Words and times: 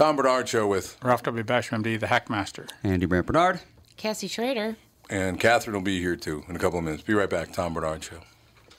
Tom 0.00 0.16
Barnard 0.16 0.48
Show 0.48 0.66
with 0.66 0.96
Ralph 1.02 1.22
W. 1.24 1.44
Basham, 1.44 1.82
MD, 1.82 2.00
the 2.00 2.06
Hackmaster. 2.06 2.70
Andy 2.82 3.04
Brandt 3.04 3.26
Barnard. 3.26 3.60
Cassie 3.98 4.28
Schrader. 4.28 4.78
And 5.10 5.38
Catherine 5.38 5.76
will 5.76 5.82
be 5.82 6.00
here 6.00 6.16
too 6.16 6.42
in 6.48 6.56
a 6.56 6.58
couple 6.58 6.78
of 6.78 6.86
minutes. 6.86 7.02
Be 7.02 7.12
right 7.12 7.28
back. 7.28 7.52
Tom 7.52 7.74
Barnard 7.74 8.02
Show. 8.02 8.20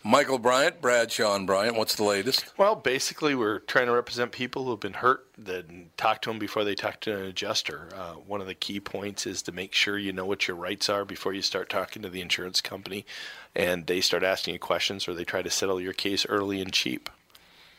Michael 0.03 0.39
Bryant, 0.39 0.81
Brad 0.81 1.11
Sean 1.11 1.45
Bryant. 1.45 1.77
What's 1.77 1.93
the 1.93 2.05
latest? 2.05 2.51
Well, 2.57 2.73
basically, 2.73 3.35
we're 3.35 3.59
trying 3.59 3.85
to 3.85 3.91
represent 3.91 4.31
people 4.31 4.63
who 4.63 4.71
have 4.71 4.79
been 4.79 4.93
hurt, 4.93 5.27
then 5.37 5.91
talk 5.95 6.23
to 6.23 6.31
them 6.31 6.39
before 6.39 6.63
they 6.63 6.73
talk 6.73 7.01
to 7.01 7.15
an 7.15 7.25
adjuster. 7.27 7.89
Uh, 7.95 8.13
one 8.13 8.41
of 8.41 8.47
the 8.47 8.55
key 8.55 8.79
points 8.79 9.27
is 9.27 9.43
to 9.43 9.51
make 9.51 9.75
sure 9.75 9.99
you 9.99 10.11
know 10.11 10.25
what 10.25 10.47
your 10.47 10.57
rights 10.57 10.89
are 10.89 11.05
before 11.05 11.33
you 11.33 11.43
start 11.43 11.69
talking 11.69 12.01
to 12.01 12.09
the 12.09 12.21
insurance 12.21 12.61
company 12.61 13.05
and 13.53 13.85
they 13.85 14.01
start 14.01 14.23
asking 14.23 14.55
you 14.55 14.59
questions 14.59 15.07
or 15.07 15.13
they 15.13 15.23
try 15.23 15.43
to 15.43 15.51
settle 15.51 15.79
your 15.79 15.93
case 15.93 16.25
early 16.25 16.59
and 16.59 16.73
cheap. 16.73 17.11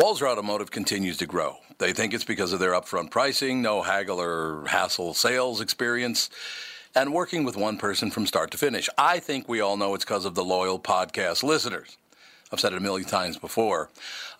Walser 0.00 0.26
Automotive 0.26 0.70
continues 0.70 1.18
to 1.18 1.26
grow. 1.26 1.58
They 1.76 1.92
think 1.92 2.14
it's 2.14 2.24
because 2.24 2.54
of 2.54 2.58
their 2.58 2.72
upfront 2.72 3.10
pricing, 3.10 3.60
no 3.60 3.82
haggle 3.82 4.18
or 4.18 4.64
hassle 4.66 5.12
sales 5.12 5.60
experience, 5.60 6.30
and 6.94 7.12
working 7.12 7.44
with 7.44 7.54
one 7.54 7.76
person 7.76 8.10
from 8.10 8.24
start 8.24 8.50
to 8.52 8.56
finish. 8.56 8.88
I 8.96 9.18
think 9.18 9.46
we 9.46 9.60
all 9.60 9.76
know 9.76 9.94
it's 9.94 10.06
because 10.06 10.24
of 10.24 10.34
the 10.34 10.42
loyal 10.42 10.78
podcast 10.78 11.42
listeners. 11.42 11.98
I've 12.50 12.60
said 12.60 12.72
it 12.72 12.78
a 12.78 12.80
million 12.80 13.06
times 13.06 13.36
before. 13.36 13.90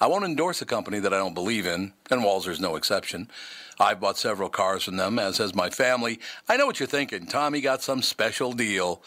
I 0.00 0.06
won't 0.06 0.24
endorse 0.24 0.62
a 0.62 0.64
company 0.64 0.98
that 0.98 1.12
I 1.12 1.18
don't 1.18 1.34
believe 1.34 1.66
in, 1.66 1.92
and 2.10 2.22
Walser's 2.22 2.58
no 2.58 2.76
exception. 2.76 3.28
I've 3.78 4.00
bought 4.00 4.16
several 4.16 4.48
cars 4.48 4.84
from 4.84 4.96
them, 4.96 5.18
as 5.18 5.36
has 5.36 5.54
my 5.54 5.68
family. 5.68 6.20
I 6.48 6.56
know 6.56 6.64
what 6.64 6.80
you're 6.80 6.86
thinking. 6.86 7.26
Tommy 7.26 7.60
got 7.60 7.82
some 7.82 8.00
special 8.00 8.54
deal. 8.54 9.02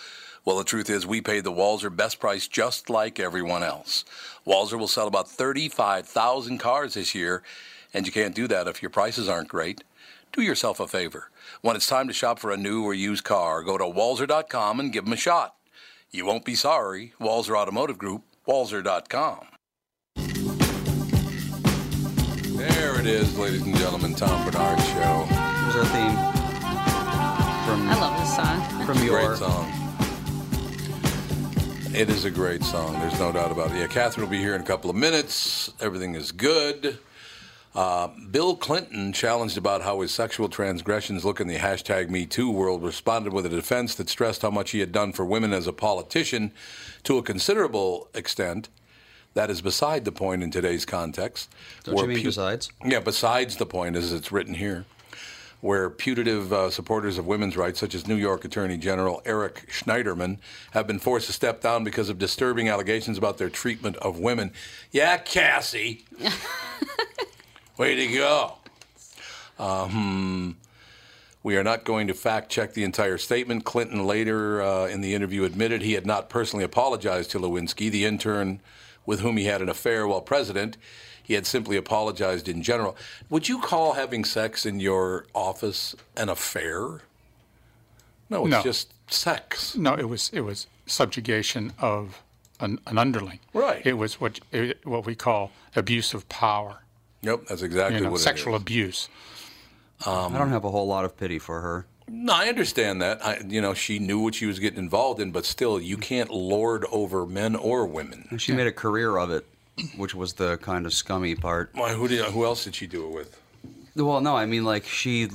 Well, 0.46 0.58
the 0.58 0.64
truth 0.66 0.90
is, 0.90 1.08
we 1.08 1.22
paid 1.22 1.46
the 1.46 1.54
Walser 1.54 1.96
best 1.96 2.20
price 2.20 2.48
just 2.50 2.90
like 2.90 3.20
everyone 3.20 3.64
else. 3.64 4.04
Walser 4.46 4.78
will 4.78 4.90
sell 4.90 5.08
about 5.08 5.30
35,000 5.30 6.58
cars 6.58 6.96
this 6.96 7.16
year, 7.16 7.44
and 7.94 8.06
you 8.06 8.12
can't 8.12 8.36
do 8.36 8.48
that 8.50 8.68
if 8.68 8.82
your 8.82 8.90
prices 8.90 9.30
aren't 9.30 9.48
great. 9.48 9.84
Do 10.34 10.42
yourself 10.42 10.82
a 10.82 10.88
favor. 10.88 11.30
When 11.62 11.76
it's 11.78 11.88
time 11.88 12.08
to 12.08 12.14
shop 12.14 12.40
for 12.40 12.52
a 12.52 12.58
new 12.58 12.84
or 12.84 12.94
used 12.94 13.24
car, 13.24 13.64
go 13.64 13.78
to 13.78 13.86
walser.com 13.86 14.80
and 14.82 14.92
give 14.92 15.06
them 15.06 15.14
a 15.14 15.18
shot. 15.18 15.56
You 16.12 16.26
won't 16.26 16.44
be 16.44 16.56
sorry. 16.56 17.14
Walser 17.22 17.56
Automotive 17.58 17.98
Group, 17.98 18.24
walser.com. 18.48 19.46
There 22.58 23.00
it 23.00 23.06
is, 23.06 23.38
ladies 23.38 23.62
and 23.62 23.76
gentlemen, 23.78 24.14
Tom 24.14 24.50
Barnard 24.52 24.80
Show. 24.86 25.26
Here's 25.30 25.76
our 25.76 25.86
theme 25.86 26.16
from 27.66 27.90
I 27.90 27.98
love 28.00 28.20
this 28.20 28.36
song. 28.36 28.86
from 28.86 29.04
your 29.06 29.26
Great 29.26 29.38
song. 29.38 29.83
It 31.94 32.10
is 32.10 32.26
a 32.26 32.32
great 32.32 32.64
song. 32.64 33.00
There's 33.00 33.20
no 33.20 33.32
doubt 33.32 33.52
about 33.52 33.70
it. 33.72 33.78
Yeah, 33.78 33.86
Catherine 33.86 34.26
will 34.26 34.32
be 34.32 34.40
here 34.40 34.56
in 34.56 34.62
a 34.62 34.66
couple 34.66 34.90
of 34.90 34.96
minutes. 34.96 35.72
Everything 35.80 36.16
is 36.16 36.32
good. 36.32 36.98
Uh, 37.76 38.08
Bill 38.32 38.56
Clinton, 38.56 39.14
challenged 39.14 39.60
about 39.60 39.84
how 39.84 40.02
his 40.02 40.12
sexual 40.12 40.50
transgressions 40.50 41.24
look 41.24 41.40
in 41.40 41.48
the 41.48 41.58
hashtag 41.58 42.10
Me 42.10 42.26
Too 42.26 42.50
world, 42.50 42.82
responded 42.84 43.32
with 43.32 43.46
a 43.46 43.50
defense 43.50 43.94
that 43.96 44.10
stressed 44.10 44.42
how 44.42 44.50
much 44.50 44.72
he 44.72 44.80
had 44.80 44.92
done 44.92 45.14
for 45.14 45.24
women 45.24 45.54
as 45.54 45.68
a 45.68 45.74
politician 45.74 46.52
to 47.04 47.20
a 47.20 47.24
considerable 47.24 48.10
extent. 48.16 48.70
That 49.36 49.52
is 49.52 49.62
beside 49.62 50.04
the 50.04 50.12
point 50.12 50.42
in 50.42 50.50
today's 50.50 50.86
context. 50.86 51.54
Don't 51.84 51.96
you 51.98 52.08
mean 52.08 52.18
pu- 52.18 52.24
besides? 52.24 52.72
Yeah, 52.84 53.02
besides 53.02 53.58
the 53.58 53.68
point, 53.68 53.96
as 53.96 54.14
it's 54.14 54.32
written 54.32 54.56
here, 54.56 54.86
where 55.64 55.90
putative 55.90 56.52
uh, 56.52 56.70
supporters 56.70 57.18
of 57.18 57.26
women's 57.26 57.56
rights, 57.56 57.80
such 57.80 57.96
as 57.96 58.06
New 58.06 58.18
York 58.18 58.44
Attorney 58.44 58.76
General 58.76 59.22
Eric 59.24 59.66
Schneiderman, 59.72 60.38
have 60.72 60.86
been 60.86 61.00
forced 61.00 61.28
to 61.28 61.32
step 61.32 61.62
down 61.62 61.86
because 61.86 62.10
of 62.10 62.20
disturbing 62.20 62.68
allegations 62.68 63.18
about 63.18 63.38
their 63.38 63.50
treatment 63.50 63.96
of 63.98 64.20
women. 64.20 64.52
Yeah, 64.92 65.16
Cassie. 65.16 66.04
Way 67.78 67.96
to 67.96 68.14
go. 68.14 68.56
Um, 69.58 70.58
we 71.44 71.56
are 71.56 71.64
not 71.64 71.86
going 71.86 72.08
to 72.08 72.14
fact 72.14 72.52
check 72.52 72.74
the 72.74 72.84
entire 72.84 73.18
statement. 73.18 73.64
Clinton 73.64 74.06
later 74.06 74.62
uh, 74.62 74.88
in 74.88 75.00
the 75.00 75.16
interview 75.16 75.46
admitted 75.46 75.82
he 75.82 75.94
had 75.94 76.06
not 76.06 76.30
personally 76.30 76.66
apologized 76.66 77.32
to 77.32 77.40
Lewinsky, 77.40 77.90
the 77.90 78.04
intern 78.04 78.60
with 79.06 79.22
whom 79.22 79.38
he 79.38 79.46
had 79.46 79.62
an 79.62 79.70
affair 79.70 80.06
while 80.10 80.20
president. 80.20 80.76
He 81.24 81.34
had 81.36 81.46
simply 81.48 81.78
apologized 81.78 82.48
in 82.50 82.62
general. 82.62 82.96
Would 83.30 83.48
you 83.50 83.60
call 83.60 83.94
having 83.94 84.26
sex 84.26 84.66
in 84.66 84.80
your 84.80 85.26
office 85.34 85.96
an 86.18 86.30
affair? 86.30 87.02
No, 88.30 88.46
it's 88.46 88.52
No. 88.52 88.62
just 88.62 88.94
sex. 89.12 89.76
No, 89.76 89.94
it 89.94 90.10
was 90.10 90.30
it 90.34 90.42
was 90.42 90.68
subjugation 90.86 91.74
of 91.80 92.22
an, 92.60 92.80
an 92.88 92.98
underling. 92.98 93.40
Right. 93.54 93.86
It 93.86 93.94
was 93.98 94.20
what 94.20 94.40
it, 94.52 94.86
what 94.86 95.06
we 95.06 95.16
call 95.16 95.52
abuse 95.76 96.14
of 96.14 96.28
power. 96.30 96.80
Yep, 97.22 97.46
that's 97.48 97.62
exactly 97.62 97.98
You 98.00 98.04
know, 98.06 98.12
what 98.12 98.20
sexual 98.22 98.54
it 98.54 98.58
is. 98.58 98.62
abuse. 98.62 99.10
Um, 100.06 100.36
I 100.36 100.40
don't 100.40 100.50
have 100.50 100.66
a 100.66 100.72
whole 100.72 100.88
lot 100.88 101.06
of 101.06 101.16
pity 101.16 101.40
for 101.40 101.62
her. 101.62 101.86
No, 102.10 102.34
I 102.34 102.50
understand 102.50 103.02
that. 103.02 103.26
I, 103.26 103.40
you 103.48 103.62
know, 103.62 103.74
she 103.74 103.98
knew 103.98 104.20
what 104.20 104.36
she 104.36 104.46
was 104.46 104.60
getting 104.60 104.78
involved 104.78 105.22
in, 105.22 105.32
but 105.32 105.46
still, 105.46 105.80
you 105.80 105.96
can't 105.96 106.30
lord 106.30 106.86
over 106.92 107.26
men 107.26 107.56
or 107.56 107.86
women. 107.86 108.38
She 108.38 108.52
made 108.52 108.68
a 108.68 108.74
career 108.74 109.16
of 109.16 109.32
it, 109.32 109.46
which 109.98 110.14
was 110.14 110.34
the 110.34 110.58
kind 110.58 110.86
of 110.86 110.94
scummy 110.94 111.36
part. 111.36 111.70
Why? 111.74 111.94
Who, 111.94 112.08
did, 112.08 112.24
who 112.26 112.46
else 112.46 112.64
did 112.64 112.76
she 112.76 112.88
do 112.88 113.08
it 113.08 113.14
with? 113.14 113.40
Well, 113.96 114.22
no, 114.22 114.36
I 114.36 114.46
mean 114.46 114.64
like 114.64 114.86
she 114.86 115.30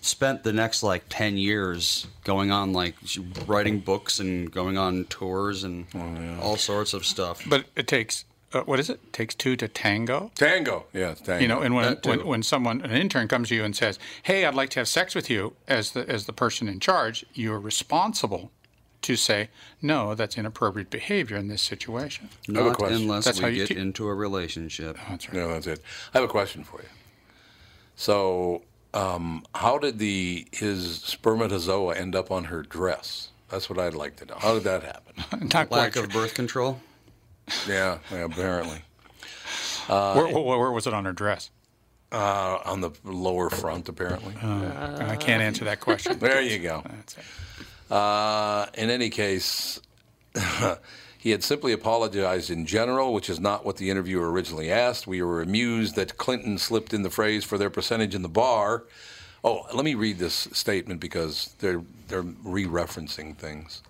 spent 0.00 0.42
the 0.42 0.52
next 0.52 0.82
like 0.82 1.04
10 1.08 1.36
years 1.36 2.06
going 2.24 2.50
on 2.50 2.72
like 2.72 2.94
writing 3.46 3.80
books 3.80 4.20
and 4.20 4.50
going 4.50 4.78
on 4.78 5.04
tours 5.06 5.64
and 5.64 5.86
all 6.40 6.56
sorts 6.56 6.94
of 6.94 7.04
stuff. 7.04 7.42
But 7.46 7.64
it 7.76 7.86
takes 7.86 8.24
uh, 8.52 8.62
what 8.62 8.80
is 8.80 8.88
it? 8.88 9.12
Takes 9.12 9.34
two 9.34 9.56
to 9.56 9.68
tango. 9.68 10.30
Tango. 10.34 10.86
Yeah, 10.94 11.10
it's 11.10 11.20
tango. 11.20 11.42
You 11.42 11.48
know, 11.48 11.60
and 11.60 11.74
when, 11.74 11.98
when 12.04 12.26
when 12.26 12.42
someone 12.42 12.80
an 12.80 12.92
intern 12.92 13.28
comes 13.28 13.50
to 13.50 13.54
you 13.54 13.62
and 13.62 13.76
says, 13.76 13.98
"Hey, 14.22 14.46
I'd 14.46 14.54
like 14.54 14.70
to 14.70 14.80
have 14.80 14.88
sex 14.88 15.14
with 15.14 15.28
you," 15.28 15.54
as 15.66 15.92
the 15.92 16.08
as 16.08 16.24
the 16.24 16.32
person 16.32 16.66
in 16.66 16.80
charge, 16.80 17.26
you 17.34 17.52
are 17.52 17.60
responsible 17.60 18.50
to 19.02 19.16
say, 19.16 19.48
"No, 19.82 20.14
that's 20.14 20.36
inappropriate 20.36 20.90
behavior 20.90 21.36
in 21.36 21.48
this 21.48 21.62
situation." 21.62 22.28
have 22.46 22.56
a 22.56 22.60
Not 22.68 22.76
question. 22.78 23.02
unless 23.02 23.24
That's 23.24 23.38
how 23.38 23.46
we 23.46 23.52
you 23.54 23.58
get 23.60 23.68
keep- 23.68 23.78
into 23.78 24.08
a 24.08 24.14
relationship. 24.14 24.96
That's 25.08 25.28
right. 25.28 25.36
No, 25.36 25.48
that's 25.48 25.66
it. 25.66 25.80
I 26.14 26.18
have 26.18 26.24
a 26.28 26.30
question 26.32 26.64
for 26.64 26.80
you. 26.82 26.88
So, 27.96 28.62
um, 28.94 29.44
how 29.54 29.78
did 29.78 29.98
the 29.98 30.46
his 30.52 31.00
spermatozoa 31.02 31.94
end 31.96 32.14
up 32.14 32.30
on 32.30 32.44
her 32.44 32.62
dress? 32.62 33.28
That's 33.50 33.68
what 33.70 33.78
I'd 33.78 33.94
like 33.94 34.16
to 34.16 34.26
know. 34.26 34.36
How 34.38 34.54
did 34.54 34.64
that 34.64 34.82
happen? 34.82 35.48
Not 35.52 35.68
quite 35.68 35.70
Lack 35.78 35.94
sure. 35.94 36.04
of 36.04 36.10
birth 36.10 36.34
control. 36.34 36.80
yeah, 37.66 37.98
yeah, 38.12 38.18
apparently 38.24 38.82
where, 39.86 40.26
where, 40.28 40.58
where 40.58 40.70
was 40.72 40.86
it 40.86 40.92
on 40.94 41.04
her 41.06 41.12
dress? 41.12 41.50
uh, 42.12 42.58
on 42.64 42.80
the 42.80 42.90
lower 43.04 43.50
front. 43.50 43.88
Apparently, 43.88 44.34
I 44.42 45.16
can't 45.20 45.42
answer 45.42 45.64
that 45.66 45.80
question. 45.80 46.18
there 46.18 46.40
you 46.40 46.58
go. 46.58 46.82
That's 46.88 47.16
it. 47.18 47.24
Uh, 47.90 48.66
in 48.74 48.90
any 48.90 49.10
case, 49.10 49.80
he 51.18 51.30
had 51.30 51.42
simply 51.42 51.72
apologized 51.72 52.50
in 52.50 52.66
general, 52.66 53.12
which 53.12 53.30
is 53.30 53.40
not 53.40 53.64
what 53.64 53.76
the 53.76 53.90
interviewer 53.90 54.30
originally 54.30 54.70
asked. 54.70 55.06
We 55.06 55.22
were 55.22 55.42
amused 55.42 55.96
that 55.96 56.16
Clinton 56.16 56.58
slipped 56.58 56.92
in 56.92 57.02
the 57.02 57.10
phrase 57.10 57.44
for 57.44 57.58
their 57.58 57.70
percentage 57.70 58.14
in 58.14 58.22
the 58.22 58.28
bar. 58.28 58.84
Oh, 59.44 59.66
let 59.74 59.84
me 59.84 59.94
read 59.94 60.18
this 60.18 60.48
statement 60.52 61.00
because 61.00 61.54
they're 61.60 61.82
they're 62.08 62.24
re-referencing 62.44 63.36
things. 63.36 63.82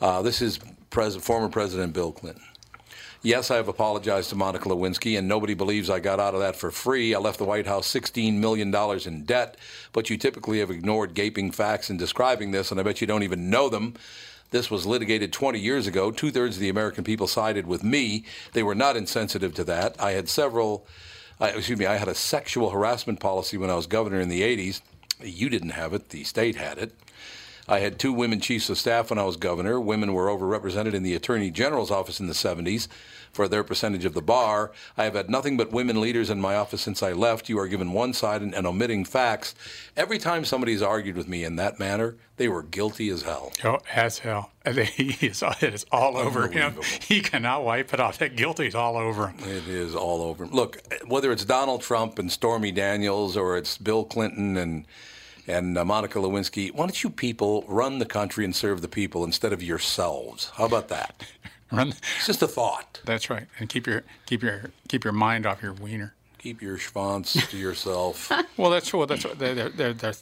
Uh, 0.00 0.22
this 0.22 0.42
is 0.42 0.58
pres- 0.90 1.16
former 1.16 1.48
President 1.48 1.92
Bill 1.92 2.12
Clinton. 2.12 2.42
Yes, 3.22 3.50
I 3.50 3.56
have 3.56 3.66
apologized 3.66 4.30
to 4.30 4.36
Monica 4.36 4.68
Lewinsky, 4.68 5.18
and 5.18 5.26
nobody 5.26 5.54
believes 5.54 5.90
I 5.90 5.98
got 5.98 6.20
out 6.20 6.34
of 6.34 6.40
that 6.40 6.54
for 6.54 6.70
free. 6.70 7.16
I 7.16 7.18
left 7.18 7.38
the 7.38 7.44
White 7.44 7.66
House 7.66 7.92
$16 7.92 8.34
million 8.34 8.72
in 8.72 9.24
debt, 9.24 9.56
but 9.92 10.08
you 10.08 10.16
typically 10.16 10.60
have 10.60 10.70
ignored 10.70 11.14
gaping 11.14 11.50
facts 11.50 11.90
in 11.90 11.96
describing 11.96 12.52
this, 12.52 12.70
and 12.70 12.78
I 12.78 12.84
bet 12.84 13.00
you 13.00 13.08
don't 13.08 13.24
even 13.24 13.50
know 13.50 13.68
them. 13.68 13.94
This 14.52 14.70
was 14.70 14.86
litigated 14.86 15.32
20 15.32 15.58
years 15.58 15.88
ago. 15.88 16.12
Two 16.12 16.30
thirds 16.30 16.56
of 16.56 16.60
the 16.60 16.68
American 16.68 17.02
people 17.02 17.26
sided 17.26 17.66
with 17.66 17.82
me. 17.82 18.24
They 18.52 18.62
were 18.62 18.76
not 18.76 18.96
insensitive 18.96 19.52
to 19.54 19.64
that. 19.64 19.96
I 20.00 20.12
had 20.12 20.28
several, 20.28 20.86
uh, 21.40 21.50
excuse 21.56 21.78
me, 21.78 21.86
I 21.86 21.96
had 21.96 22.08
a 22.08 22.14
sexual 22.14 22.70
harassment 22.70 23.18
policy 23.18 23.58
when 23.58 23.68
I 23.68 23.74
was 23.74 23.88
governor 23.88 24.20
in 24.20 24.28
the 24.28 24.42
80s. 24.42 24.80
You 25.20 25.48
didn't 25.48 25.70
have 25.70 25.92
it, 25.92 26.10
the 26.10 26.22
state 26.22 26.54
had 26.54 26.78
it. 26.78 26.94
I 27.68 27.80
had 27.80 27.98
two 27.98 28.12
women 28.12 28.40
chiefs 28.40 28.70
of 28.70 28.78
staff 28.78 29.10
when 29.10 29.18
I 29.18 29.24
was 29.24 29.36
governor. 29.36 29.80
Women 29.80 30.14
were 30.14 30.26
overrepresented 30.26 30.94
in 30.94 31.02
the 31.02 31.14
attorney 31.14 31.50
general's 31.50 31.90
office 31.90 32.20
in 32.20 32.26
the 32.26 32.32
70s 32.32 32.88
for 33.30 33.46
their 33.46 33.62
percentage 33.62 34.04
of 34.04 34.14
the 34.14 34.22
bar. 34.22 34.72
I 34.96 35.04
have 35.04 35.14
had 35.14 35.30
nothing 35.30 35.56
but 35.56 35.70
women 35.70 36.00
leaders 36.00 36.30
in 36.30 36.40
my 36.40 36.56
office 36.56 36.80
since 36.80 37.02
I 37.02 37.12
left. 37.12 37.48
You 37.48 37.58
are 37.58 37.68
given 37.68 37.92
one 37.92 38.12
side 38.12 38.42
and, 38.42 38.54
and 38.54 38.66
omitting 38.66 39.04
facts. 39.04 39.54
Every 39.96 40.18
time 40.18 40.44
somebody's 40.44 40.82
argued 40.82 41.16
with 41.16 41.28
me 41.28 41.44
in 41.44 41.56
that 41.56 41.78
manner, 41.78 42.16
they 42.36 42.48
were 42.48 42.62
guilty 42.62 43.10
as 43.10 43.22
hell. 43.22 43.52
Oh, 43.64 43.78
as 43.94 44.18
hell. 44.18 44.50
He 44.68 45.26
is, 45.26 45.42
it 45.62 45.74
is 45.74 45.86
all 45.90 46.18
over 46.18 46.48
him. 46.48 46.74
He 47.00 47.20
cannot 47.20 47.64
wipe 47.64 47.94
it 47.94 48.00
off. 48.00 48.18
That 48.18 48.36
guilty 48.36 48.48
guilty's 48.48 48.74
all 48.74 48.96
over 48.96 49.28
him. 49.28 49.38
It 49.40 49.68
is 49.68 49.94
all 49.94 50.22
over. 50.22 50.46
Look, 50.46 50.82
whether 51.06 51.32
it's 51.32 51.44
Donald 51.44 51.82
Trump 51.82 52.18
and 52.18 52.30
Stormy 52.30 52.72
Daniels 52.72 53.36
or 53.36 53.56
it's 53.56 53.78
Bill 53.78 54.04
Clinton 54.04 54.56
and 54.56 54.86
and 55.48 55.78
uh, 55.78 55.84
Monica 55.84 56.18
Lewinsky, 56.18 56.72
why 56.72 56.86
don't 56.86 57.02
you 57.02 57.10
people 57.10 57.64
run 57.66 57.98
the 57.98 58.06
country 58.06 58.44
and 58.44 58.54
serve 58.54 58.82
the 58.82 58.88
people 58.88 59.24
instead 59.24 59.52
of 59.52 59.62
yourselves? 59.62 60.52
How 60.54 60.66
about 60.66 60.88
that? 60.88 61.24
Run. 61.72 61.88
It's 61.88 62.26
just 62.26 62.42
a 62.42 62.48
thought. 62.48 63.00
That's 63.04 63.28
right. 63.28 63.46
And 63.58 63.68
keep 63.68 63.86
your 63.86 64.02
keep 64.24 64.42
your 64.42 64.70
keep 64.88 65.04
your 65.04 65.12
mind 65.12 65.44
off 65.44 65.62
your 65.62 65.74
wiener. 65.74 66.14
Keep 66.38 66.62
your 66.62 66.78
schwanz 66.78 67.48
to 67.50 67.56
yourself. 67.56 68.32
Well, 68.56 68.70
that's 68.70 68.92
what 68.92 69.08
that's 69.08 69.24
what 69.24 69.38
they're, 69.38 69.54
they're, 69.54 69.68
they're, 69.68 69.92
they're 69.92 70.14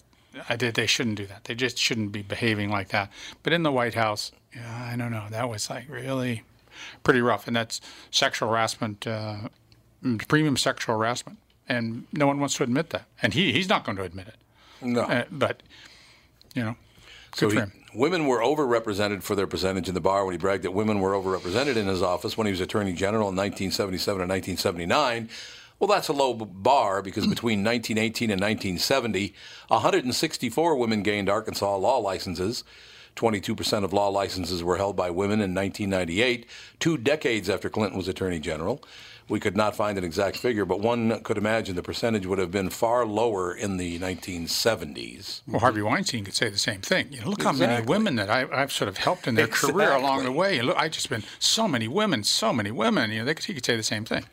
I 0.48 0.56
did. 0.56 0.74
They 0.74 0.86
shouldn't 0.86 1.16
do 1.16 1.26
that. 1.26 1.44
They 1.44 1.54
just 1.54 1.78
shouldn't 1.78 2.12
be 2.12 2.22
behaving 2.22 2.70
like 2.70 2.88
that. 2.88 3.10
But 3.42 3.52
in 3.52 3.62
the 3.62 3.72
White 3.72 3.94
House, 3.94 4.32
yeah, 4.54 4.90
I 4.92 4.96
don't 4.96 5.12
know. 5.12 5.26
That 5.30 5.48
was 5.48 5.70
like 5.70 5.88
really 5.88 6.42
pretty 7.02 7.20
rough, 7.20 7.46
and 7.46 7.56
that's 7.56 7.80
sexual 8.10 8.48
harassment, 8.48 9.06
uh, 9.06 9.48
mm, 10.04 10.28
premium 10.28 10.56
sexual 10.56 10.98
harassment, 10.98 11.38
and 11.68 12.06
no 12.12 12.26
one 12.26 12.40
wants 12.40 12.56
to 12.56 12.62
admit 12.62 12.90
that, 12.90 13.06
and 13.22 13.34
he 13.34 13.52
he's 13.52 13.68
not 13.68 13.84
going 13.84 13.96
to 13.96 14.02
admit 14.02 14.28
it. 14.28 14.36
No. 14.82 15.02
Uh, 15.02 15.24
but 15.30 15.62
you 16.54 16.64
know, 16.64 16.76
So 17.34 17.50
he, 17.50 17.56
him. 17.56 17.72
women 17.94 18.26
were 18.26 18.40
overrepresented 18.40 19.22
for 19.22 19.34
their 19.34 19.46
percentage 19.46 19.88
in 19.88 19.94
the 19.94 20.00
bar 20.00 20.24
when 20.24 20.32
he 20.32 20.38
bragged 20.38 20.64
that 20.64 20.72
women 20.72 21.00
were 21.00 21.12
overrepresented 21.12 21.76
in 21.76 21.86
his 21.86 22.02
office 22.02 22.36
when 22.36 22.46
he 22.46 22.50
was 22.50 22.60
Attorney 22.60 22.92
General 22.92 23.28
in 23.28 23.36
1977 23.36 24.22
and 24.22 24.30
1979. 24.30 25.28
Well, 25.78 25.88
that's 25.88 26.08
a 26.08 26.14
low 26.14 26.32
bar 26.32 27.02
because 27.02 27.26
between 27.26 27.62
1918 27.62 28.30
and 28.30 28.40
1970, 28.40 29.34
164 29.68 30.76
women 30.76 31.02
gained 31.02 31.28
Arkansas 31.28 31.76
law 31.76 31.98
licenses. 31.98 32.64
22% 33.16 33.82
of 33.84 33.92
law 33.92 34.08
licenses 34.08 34.62
were 34.62 34.76
held 34.76 34.94
by 34.94 35.10
women 35.10 35.40
in 35.40 35.54
1998, 35.54 36.46
two 36.78 36.98
decades 36.98 37.48
after 37.48 37.70
Clinton 37.70 37.96
was 37.96 38.08
Attorney 38.08 38.38
General. 38.38 38.82
We 39.28 39.40
could 39.40 39.56
not 39.56 39.74
find 39.74 39.98
an 39.98 40.04
exact 40.04 40.36
figure, 40.36 40.64
but 40.64 40.80
one 40.80 41.20
could 41.20 41.36
imagine 41.36 41.74
the 41.74 41.82
percentage 41.82 42.26
would 42.26 42.38
have 42.38 42.52
been 42.52 42.70
far 42.70 43.04
lower 43.04 43.52
in 43.52 43.76
the 43.76 43.98
1970s. 43.98 45.40
Well, 45.48 45.58
Harvey 45.58 45.82
Weinstein 45.82 46.24
could 46.24 46.34
say 46.34 46.48
the 46.48 46.58
same 46.58 46.80
thing. 46.80 47.08
You 47.10 47.20
know, 47.20 47.30
look 47.30 47.42
how 47.42 47.52
many 47.52 47.84
women 47.84 48.14
that 48.16 48.30
I, 48.30 48.46
I've 48.52 48.70
sort 48.70 48.88
of 48.88 48.98
helped 48.98 49.26
in 49.26 49.34
their 49.34 49.48
career 49.48 49.92
along 49.92 50.24
the 50.24 50.32
way. 50.32 50.58
And 50.58 50.68
look, 50.68 50.76
I've 50.76 50.92
just 50.92 51.10
been 51.10 51.24
so 51.40 51.66
many 51.66 51.88
women, 51.88 52.22
so 52.22 52.52
many 52.52 52.70
women. 52.70 53.10
You 53.10 53.20
know, 53.20 53.24
they 53.24 53.34
could, 53.34 53.44
he 53.44 53.54
could 53.54 53.64
say 53.64 53.76
the 53.76 53.82
same 53.82 54.04
thing. 54.04 54.26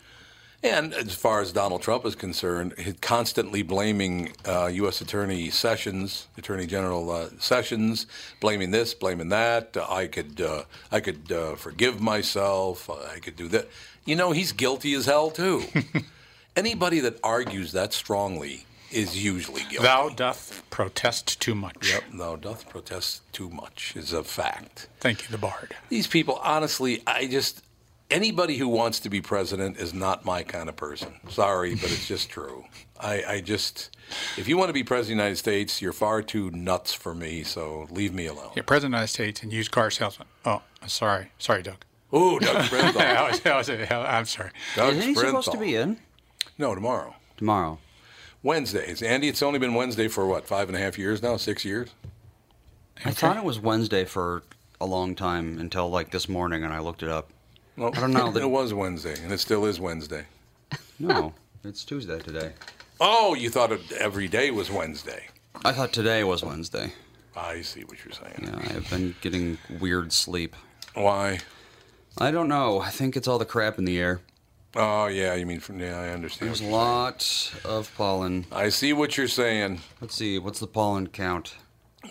And 0.63 0.93
as 0.93 1.13
far 1.13 1.41
as 1.41 1.51
Donald 1.51 1.81
Trump 1.81 2.05
is 2.05 2.15
concerned, 2.15 2.75
he 2.77 2.93
constantly 2.93 3.63
blaming 3.63 4.31
uh, 4.45 4.67
U.S. 4.67 5.01
Attorney 5.01 5.49
Sessions, 5.49 6.27
Attorney 6.37 6.65
General 6.65 7.11
uh, 7.11 7.29
Sessions, 7.37 8.07
blaming 8.39 8.71
this, 8.71 8.93
blaming 8.93 9.27
that. 9.27 9.75
Uh, 9.75 9.85
I 9.89 10.07
could, 10.07 10.39
uh, 10.39 10.63
I 10.89 11.01
could 11.01 11.29
uh, 11.33 11.55
forgive 11.55 11.99
myself. 11.99 12.89
I 12.89 13.19
could 13.19 13.35
do 13.35 13.49
that. 13.49 13.67
You 14.05 14.15
know, 14.15 14.31
he's 14.31 14.51
guilty 14.51 14.93
as 14.93 15.05
hell 15.05 15.31
too. 15.31 15.63
Anybody 16.55 16.99
that 16.99 17.19
argues 17.23 17.71
that 17.71 17.93
strongly 17.93 18.65
is 18.91 19.23
usually 19.23 19.61
guilty. 19.63 19.83
Thou 19.83 20.09
doth 20.09 20.63
protest 20.69 21.39
too 21.41 21.55
much. 21.55 21.91
Yep, 21.91 22.03
thou 22.13 22.35
doth 22.35 22.69
protest 22.69 23.21
too 23.33 23.49
much 23.49 23.95
is 23.95 24.13
a 24.13 24.23
fact. 24.23 24.87
Thank 24.99 25.23
you, 25.23 25.29
the 25.31 25.37
Bard. 25.37 25.75
These 25.89 26.07
people, 26.07 26.39
honestly, 26.43 27.01
I 27.07 27.27
just 27.27 27.63
anybody 28.11 28.57
who 28.57 28.67
wants 28.67 28.99
to 29.01 29.09
be 29.09 29.21
president 29.21 29.77
is 29.77 29.93
not 29.93 30.23
my 30.25 30.43
kind 30.43 30.69
of 30.69 30.75
person. 30.75 31.13
Sorry, 31.29 31.75
but 31.75 31.85
it's 31.85 32.07
just 32.07 32.29
true. 32.37 32.65
I, 32.99 33.23
I 33.27 33.41
just, 33.41 33.97
if 34.37 34.47
you 34.47 34.57
want 34.57 34.69
to 34.69 34.73
be 34.73 34.83
president 34.83 35.13
of 35.13 35.23
the 35.23 35.23
United 35.23 35.37
States, 35.37 35.81
you're 35.81 35.93
far 35.93 36.21
too 36.21 36.51
nuts 36.51 36.93
for 36.93 37.15
me. 37.15 37.43
So 37.43 37.87
leave 37.89 38.13
me 38.13 38.27
alone. 38.27 38.51
Yeah, 38.55 38.63
President 38.63 38.93
of 38.93 38.97
the 38.97 38.97
United 38.97 39.13
States 39.13 39.43
and 39.43 39.51
used 39.51 39.71
car 39.71 39.89
salesman. 39.89 40.27
Oh, 40.45 40.61
sorry. 40.87 41.31
Sorry, 41.39 41.63
Doug. 41.63 41.83
Ooh, 42.15 42.39
Doug 42.39 42.55
I 42.57 42.67
Sprinthal. 42.67 42.95
was, 43.31 43.45
I 43.45 43.57
was, 43.57 43.69
I'm 43.91 44.25
sorry. 44.25 44.51
Doug 44.75 44.93
Isn't 44.95 45.09
he 45.09 45.15
supposed 45.15 45.51
to 45.51 45.57
be 45.57 45.75
in 45.75 45.97
No, 46.57 46.75
tomorrow. 46.75 47.15
tomorrow? 47.37 47.79
Wednesdays. 48.43 49.01
Andy, 49.01 49.29
it's 49.29 49.41
only 49.41 49.57
been 49.57 49.73
Wednesday 49.73 50.07
for 50.07 50.27
what, 50.27 50.45
five 50.45 50.67
and 50.67 50.75
a 50.77 50.79
half 50.79 50.97
years 50.97 51.23
now? 51.23 51.37
Six 51.37 51.63
years? 51.65 51.89
I 53.05 53.11
thought 53.11 53.37
it 53.37 53.43
was 53.43 53.59
Wednesday 53.59 54.05
for 54.05 54.43
a 54.79 54.85
long 54.85 55.15
time 55.15 55.57
until 55.59 55.89
like 55.89 56.11
this 56.11 56.27
morning, 56.29 56.63
and 56.63 56.73
I 56.73 56.79
looked 56.79 57.03
it 57.03 57.09
up. 57.09 57.29
Well, 57.77 57.91
I 57.95 57.99
don't 58.01 58.11
know. 58.11 58.31
That... 58.33 58.43
it 58.43 58.49
was 58.49 58.73
Wednesday, 58.73 59.15
and 59.23 59.31
it 59.31 59.39
still 59.39 59.65
is 59.65 59.79
Wednesday. 59.79 60.25
No, 60.99 61.33
it's 61.63 61.83
Tuesday 61.83 62.19
today. 62.19 62.53
Oh, 63.01 63.33
you 63.33 63.49
thought 63.49 63.71
it, 63.71 63.91
every 63.93 64.27
day 64.27 64.51
was 64.51 64.69
Wednesday. 64.69 65.27
I 65.65 65.71
thought 65.73 65.91
today 65.91 66.23
was 66.23 66.43
Wednesday. 66.43 66.93
I 67.35 67.61
see 67.61 67.81
what 67.83 67.97
you're 68.05 68.13
saying. 68.13 68.41
Yeah, 68.43 68.77
I've 68.77 68.89
been 68.89 69.15
getting 69.21 69.57
weird 69.81 70.13
sleep. 70.13 70.55
Why? 70.93 71.39
I 72.17 72.31
don't 72.31 72.47
know. 72.47 72.79
I 72.79 72.89
think 72.89 73.15
it's 73.17 73.27
all 73.27 73.39
the 73.39 73.45
crap 73.45 73.77
in 73.77 73.85
the 73.85 73.99
air. 73.99 74.21
Oh, 74.75 75.07
yeah, 75.07 75.35
you 75.35 75.45
mean 75.45 75.59
from, 75.59 75.79
yeah, 75.79 75.99
I 75.99 76.09
understand. 76.09 76.49
There's 76.49 76.61
a 76.61 76.65
what 76.65 76.71
lot 76.71 77.53
of 77.63 77.91
pollen. 77.95 78.45
I 78.51 78.69
see 78.69 78.93
what 78.93 79.17
you're 79.17 79.27
saying. 79.27 79.81
Let's 80.01 80.15
see. 80.15 80.39
What's 80.39 80.59
the 80.59 80.67
pollen 80.67 81.07
count? 81.07 81.55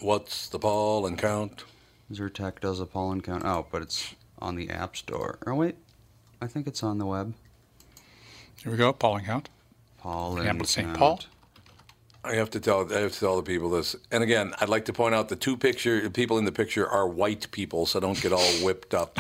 What's 0.01 0.49
the 0.49 0.59
ball 0.59 1.07
and 1.07 1.19
count? 1.19 1.65
Zyrtec 2.13 2.61
does 2.61 2.81
a 2.81 2.87
pollen 2.87 3.21
count. 3.21 3.45
Oh, 3.45 3.67
but 3.71 3.83
it's 3.83 4.15
on 4.39 4.57
the 4.57 4.71
App 4.71 4.97
Store. 4.97 5.39
Oh 5.47 5.55
wait, 5.55 5.77
I 6.41 6.47
think 6.47 6.67
it's 6.67 6.83
on 6.83 6.99
the 6.99 7.07
web. 7.07 7.35
Here 8.63 8.71
we 8.71 8.79
go. 8.79 8.93
Pollen 8.93 9.25
count. 9.25 9.49
Pollen 9.99 10.37
Minneapolis 10.37 10.71
St. 10.71 10.87
count. 10.87 10.99
Paul. 10.99 11.21
I 12.25 12.35
have 12.35 12.51
to 12.51 12.61
tell 12.61 12.93
I 12.95 13.01
have 13.01 13.13
to 13.13 13.19
tell 13.21 13.37
the 13.37 13.43
people 13.43 13.71
this. 13.71 13.97
And 14.13 14.23
again, 14.23 14.55
I'd 14.61 14.69
like 14.69 14.85
to 14.87 14.93
point 14.93 15.15
out 15.15 15.29
the 15.29 15.37
two 15.37 15.57
picture 15.57 16.09
people 16.11 16.39
in 16.39 16.45
the 16.45 16.53
picture 16.53 16.89
are 16.89 17.07
white 17.09 17.51
people, 17.51 17.85
so 17.87 17.99
don't 18.01 18.21
get 18.21 18.33
all 18.33 18.41
whipped 18.63 18.95
up. 18.95 19.19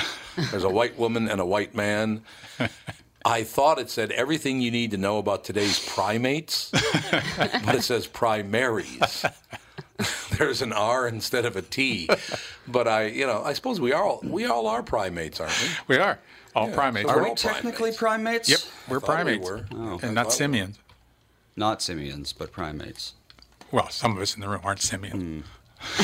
There's 0.50 0.64
a 0.64 0.68
white 0.71 0.97
woman 0.99 1.28
and 1.28 1.40
a 1.40 1.44
white 1.47 1.75
man. 1.75 2.23
I 3.25 3.44
thought 3.44 3.78
it 3.78 3.88
said 3.90 4.11
everything 4.12 4.61
you 4.61 4.71
need 4.71 4.90
to 4.92 4.97
know 4.97 5.18
about 5.18 5.44
today's 5.44 5.78
primates, 5.88 6.71
but 6.71 7.75
it 7.75 7.82
says 7.82 8.06
primaries. 8.06 9.25
There's 10.38 10.62
an 10.62 10.73
R 10.73 11.06
instead 11.06 11.44
of 11.44 11.54
a 11.56 11.62
T. 11.62 12.09
But 12.66 12.88
I, 12.88 13.06
you 13.06 13.26
know, 13.26 13.42
I 13.44 13.52
suppose 13.52 13.80
we 13.80 13.92
all 13.92 14.21
we 14.25 14.47
all 14.47 14.66
are 14.66 14.82
primates, 14.82 15.40
aren't 15.40 15.52
we? 15.88 15.97
We 15.97 16.00
are. 16.00 16.18
all 16.56 16.68
Yeah, 16.68 16.75
primates. 16.75 17.09
so 17.09 17.14
Are 17.14 17.21
we're 17.23 17.28
all 17.28 17.35
technically 17.37 17.92
primates. 17.92 18.49
primates? 18.49 18.49
Yep, 18.49 18.61
we're 18.88 19.00
thought 19.00 19.09
we 19.26 19.38
primates, 19.38 19.49
were. 19.50 19.66
Oh. 19.73 20.00
and 20.02 20.14
not 20.14 20.26
thought 20.26 20.32
we 20.32 20.37
simians. 20.38 20.78
Not 21.56 21.82
simians, 21.82 22.32
but 22.32 22.52
primates. 22.52 23.14
Well, 23.71 23.90
some 23.90 24.16
of 24.16 24.23
us 24.23 24.35
in 24.35 24.40
the 24.40 24.49
room 24.49 24.61
aren't 24.64 24.80
simian. 24.80 25.21
Hmm. 25.21 25.40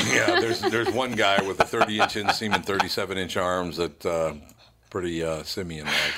yeah, 0.13 0.39
there's 0.39 0.59
there's 0.59 0.89
one 0.91 1.13
guy 1.13 1.41
with 1.41 1.59
a 1.61 1.65
30 1.65 1.99
inch 1.99 2.15
inseam 2.15 2.53
and 2.53 2.65
37 2.65 3.17
inch 3.17 3.37
arms 3.37 3.77
that 3.77 4.05
uh, 4.05 4.33
pretty 4.89 5.23
uh, 5.23 5.43
simian 5.43 5.85
like. 5.85 6.13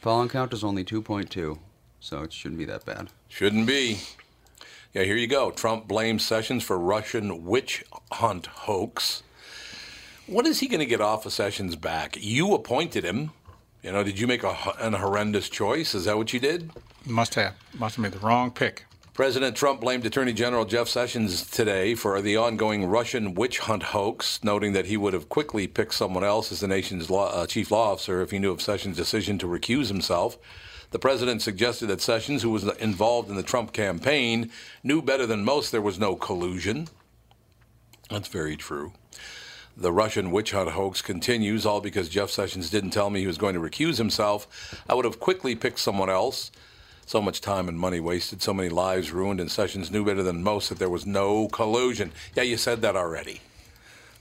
Fallen 0.00 0.28
count 0.28 0.52
is 0.52 0.64
only 0.64 0.84
2.2, 0.84 1.58
so 2.00 2.22
it 2.22 2.32
shouldn't 2.32 2.58
be 2.58 2.64
that 2.64 2.84
bad. 2.84 3.08
Shouldn't 3.28 3.66
be. 3.66 4.00
Yeah, 4.92 5.02
here 5.02 5.16
you 5.16 5.26
go. 5.26 5.50
Trump 5.50 5.86
blames 5.86 6.24
Sessions 6.24 6.64
for 6.64 6.78
Russian 6.78 7.44
witch 7.44 7.84
hunt 8.12 8.46
hoax. 8.46 9.22
What 10.26 10.46
is 10.46 10.60
he 10.60 10.68
going 10.68 10.80
to 10.80 10.86
get 10.86 11.00
off 11.00 11.26
of 11.26 11.32
Sessions' 11.32 11.76
back? 11.76 12.16
You 12.18 12.54
appointed 12.54 13.04
him. 13.04 13.30
You 13.82 13.92
know, 13.92 14.02
did 14.02 14.18
you 14.18 14.26
make 14.26 14.42
a, 14.42 14.56
an 14.80 14.94
horrendous 14.94 15.48
choice? 15.48 15.94
Is 15.94 16.06
that 16.06 16.16
what 16.16 16.32
you 16.32 16.40
did? 16.40 16.70
Must 17.06 17.34
have 17.36 17.54
must 17.78 17.96
have 17.96 18.02
made 18.02 18.12
the 18.12 18.18
wrong 18.18 18.50
pick. 18.50 18.84
President 19.14 19.56
Trump 19.56 19.80
blamed 19.80 20.04
Attorney 20.04 20.32
General 20.32 20.64
Jeff 20.64 20.88
Sessions 20.88 21.48
today 21.48 21.94
for 21.94 22.20
the 22.20 22.36
ongoing 22.36 22.84
Russian 22.84 23.34
witch 23.34 23.60
hunt 23.60 23.84
hoax, 23.84 24.42
noting 24.42 24.72
that 24.72 24.86
he 24.86 24.96
would 24.96 25.14
have 25.14 25.28
quickly 25.28 25.68
picked 25.68 25.94
someone 25.94 26.24
else 26.24 26.50
as 26.50 26.60
the 26.60 26.68
nation's 26.68 27.08
law, 27.08 27.30
uh, 27.30 27.46
chief 27.46 27.70
law 27.70 27.92
officer 27.92 28.20
if 28.22 28.32
he 28.32 28.40
knew 28.40 28.50
of 28.50 28.60
Sessions' 28.60 28.96
decision 28.96 29.38
to 29.38 29.46
recuse 29.46 29.86
himself. 29.86 30.36
The 30.90 30.98
president 30.98 31.42
suggested 31.42 31.86
that 31.86 32.00
Sessions, 32.00 32.42
who 32.42 32.50
was 32.50 32.64
involved 32.64 33.30
in 33.30 33.36
the 33.36 33.42
Trump 33.42 33.72
campaign, 33.72 34.50
knew 34.82 35.00
better 35.00 35.26
than 35.26 35.44
most 35.44 35.70
there 35.70 35.80
was 35.80 36.00
no 36.00 36.16
collusion. 36.16 36.88
That's 38.10 38.28
very 38.28 38.56
true. 38.56 38.92
The 39.76 39.92
Russian 39.92 40.30
witch 40.30 40.50
hunt 40.50 40.70
hoax 40.70 41.02
continues, 41.02 41.64
all 41.64 41.80
because 41.80 42.08
Jeff 42.08 42.30
Sessions 42.30 42.68
didn't 42.68 42.90
tell 42.90 43.10
me 43.10 43.20
he 43.20 43.26
was 43.26 43.38
going 43.38 43.54
to 43.54 43.60
recuse 43.60 43.96
himself. 43.96 44.82
I 44.88 44.94
would 44.94 45.04
have 45.04 45.20
quickly 45.20 45.54
picked 45.54 45.78
someone 45.78 46.10
else. 46.10 46.50
So 47.06 47.22
much 47.22 47.40
time 47.40 47.68
and 47.68 47.78
money 47.78 48.00
wasted, 48.00 48.42
so 48.42 48.52
many 48.52 48.68
lives 48.68 49.12
ruined, 49.12 49.40
and 49.40 49.48
Sessions 49.50 49.92
knew 49.92 50.04
better 50.04 50.24
than 50.24 50.42
most 50.42 50.68
that 50.70 50.78
there 50.80 50.90
was 50.90 51.06
no 51.06 51.46
collusion. 51.48 52.10
Yeah, 52.34 52.42
you 52.42 52.56
said 52.56 52.82
that 52.82 52.96
already. 52.96 53.40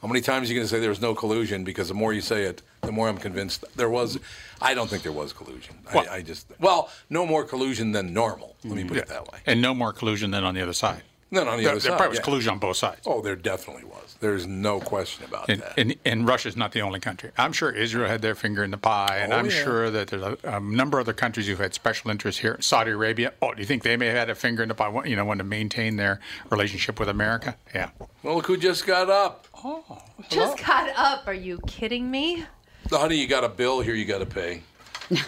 How 0.04 0.08
many 0.08 0.22
times 0.22 0.50
are 0.50 0.54
you 0.54 0.60
going 0.60 0.68
to 0.68 0.72
say 0.72 0.80
there 0.80 0.90
was 0.90 1.02
no 1.02 1.16
collusion? 1.16 1.64
Because 1.64 1.88
the 1.88 1.96
more 1.96 2.14
you 2.14 2.22
say 2.22 2.44
it, 2.44 2.62
the 2.82 2.92
more 2.92 3.10
I'm 3.10 3.18
convinced 3.18 3.66
there 3.76 3.90
was. 3.90 4.20
I 4.62 4.76
don't 4.76 4.88
think 4.88 5.02
there 5.02 5.12
was 5.12 5.34
collusion. 5.34 5.76
Well- 5.92 6.06
I, 6.10 6.18
I 6.18 6.22
just 6.22 6.46
well, 6.60 6.92
no 7.10 7.26
more 7.26 7.44
collusion 7.44 7.92
than 7.92 8.14
normal. 8.14 8.56
Let 8.64 8.76
me 8.76 8.84
put 8.84 8.98
it 8.98 9.08
that 9.08 9.32
way. 9.32 9.40
And 9.48 9.64
no 9.64 9.74
more 9.74 9.92
collusion 9.92 10.30
than 10.30 10.44
on 10.44 10.54
the 10.54 10.62
other 10.62 10.74
side. 10.74 11.02
Then 11.32 11.48
on 11.48 11.58
the 11.58 11.64
There, 11.64 11.72
other 11.72 11.80
there 11.82 11.90
side, 11.90 11.98
probably 11.98 12.10
was 12.10 12.18
yeah. 12.20 12.24
collusion 12.24 12.52
on 12.52 12.60
both 12.60 12.78
sides. 12.78 13.02
Oh, 13.08 13.20
there 13.22 13.36
definitely 13.36 13.86
was. 13.86 14.05
There's 14.20 14.48
no 14.48 14.80
question 14.80 15.26
about 15.26 15.50
And, 15.50 15.62
that. 15.62 15.74
and, 15.78 15.96
and 16.06 16.28
Russia's 16.28 16.56
not 16.56 16.72
the 16.72 16.82
only 16.82 17.00
country. 17.00 17.32
I'm 17.38 17.52
sure 17.54 17.72
Israel 17.72 18.08
had 18.10 18.22
their 18.22 18.36
finger 18.36 18.64
in 18.64 18.72
the 18.72 18.78
pie, 18.78 19.18
and 19.22 19.34
Oh, 19.34 19.38
I'm 19.38 19.46
yeah. 19.46 19.64
sure 19.64 19.90
that 19.92 20.08
there's 20.08 20.22
a, 20.24 20.38
a 20.44 20.60
number 20.60 21.00
of 21.00 21.06
other 21.06 21.14
countries 21.14 21.48
who've 21.48 21.60
had 21.60 21.74
special 21.74 22.10
interests 22.12 22.40
here. 22.42 22.58
Saudi 22.62 22.92
Arabia. 22.92 23.34
Oh, 23.42 23.54
do 23.54 23.60
you 23.62 23.66
think 23.66 23.84
they 23.84 23.98
may 23.98 24.08
have 24.08 24.16
had 24.16 24.30
a 24.30 24.36
finger 24.36 24.64
in 24.64 24.70
the 24.70 24.76
pie? 24.76 25.04
You 25.06 25.16
know, 25.16 25.26
want 25.26 25.40
to 25.40 25.44
maintain 25.44 25.98
their 25.98 26.20
relationship 26.50 27.00
with 27.00 27.10
America? 27.10 27.56
Yeah. 27.74 27.90
well, 28.24 28.36
look 28.36 28.48
who 28.48 28.58
just 28.58 28.86
got 28.88 29.10
up. 29.10 29.48
Oh. 29.64 29.84
Just 30.30 30.64
got 30.66 30.90
up. 30.96 31.28
Are 31.28 31.34
you 31.34 31.60
kidding 31.68 32.10
me? 32.10 32.46
Honey, 32.90 33.16
you 33.18 33.28
got 33.28 33.44
a 33.44 33.50
bill 33.50 33.82
here. 33.82 33.96
You 33.96 34.06
got 34.06 34.20
to 34.20 34.26
pay 34.26 34.62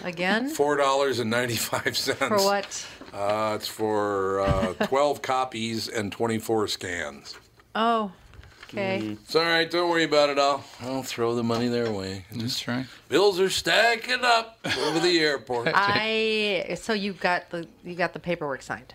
Again? 0.04 0.50
four 0.56 0.76
dollars 0.78 1.20
and 1.20 1.30
ninety 1.30 1.56
five 1.56 1.96
cents. 1.98 2.20
For 2.20 2.38
what? 2.38 2.88
Uh, 3.14 3.54
it's 3.56 3.68
for 3.68 4.42
uh, 4.42 4.74
twelve 4.86 5.22
copies 5.22 5.88
and 5.88 6.12
twenty 6.12 6.40
four 6.40 6.68
scans. 6.68 7.36
Oh, 7.76 8.12
okay. 8.70 9.18
It's 9.24 9.36
all 9.36 9.44
right. 9.44 9.70
Don't 9.70 9.90
worry 9.90 10.04
about 10.04 10.30
it. 10.30 10.38
I'll 10.40 10.64
I'll 10.82 11.04
throw 11.04 11.36
the 11.36 11.44
money 11.44 11.68
their 11.68 11.92
way. 11.92 12.26
That's 12.34 12.68
right. 12.68 12.86
Bills 13.10 13.40
are 13.40 13.50
stacking 13.50 14.20
up 14.24 14.58
over 14.66 15.00
the 15.00 15.20
airport. 15.20 15.70
I 15.74 16.76
so 16.80 16.94
you 16.94 17.14
got 17.14 17.50
the 17.50 17.68
you 17.84 17.96
got 17.96 18.14
the 18.14 18.20
paperwork 18.20 18.62
signed. 18.62 18.94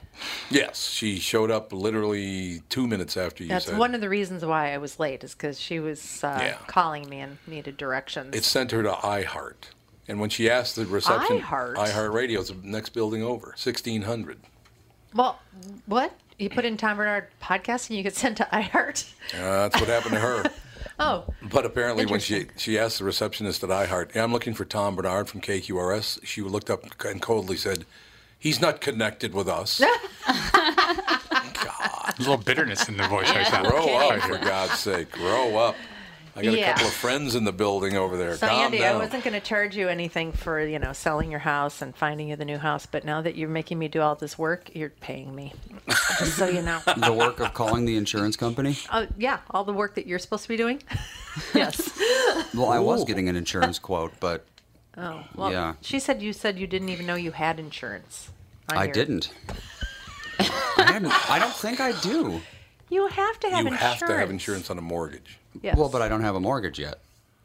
yes, 0.51 0.89
she 0.89 1.19
showed 1.19 1.51
up 1.51 1.73
literally 1.73 2.61
two 2.69 2.87
minutes 2.87 3.17
after 3.17 3.43
you 3.43 3.49
That's 3.49 3.67
said. 3.67 3.79
one 3.79 3.95
of 3.95 4.01
the 4.01 4.09
reasons 4.09 4.45
why 4.45 4.73
I 4.73 4.79
was 4.79 5.01
late 5.01 5.25
is 5.25 5.33
because 5.35 5.59
she 5.61 5.81
was 5.81 6.23
uh, 6.23 6.39
Yeah. 6.41 6.59
calling 6.67 7.09
me 7.09 7.21
and 7.21 7.39
needed 7.47 7.77
directions. 7.77 8.35
It 8.37 8.45
sent 8.45 8.71
her 8.73 8.83
to 8.83 8.91
iHeart, 8.93 9.71
and 10.07 10.21
when 10.21 10.29
she 10.31 10.51
asked 10.51 10.77
the 10.77 10.85
reception, 10.87 11.41
iHeart? 11.41 11.77
iHeart 11.77 12.13
Radio's 12.13 12.49
the 12.49 12.57
next 12.63 12.91
building 12.91 13.23
over, 13.23 13.55
sixteen 13.57 14.03
hundred. 14.03 14.39
well, 15.15 15.41
what 15.87 16.13
you 16.43 16.51
put 16.51 16.65
in 16.65 16.77
Tom 16.77 16.97
Barnard 16.97 17.29
podcast 17.41 17.89
and 17.89 17.97
you 17.97 18.03
get 18.03 18.15
sent 18.15 18.37
to 18.39 18.49
iHeart? 18.53 19.11
Uh, 19.35 19.69
that's 19.69 19.81
what 19.81 19.89
happened 19.89 20.15
to 20.15 20.21
her. 20.21 20.45
Oh, 20.99 21.25
But 21.51 21.65
apparently, 21.65 22.05
when 22.07 22.21
she 22.21 22.47
she 22.57 22.79
asked 22.79 22.99
the 22.99 23.05
receptionist 23.05 23.65
at 23.65 23.71
iHeart, 23.71 24.15
yeah, 24.15 24.23
I'm 24.23 24.31
looking 24.33 24.53
for 24.53 24.65
Tom 24.65 24.95
Barnard 24.95 25.27
from 25.27 25.41
KQRS, 25.41 26.21
she 26.25 26.43
looked 26.43 26.71
up 26.71 26.85
and 27.05 27.21
coldly 27.23 27.57
said, 27.57 27.87
"He's 28.39 28.61
not 28.61 28.81
connected 28.81 29.33
with 29.33 29.49
us." 29.49 29.79
There's 32.17 32.27
a 32.27 32.31
little 32.31 32.37
bitterness 32.37 32.89
in 32.89 32.97
the 32.99 33.09
voice 33.09 33.31
right 33.31 33.51
now. 33.51 33.63
Grow 33.69 33.87
kidding. 33.87 34.01
up, 34.01 34.21
for 34.21 34.39
God's 34.39 34.79
sake, 34.79 35.11
grow 35.13 35.57
up. 35.57 35.77
I 36.35 36.43
got 36.43 36.55
Yeah. 36.55 36.71
a 36.71 36.73
couple 36.73 36.87
of 36.89 36.95
friends 36.95 37.35
in 37.35 37.45
the 37.45 37.53
building 37.53 37.95
over 37.97 38.17
there. 38.17 38.37
so 38.37 38.49
Calm 38.49 38.61
Andy, 38.63 38.79
down. 38.79 38.97
I 38.97 38.99
wasn't 38.99 39.23
going 39.23 39.35
to 39.39 39.47
charge 39.47 39.77
you 39.77 39.89
anything 39.89 40.33
for 40.33 40.59
you 40.65 40.79
know 40.79 40.93
selling 40.95 41.31
your 41.31 41.41
house 41.41 41.83
and 41.83 41.95
finding 41.95 42.29
you 42.29 42.37
the 42.37 42.45
new 42.47 42.57
house, 42.59 42.87
but 42.87 43.05
now 43.05 43.21
that 43.21 43.37
you're 43.37 43.51
making 43.51 43.79
me 43.79 43.89
do 43.89 44.01
all 44.01 44.15
this 44.15 44.39
work, 44.39 44.71
you're 44.75 44.89
paying 44.91 45.35
me. 45.35 45.53
Just 46.19 46.37
so 46.39 46.47
you 46.49 46.63
know. 46.63 46.81
The 46.97 47.13
work 47.13 47.39
of 47.41 47.53
calling 47.53 47.85
the 47.85 47.97
insurance 47.97 48.37
company? 48.37 48.79
Oh 48.93 49.07
yeah, 49.19 49.41
all 49.51 49.65
the 49.65 49.73
work 49.75 49.95
that 49.97 50.07
you're 50.07 50.19
supposed 50.19 50.45
to 50.45 50.49
be 50.49 50.57
doing. 50.57 50.83
yes. 51.55 51.91
Well, 52.55 52.71
I 52.71 52.79
was 52.79 53.05
getting 53.05 53.29
an 53.29 53.37
insurance 53.37 53.79
quote, 53.79 54.13
but 54.21 54.47
Oh 54.97 55.25
well. 55.35 55.51
Yeah. 55.53 55.75
She 55.83 55.99
said 55.99 56.23
you 56.23 56.33
said 56.33 56.59
you 56.59 56.67
didn't 56.67 56.89
even 56.89 57.05
know 57.07 57.15
you 57.15 57.33
had 57.33 57.59
insurance. 57.59 58.31
I 58.71 58.85
your- 58.85 58.93
didn't. 58.95 59.31
I, 60.39 61.27
I 61.29 61.39
don't 61.39 61.55
think 61.55 61.79
I 61.81 61.93
do. 62.01 62.41
You 62.89 63.07
have 63.07 63.41
to 63.41 63.51
have 63.51 63.65
you 63.67 63.73
insurance. 63.73 64.01
have 64.01 64.09
to 64.09 64.17
have 64.17 64.31
insurance 64.31 64.71
on 64.71 64.79
a 64.79 64.83
mortgage. 64.83 65.39
Yes. 65.61 65.77
Well, 65.77 65.89
but 65.89 66.03
I 66.03 66.09
don't 66.09 66.23
have 66.23 66.35
a 66.35 66.41
mortgage 66.41 66.79
yet. 66.79 66.99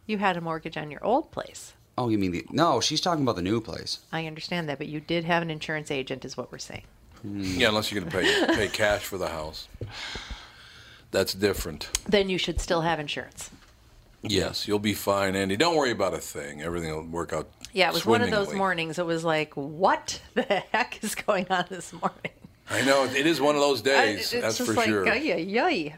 You 0.05 0.17
had 0.19 0.37
a 0.37 0.41
mortgage 0.41 0.77
on 0.77 0.89
your 0.91 1.03
old 1.03 1.31
place. 1.31 1.73
Oh, 1.97 2.09
you 2.09 2.17
mean 2.17 2.31
the. 2.31 2.45
No, 2.51 2.79
she's 2.79 3.01
talking 3.01 3.23
about 3.23 3.35
the 3.35 3.41
new 3.41 3.59
place. 3.59 3.99
I 4.11 4.25
understand 4.27 4.69
that, 4.69 4.77
but 4.77 4.87
you 4.87 4.99
did 4.99 5.23
have 5.25 5.41
an 5.41 5.49
insurance 5.49 5.91
agent, 5.91 6.23
is 6.23 6.37
what 6.37 6.51
we're 6.51 6.57
saying. 6.59 6.83
Hmm. 7.21 7.41
Yeah, 7.41 7.69
unless 7.69 7.91
you're 7.91 8.01
going 8.01 8.11
to 8.11 8.17
pay 8.17 8.55
pay 8.55 8.67
cash 8.67 9.01
for 9.03 9.17
the 9.17 9.29
house. 9.29 9.67
That's 11.11 11.33
different. 11.33 11.89
Then 12.07 12.29
you 12.29 12.37
should 12.37 12.59
still 12.61 12.81
have 12.81 12.99
insurance. 12.99 13.49
Yes, 14.21 14.67
you'll 14.67 14.79
be 14.79 14.93
fine, 14.93 15.35
Andy. 15.35 15.55
Don't 15.57 15.75
worry 15.75 15.91
about 15.91 16.13
a 16.13 16.17
thing. 16.19 16.61
Everything 16.61 16.91
will 16.93 17.05
work 17.05 17.33
out. 17.33 17.47
Yeah, 17.73 17.89
it 17.89 17.93
was 17.93 18.05
one 18.05 18.21
of 18.21 18.29
those 18.29 18.45
swimmingly. 18.47 18.57
mornings. 18.57 18.99
It 18.99 19.05
was 19.05 19.23
like, 19.23 19.53
what 19.55 20.21
the 20.33 20.43
heck 20.43 21.03
is 21.03 21.15
going 21.15 21.47
on 21.49 21.65
this 21.69 21.93
morning? 21.93 22.31
I 22.69 22.83
know 22.83 23.05
it 23.05 23.25
is 23.25 23.39
one 23.39 23.55
of 23.55 23.61
those 23.61 23.81
I- 23.81 23.83
days. 23.83 24.19
it's 24.33 24.41
that's 24.43 24.57
just 24.57 24.69
for 24.69 24.75
like, 24.75 24.87
sure. 24.87 25.07
ay, 25.07 25.33
ay, 25.33 25.59
ay. 25.59 25.95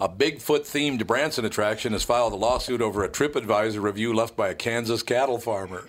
A 0.00 0.08
Bigfoot 0.08 0.60
themed 0.60 1.04
Branson 1.08 1.44
attraction 1.44 1.92
has 1.92 2.04
filed 2.04 2.32
a 2.32 2.36
lawsuit 2.36 2.80
over 2.80 3.02
a 3.02 3.08
TripAdvisor 3.08 3.82
review 3.82 4.14
left 4.14 4.36
by 4.36 4.48
a 4.48 4.54
Kansas 4.54 5.02
cattle 5.02 5.40
farmer. 5.40 5.86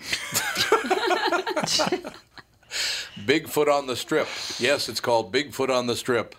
Bigfoot 3.24 3.72
on 3.72 3.86
the 3.86 3.94
Strip. 3.94 4.26
Yes, 4.58 4.88
it's 4.88 5.00
called 5.00 5.32
Bigfoot 5.32 5.70
on 5.70 5.86
the 5.86 5.94
Strip, 5.94 6.34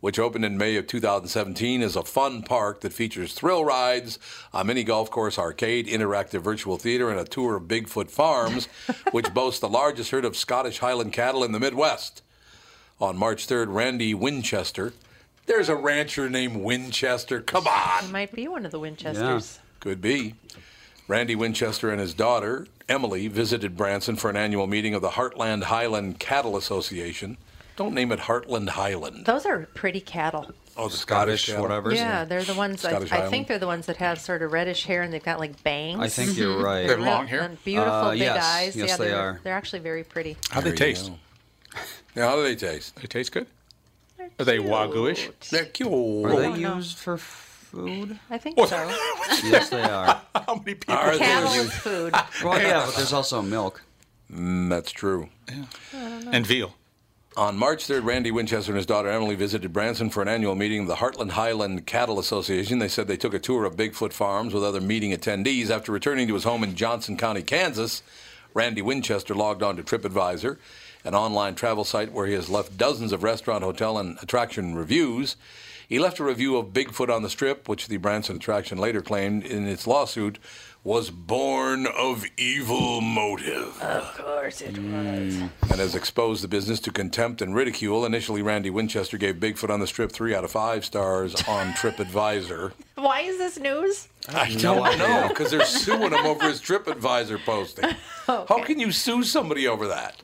which 0.00 0.18
opened 0.18 0.44
in 0.44 0.58
May 0.58 0.76
of 0.76 0.86
2017 0.86 1.80
is 1.80 1.96
a 1.96 2.02
fun 2.02 2.42
park 2.42 2.82
that 2.82 2.92
features 2.92 3.32
thrill 3.32 3.64
rides, 3.64 4.18
a 4.52 4.62
mini 4.62 4.84
golf 4.84 5.10
course 5.10 5.38
arcade, 5.38 5.86
interactive 5.86 6.42
virtual 6.42 6.76
theater, 6.76 7.08
and 7.08 7.18
a 7.18 7.24
tour 7.24 7.56
of 7.56 7.62
Bigfoot 7.62 8.10
farms, 8.10 8.66
which 9.12 9.32
boasts 9.32 9.60
the 9.60 9.68
largest 9.70 10.10
herd 10.10 10.26
of 10.26 10.36
Scottish 10.36 10.80
Highland 10.80 11.14
cattle 11.14 11.42
in 11.42 11.52
the 11.52 11.60
Midwest. 11.60 12.20
On 13.00 13.16
March 13.16 13.46
3rd, 13.46 13.72
Randy 13.72 14.12
Winchester. 14.12 14.92
There's 15.48 15.68
a 15.68 15.74
rancher 15.74 16.28
named 16.30 16.56
Winchester. 16.62 17.40
Come 17.40 17.66
on. 17.66 18.04
It 18.04 18.10
might 18.10 18.32
be 18.32 18.46
one 18.46 18.64
of 18.64 18.70
the 18.70 18.78
Winchesters. 18.78 19.58
Could 19.80 20.00
be. 20.00 20.34
Randy 21.08 21.34
Winchester 21.34 21.90
and 21.90 21.98
his 22.00 22.12
daughter, 22.12 22.66
Emily, 22.88 23.28
visited 23.28 23.76
Branson 23.76 24.16
for 24.16 24.28
an 24.28 24.36
annual 24.36 24.66
meeting 24.66 24.92
of 24.94 25.00
the 25.00 25.10
Heartland 25.10 25.64
Highland 25.64 26.20
Cattle 26.20 26.56
Association. 26.56 27.38
Don't 27.76 27.94
name 27.94 28.12
it 28.12 28.20
Heartland 28.20 28.68
Highland. 28.70 29.24
Those 29.24 29.46
are 29.46 29.66
pretty 29.72 30.00
cattle. 30.00 30.50
Oh, 30.76 30.88
the 30.88 30.96
Scottish, 30.96 31.46
cattle. 31.46 31.62
whatever. 31.62 31.94
Yeah, 31.94 32.24
they're 32.24 32.44
the 32.44 32.54
ones. 32.54 32.84
I, 32.84 32.98
I 32.98 33.28
think 33.30 33.48
they're 33.48 33.58
the 33.58 33.66
ones 33.66 33.86
that 33.86 33.96
have 33.96 34.20
sort 34.20 34.42
of 34.42 34.52
reddish 34.52 34.84
hair 34.84 35.02
and 35.02 35.12
they've 35.12 35.22
got 35.22 35.38
like 35.40 35.62
bangs. 35.64 35.98
I 36.00 36.08
think 36.08 36.36
you're 36.36 36.62
right. 36.62 36.82
They 36.82 36.88
have 36.88 37.00
long 37.00 37.26
hair? 37.26 37.40
And 37.40 37.64
beautiful 37.64 37.90
Uh, 37.90 38.10
big 38.10 38.20
yes. 38.20 38.44
eyes. 38.44 38.76
Yes, 38.76 38.88
yeah, 38.90 38.96
they 38.98 39.04
they're, 39.08 39.18
are. 39.18 39.40
They're 39.44 39.54
actually 39.54 39.78
very 39.80 40.04
pretty. 40.04 40.36
How 40.50 40.60
they 40.60 40.72
taste? 40.72 41.08
go. 41.08 41.16
Yeah, 42.14 42.28
how 42.28 42.36
do 42.36 42.42
they 42.42 42.54
taste? 42.56 42.96
They 42.96 43.06
taste 43.06 43.32
good. 43.32 43.46
Are 44.38 44.44
they 44.44 44.58
wagyu-ish? 44.58 45.28
They're 45.50 45.64
cute. 45.66 45.88
Are 46.26 46.40
they 46.40 46.58
used 46.60 46.98
for 46.98 47.18
food? 47.18 48.18
I 48.30 48.38
think 48.38 48.56
What? 48.56 48.68
so. 48.70 48.76
yes, 49.44 49.68
they 49.68 49.82
are. 49.82 50.20
How 50.34 50.54
many 50.54 50.74
people? 50.74 50.94
Are 50.94 51.12
they? 51.12 51.18
Cattle 51.18 51.52
is 51.52 51.72
food. 51.72 52.12
Well, 52.44 52.60
yeah, 52.60 52.84
but 52.86 52.94
there's 52.96 53.12
also 53.12 53.42
milk. 53.42 53.82
Mm, 54.32 54.68
that's 54.68 54.90
true. 54.92 55.28
And 55.92 56.46
veal. 56.46 56.74
On 57.36 57.56
March 57.56 57.86
3rd, 57.86 58.04
Randy 58.04 58.30
Winchester 58.32 58.72
and 58.72 58.76
his 58.76 58.86
daughter 58.86 59.08
Emily 59.08 59.36
visited 59.36 59.72
Branson 59.72 60.10
for 60.10 60.22
an 60.22 60.28
annual 60.28 60.56
meeting 60.56 60.80
of 60.82 60.86
the 60.88 60.96
Heartland 60.96 61.30
Highland 61.30 61.86
Cattle 61.86 62.18
Association. 62.18 62.80
They 62.80 62.88
said 62.88 63.06
they 63.06 63.16
took 63.16 63.32
a 63.32 63.38
tour 63.38 63.64
of 63.64 63.76
Bigfoot 63.76 64.12
Farms 64.12 64.52
with 64.52 64.64
other 64.64 64.80
meeting 64.80 65.12
attendees. 65.12 65.70
After 65.70 65.92
returning 65.92 66.26
to 66.28 66.34
his 66.34 66.42
home 66.44 66.64
in 66.64 66.74
Johnson 66.74 67.16
County, 67.16 67.42
Kansas, 67.42 68.02
Randy 68.54 68.82
Winchester 68.82 69.34
logged 69.36 69.62
on 69.62 69.76
to 69.76 69.84
TripAdvisor, 69.84 70.58
an 71.04 71.14
online 71.14 71.54
travel 71.54 71.84
site 71.84 72.12
where 72.12 72.26
he 72.26 72.34
has 72.34 72.48
left 72.48 72.76
dozens 72.76 73.12
of 73.12 73.22
restaurant, 73.22 73.64
hotel, 73.64 73.98
and 73.98 74.18
attraction 74.22 74.74
reviews. 74.74 75.36
He 75.88 75.98
left 75.98 76.18
a 76.18 76.24
review 76.24 76.58
of 76.58 76.74
Bigfoot 76.74 77.08
on 77.08 77.22
the 77.22 77.30
Strip, 77.30 77.66
which 77.66 77.88
the 77.88 77.96
Branson 77.96 78.36
attraction 78.36 78.76
later 78.76 79.00
claimed 79.00 79.44
in 79.44 79.66
its 79.66 79.86
lawsuit 79.86 80.38
was 80.84 81.10
born 81.10 81.86
of 81.86 82.24
evil 82.36 83.00
motive 83.00 83.80
Of 83.82 84.16
course 84.16 84.60
it 84.60 84.76
hmm. 84.76 84.92
was. 84.92 85.34
and 85.70 85.80
has 85.80 85.94
exposed 85.94 86.42
the 86.42 86.48
business 86.48 86.78
to 86.80 86.92
contempt 86.92 87.42
and 87.42 87.54
ridicule. 87.54 88.04
Initially, 88.04 88.42
Randy 88.42 88.70
Winchester 88.70 89.18
gave 89.18 89.36
Bigfoot 89.36 89.70
on 89.70 89.80
the 89.80 89.86
Strip 89.86 90.12
three 90.12 90.34
out 90.34 90.44
of 90.44 90.50
five 90.50 90.84
stars 90.84 91.34
on 91.48 91.72
TripAdvisor. 91.72 92.72
Why 92.94 93.22
is 93.22 93.38
this 93.38 93.58
news? 93.58 94.08
I 94.28 94.54
don't 94.54 94.98
know 94.98 95.28
because 95.28 95.50
they're 95.50 95.64
suing 95.64 96.12
him 96.12 96.26
over 96.26 96.48
his 96.48 96.60
TripAdvisor 96.62 97.44
posting. 97.44 97.90
How 98.26 98.62
can 98.62 98.78
you 98.78 98.92
sue 98.92 99.24
somebody 99.24 99.66
over 99.66 99.88
that? 99.88 100.16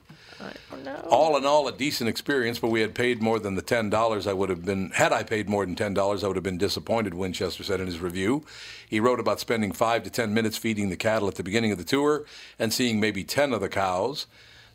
All 1.09 1.37
in 1.37 1.45
all, 1.45 1.69
a 1.69 1.73
decent 1.73 2.09
experience, 2.09 2.59
but 2.59 2.69
we 2.69 2.81
had 2.81 2.95
paid 2.95 3.23
more 3.23 3.39
than 3.39 3.55
the 3.55 3.63
ten 3.63 3.91
dollars. 3.91 4.27
I 4.27 4.33
would 4.33 4.51
have 4.51 4.65
been 4.65 4.91
had 4.91 5.13
I 5.13 5.23
paid 5.23 5.49
more 5.49 5.65
than 5.65 5.75
ten 5.75 5.95
dollars, 5.95 6.25
I 6.25 6.29
would 6.29 6.37
have 6.37 6.45
been 6.45 6.59
disappointed. 6.59 7.15
Winchester 7.15 7.63
said 7.63 7.81
in 7.81 7.87
his 7.87 8.01
review. 8.01 8.45
He 8.89 9.01
wrote 9.01 9.21
about 9.21 9.41
spending 9.41 9.73
five 9.73 10.03
to 10.05 10.11
ten 10.11 10.35
minutes 10.35 10.57
feeding 10.57 10.91
the 10.91 10.97
cattle 10.97 11.29
at 11.29 11.35
the 11.37 11.43
beginning 11.43 11.73
of 11.73 11.79
the 11.79 11.85
tour 11.85 12.25
and 12.59 12.73
seeing 12.73 13.01
maybe 13.01 13.25
ten 13.25 13.53
of 13.53 13.61
the 13.61 13.69
cows. 13.69 14.27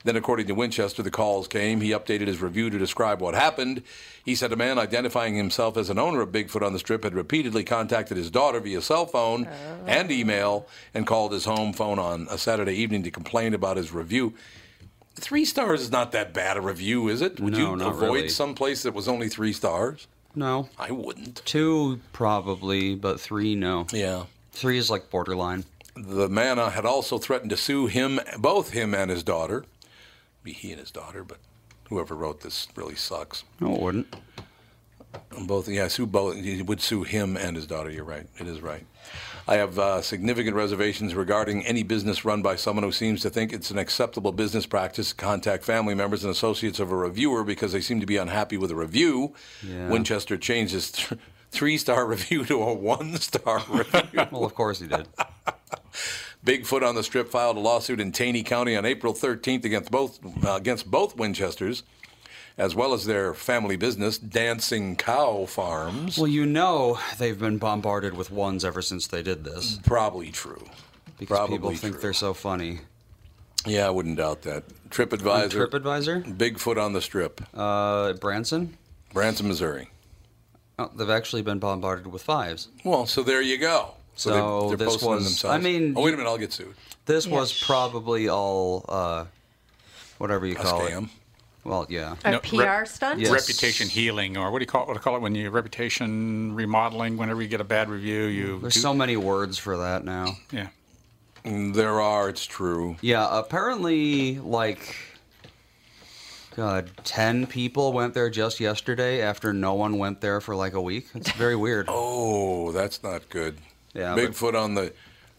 Then, 0.05 0.15
according 0.15 0.47
to 0.47 0.55
Winchester, 0.55 1.03
the 1.03 1.11
calls 1.11 1.49
came. 1.49 1.81
He 1.81 1.89
updated 1.89 2.27
his 2.27 2.41
review 2.41 2.69
to 2.69 2.77
describe 2.77 3.19
what 3.19 3.35
happened. 3.35 3.83
He 4.23 4.33
said 4.33 4.53
a 4.53 4.55
man 4.55 4.79
identifying 4.79 5.35
himself 5.35 5.75
as 5.75 5.89
an 5.89 5.99
owner 5.99 6.21
of 6.21 6.31
Bigfoot 6.31 6.65
on 6.65 6.71
the 6.71 6.79
Strip 6.79 7.03
had 7.03 7.13
repeatedly 7.13 7.65
contacted 7.65 8.15
his 8.15 8.31
daughter 8.31 8.61
via 8.61 8.81
cell 8.81 9.05
phone 9.05 9.45
and 9.85 10.09
email 10.09 10.67
and 10.93 11.05
called 11.05 11.33
his 11.33 11.43
home 11.43 11.73
phone 11.73 11.99
on 11.99 12.27
a 12.29 12.37
Saturday 12.37 12.75
evening 12.75 13.03
to 13.03 13.11
complain 13.11 13.53
about 13.53 13.75
his 13.75 13.91
review. 13.91 14.33
Three 15.19 15.45
stars 15.45 15.81
is 15.81 15.91
not 15.91 16.11
that 16.13 16.33
bad 16.33 16.57
a 16.57 16.61
review, 16.61 17.07
is 17.09 17.21
it? 17.21 17.39
Would 17.39 17.53
No, 17.53 17.75
you 17.75 17.85
avoid 17.87 18.01
really. 18.13 18.29
some 18.29 18.55
place 18.55 18.83
that 18.83 18.93
was 18.93 19.07
only 19.07 19.29
three 19.29 19.53
stars? 19.53 20.07
No. 20.35 20.69
I 20.77 20.91
wouldn't. 20.91 21.41
Two, 21.45 21.99
probably, 22.13 22.95
but 22.95 23.19
three, 23.19 23.55
no. 23.55 23.87
Yeah. 23.91 24.25
Three 24.51 24.77
is 24.77 24.89
like 24.89 25.09
borderline. 25.09 25.65
The 25.95 26.29
man 26.29 26.57
had 26.57 26.85
also 26.85 27.17
threatened 27.17 27.49
to 27.49 27.57
sue 27.57 27.87
him, 27.87 28.19
both 28.37 28.69
him 28.71 28.93
and 28.93 29.11
his 29.11 29.23
daughter. 29.23 29.65
Be 30.43 30.53
he 30.53 30.71
and 30.71 30.79
his 30.79 30.91
daughter, 30.91 31.23
but 31.23 31.37
whoever 31.89 32.15
wrote 32.15 32.41
this 32.41 32.67
really 32.75 32.95
sucks. 32.95 33.43
No, 33.59 33.75
it 33.75 33.81
wouldn't. 33.81 34.15
Both, 35.41 35.67
yeah, 35.67 35.87
sue 35.87 36.05
both. 36.05 36.35
He 36.37 36.61
would 36.61 36.81
sue 36.81 37.03
him 37.03 37.35
and 37.35 37.55
his 37.55 37.65
daughter. 37.67 37.89
You're 37.89 38.03
right. 38.05 38.27
It 38.37 38.47
is 38.47 38.61
right. 38.61 38.85
I 39.49 39.55
have 39.55 39.79
uh, 39.79 40.03
significant 40.03 40.55
reservations 40.55 41.15
regarding 41.15 41.65
any 41.65 41.81
business 41.81 42.23
run 42.23 42.43
by 42.43 42.55
someone 42.55 42.83
who 42.83 42.91
seems 42.91 43.23
to 43.23 43.31
think 43.31 43.51
it's 43.51 43.71
an 43.71 43.79
acceptable 43.79 44.31
business 44.31 44.67
practice 44.67 45.09
to 45.09 45.15
contact 45.15 45.63
family 45.63 45.95
members 45.95 46.23
and 46.23 46.29
associates 46.29 46.79
of 46.79 46.91
a 46.91 46.95
reviewer 46.95 47.43
because 47.43 47.71
they 47.71 47.81
seem 47.81 47.99
to 47.99 48.05
be 48.05 48.17
unhappy 48.17 48.57
with 48.57 48.69
a 48.69 48.75
review. 48.75 49.33
Yeah. 49.67 49.89
Winchester 49.89 50.37
changed 50.37 50.73
his 50.73 50.91
th- 50.91 51.19
three-star 51.49 52.05
review 52.07 52.45
to 52.45 52.61
a 52.61 52.71
one-star 52.75 53.63
review. 53.69 54.27
Well, 54.29 54.45
of 54.45 54.53
course 54.53 54.81
he 54.81 54.87
did. 54.87 55.07
Bigfoot 56.45 56.87
on 56.87 56.93
the 56.93 57.03
Strip 57.03 57.29
filed 57.29 57.57
a 57.57 57.59
lawsuit 57.59 57.99
in 57.99 58.11
Taney 58.11 58.43
County 58.43 58.75
on 58.75 58.85
April 58.85 59.15
13th 59.15 59.65
against 59.65 59.89
both 59.89 60.19
uh, 60.45 60.51
against 60.51 60.91
both 60.91 61.17
Winchesters, 61.17 61.81
as 62.59 62.75
well 62.75 62.93
as 62.93 63.05
their 63.05 63.33
family 63.33 63.75
business, 63.77 64.17
Dancing 64.17 64.95
Cow 64.95 65.45
Farms. 65.45 66.17
Well, 66.17 66.27
you 66.27 66.45
know 66.45 66.99
they've 67.17 67.39
been 67.39 67.57
bombarded 67.57 68.15
with 68.15 68.29
ones 68.29 68.63
ever 68.65 68.81
since 68.81 69.07
they 69.07 69.23
did 69.23 69.43
this. 69.43 69.79
Probably 69.85 70.29
true. 70.31 70.63
Because 71.17 71.37
Probably 71.37 71.57
people 71.57 71.71
think 71.71 71.93
true. 71.95 72.01
they're 72.01 72.13
so 72.13 72.33
funny. 72.33 72.79
Yeah, 73.65 73.87
I 73.87 73.89
wouldn't 73.89 74.17
doubt 74.17 74.43
that. 74.43 74.63
On 74.65 74.89
TripAdvisor, 74.89 75.67
TripAdvisor? 75.69 76.37
Bigfoot 76.37 76.81
on 76.81 76.93
the 76.93 77.01
Strip, 77.01 77.41
Uh, 77.53 78.13
Branson? 78.13 78.77
Branson, 79.13 79.47
Missouri. 79.47 79.89
Oh, 80.77 80.89
they've 80.95 81.09
actually 81.09 81.41
been 81.41 81.59
bombarded 81.59 82.07
with 82.07 82.21
fives. 82.21 82.69
Well, 82.85 83.05
so 83.05 83.21
there 83.23 83.41
you 83.41 83.57
go. 83.57 83.95
So 84.15 84.29
they're, 84.69 84.77
they're 84.77 84.85
this 84.87 84.93
posting 84.93 85.09
was- 85.09 85.23
themselves. 85.25 85.55
I 85.55 85.59
mean, 85.59 85.93
oh 85.97 86.03
wait 86.03 86.13
a 86.13 86.17
minute, 86.17 86.29
I'll 86.29 86.37
get 86.37 86.53
sued. 86.53 86.73
This 87.05 87.25
Yeah. 87.25 87.35
was 87.35 87.63
probably 87.63 88.29
all, 88.29 88.85
uh, 88.87 89.25
whatever 90.19 90.45
you 90.45 90.55
A 90.55 90.59
call 90.59 90.85
it. 90.85 91.03
Scam. 91.63 91.69
Well, 91.69 91.85
yeah. 91.89 92.15
A 92.25 92.31
No, 92.31 92.39
PR 92.39 92.61
rep- 92.61 92.87
stunt? 92.87 93.19
Yes. 93.19 93.31
Reputation 93.31 93.87
healing, 93.89 94.37
or 94.37 94.51
what 94.51 94.59
do 94.59 94.63
you 94.63 94.67
call 94.67 94.83
it? 94.83 94.87
What 94.87 94.93
do 94.93 94.99
you 94.99 95.03
call 95.03 95.15
it 95.15 95.21
when 95.21 95.35
you 95.35 95.49
reputation 95.49 96.53
remodeling? 96.55 97.17
Whenever 97.17 97.41
you 97.41 97.47
get 97.47 97.61
a 97.61 97.65
bad 97.65 97.89
review, 97.89 98.23
you 98.25 98.59
There's 98.59 98.73
do- 98.75 98.79
so 98.79 98.93
many 98.93 99.17
words 99.17 99.57
for 99.57 99.77
that 99.77 100.03
now. 100.05 100.37
yeah. 100.51 100.67
Mm, 101.45 101.73
There 101.73 102.01
are. 102.01 102.27
It's 102.29 102.45
true. 102.45 102.97
Yeah, 103.01 103.27
apparently, 103.31 104.39
like, 104.39 104.95
God, 106.55 106.91
10 107.05 107.47
people 107.47 107.93
went 107.93 108.13
there 108.13 108.29
just 108.29 108.59
yesterday 108.59 109.21
after 109.21 109.53
no 109.53 109.73
one 109.75 109.97
went 109.97 110.19
there 110.19 110.41
for 110.41 110.55
like 110.55 110.73
a 110.73 110.81
week. 110.81 111.07
It's 111.15 111.31
very 111.31 111.55
weird. 111.55 111.87
Oh, 112.11 112.71
that's 112.73 113.01
not 113.03 113.29
good. 113.29 113.57
Yeah, 113.93 114.15
but- 114.15 114.31
Bigfoot 114.31 114.53
on 114.61 114.75
the. 114.75 114.93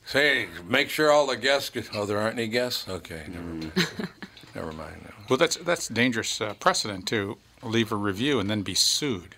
Say, 0.07 0.49
make 0.67 0.89
sure 0.89 1.13
all 1.13 1.27
the 1.27 1.37
guests. 1.37 1.69
Get, 1.71 1.89
oh, 1.95 2.05
there 2.07 2.19
aren't 2.19 2.39
any 2.39 2.49
guests. 2.49 2.89
Okay, 2.89 3.23
never 3.29 3.45
mind. 3.45 3.73
never 4.57 4.73
mind. 4.73 4.97
No. 5.05 5.11
Well, 5.31 5.37
that's 5.37 5.57
that's 5.57 5.87
dangerous 5.87 6.41
uh, 6.41 6.55
precedent 6.55 7.07
to 7.09 7.39
leave 7.63 7.93
a 7.93 7.97
review 7.97 8.41
and 8.41 8.51
then 8.51 8.63
be 8.63 8.75
sued. 8.75 9.37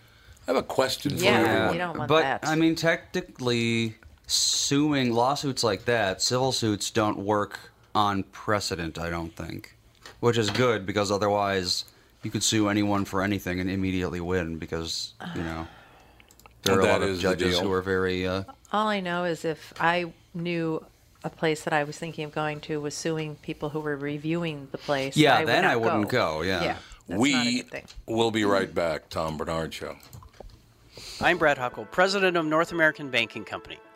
I 0.48 0.52
have 0.52 0.56
a 0.56 0.62
question 0.62 1.18
for 1.18 1.22
Yeah. 1.22 1.38
everyone. 1.38 1.72
you 1.74 1.78
don't 1.78 1.98
want 1.98 2.08
but, 2.08 2.22
that. 2.22 2.48
I 2.48 2.56
mean, 2.56 2.74
technically, 2.74 3.96
suing 4.26 5.12
lawsuits 5.12 5.62
like 5.62 5.84
that, 5.84 6.22
civil 6.22 6.50
suits 6.50 6.90
don't 6.90 7.18
work 7.18 7.60
on 7.94 8.22
precedent, 8.24 8.98
I 8.98 9.10
don't 9.10 9.36
think. 9.36 9.76
Which 10.20 10.38
is 10.38 10.48
good 10.48 10.86
because 10.86 11.10
otherwise 11.10 11.84
you 12.22 12.30
could 12.30 12.42
sue 12.42 12.68
anyone 12.68 13.04
for 13.04 13.22
anything 13.22 13.60
and 13.60 13.68
immediately 13.68 14.20
win 14.20 14.56
because, 14.58 15.12
you 15.36 15.42
know, 15.42 15.66
there 16.62 16.78
are 16.78 16.80
a 16.80 16.86
lot 16.86 17.02
of 17.02 17.18
judges 17.18 17.58
who 17.58 17.70
are 17.70 17.82
very. 17.82 18.26
Uh, 18.26 18.44
All 18.72 18.88
I 18.88 19.00
know 19.00 19.24
is 19.24 19.44
if 19.44 19.74
I 19.78 20.12
knew 20.32 20.82
a 21.24 21.30
place 21.30 21.64
that 21.64 21.72
I 21.72 21.84
was 21.84 21.98
thinking 21.98 22.24
of 22.24 22.32
going 22.32 22.60
to 22.62 22.80
was 22.80 22.94
suing 22.94 23.36
people 23.36 23.70
who 23.70 23.80
were 23.80 23.96
reviewing 23.96 24.68
the 24.72 24.78
place. 24.78 25.16
Yeah, 25.16 25.38
I 25.38 25.44
then 25.44 25.62
not 25.62 25.72
I 25.72 25.76
wouldn't 25.76 26.08
go, 26.08 26.42
yeah. 26.42 26.62
Yeah. 26.62 26.76
That's 27.08 27.08
not 27.08 27.16
a 27.16 27.20
we 27.20 27.62
good 27.62 27.70
thing. 27.70 27.84
will 28.06 28.30
be 28.30 28.44
right 28.44 28.72
back. 28.72 29.08
Tom 29.08 29.36
Barnard 29.36 29.74
Show. 29.74 29.96
I'm 31.20 31.38
Brad 31.38 31.58
Huckle, 31.58 31.84
president 31.86 32.36
of 32.36 32.46
North 32.46 32.72
American 32.72 33.10
Banking 33.10 33.44
Company. 33.44 33.78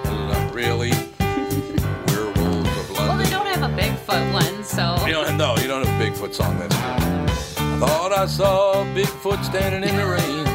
Not 0.00 0.54
really. 0.54 0.90
wolves 2.34 2.70
of 2.78 2.90
London. 2.90 3.06
Well, 3.06 3.18
they 3.18 3.30
don't 3.30 3.46
have 3.46 3.62
a 3.70 3.74
Bigfoot 3.76 4.32
one, 4.32 4.64
so. 4.64 4.96
You 5.06 5.12
don't, 5.12 5.36
no, 5.36 5.56
you 5.58 5.68
don't 5.68 5.86
have 5.86 6.00
a 6.00 6.04
Bigfoot 6.04 6.32
song. 6.32 6.58
That's 6.58 6.74
good. 6.74 6.82
I 7.60 7.78
thought 7.86 8.12
I 8.12 8.26
saw 8.26 8.82
Bigfoot 8.94 9.44
standing 9.44 9.88
in 9.88 9.94
the 9.94 10.06
rain. 10.06 10.46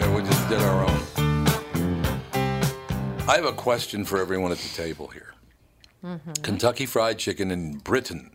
you 0.00 0.16
we 0.16 0.22
just 0.22 0.48
did 0.48 0.60
our 0.60 0.84
own. 0.84 1.00
I 3.28 3.36
have 3.36 3.44
a 3.44 3.52
question 3.52 4.04
for 4.04 4.20
everyone 4.20 4.50
at 4.50 4.58
the 4.58 4.74
table 4.74 5.06
here. 5.06 5.32
Mm-hmm. 6.04 6.32
Kentucky 6.42 6.86
Fried 6.86 7.18
Chicken 7.18 7.52
in 7.52 7.78
Britain 7.78 8.32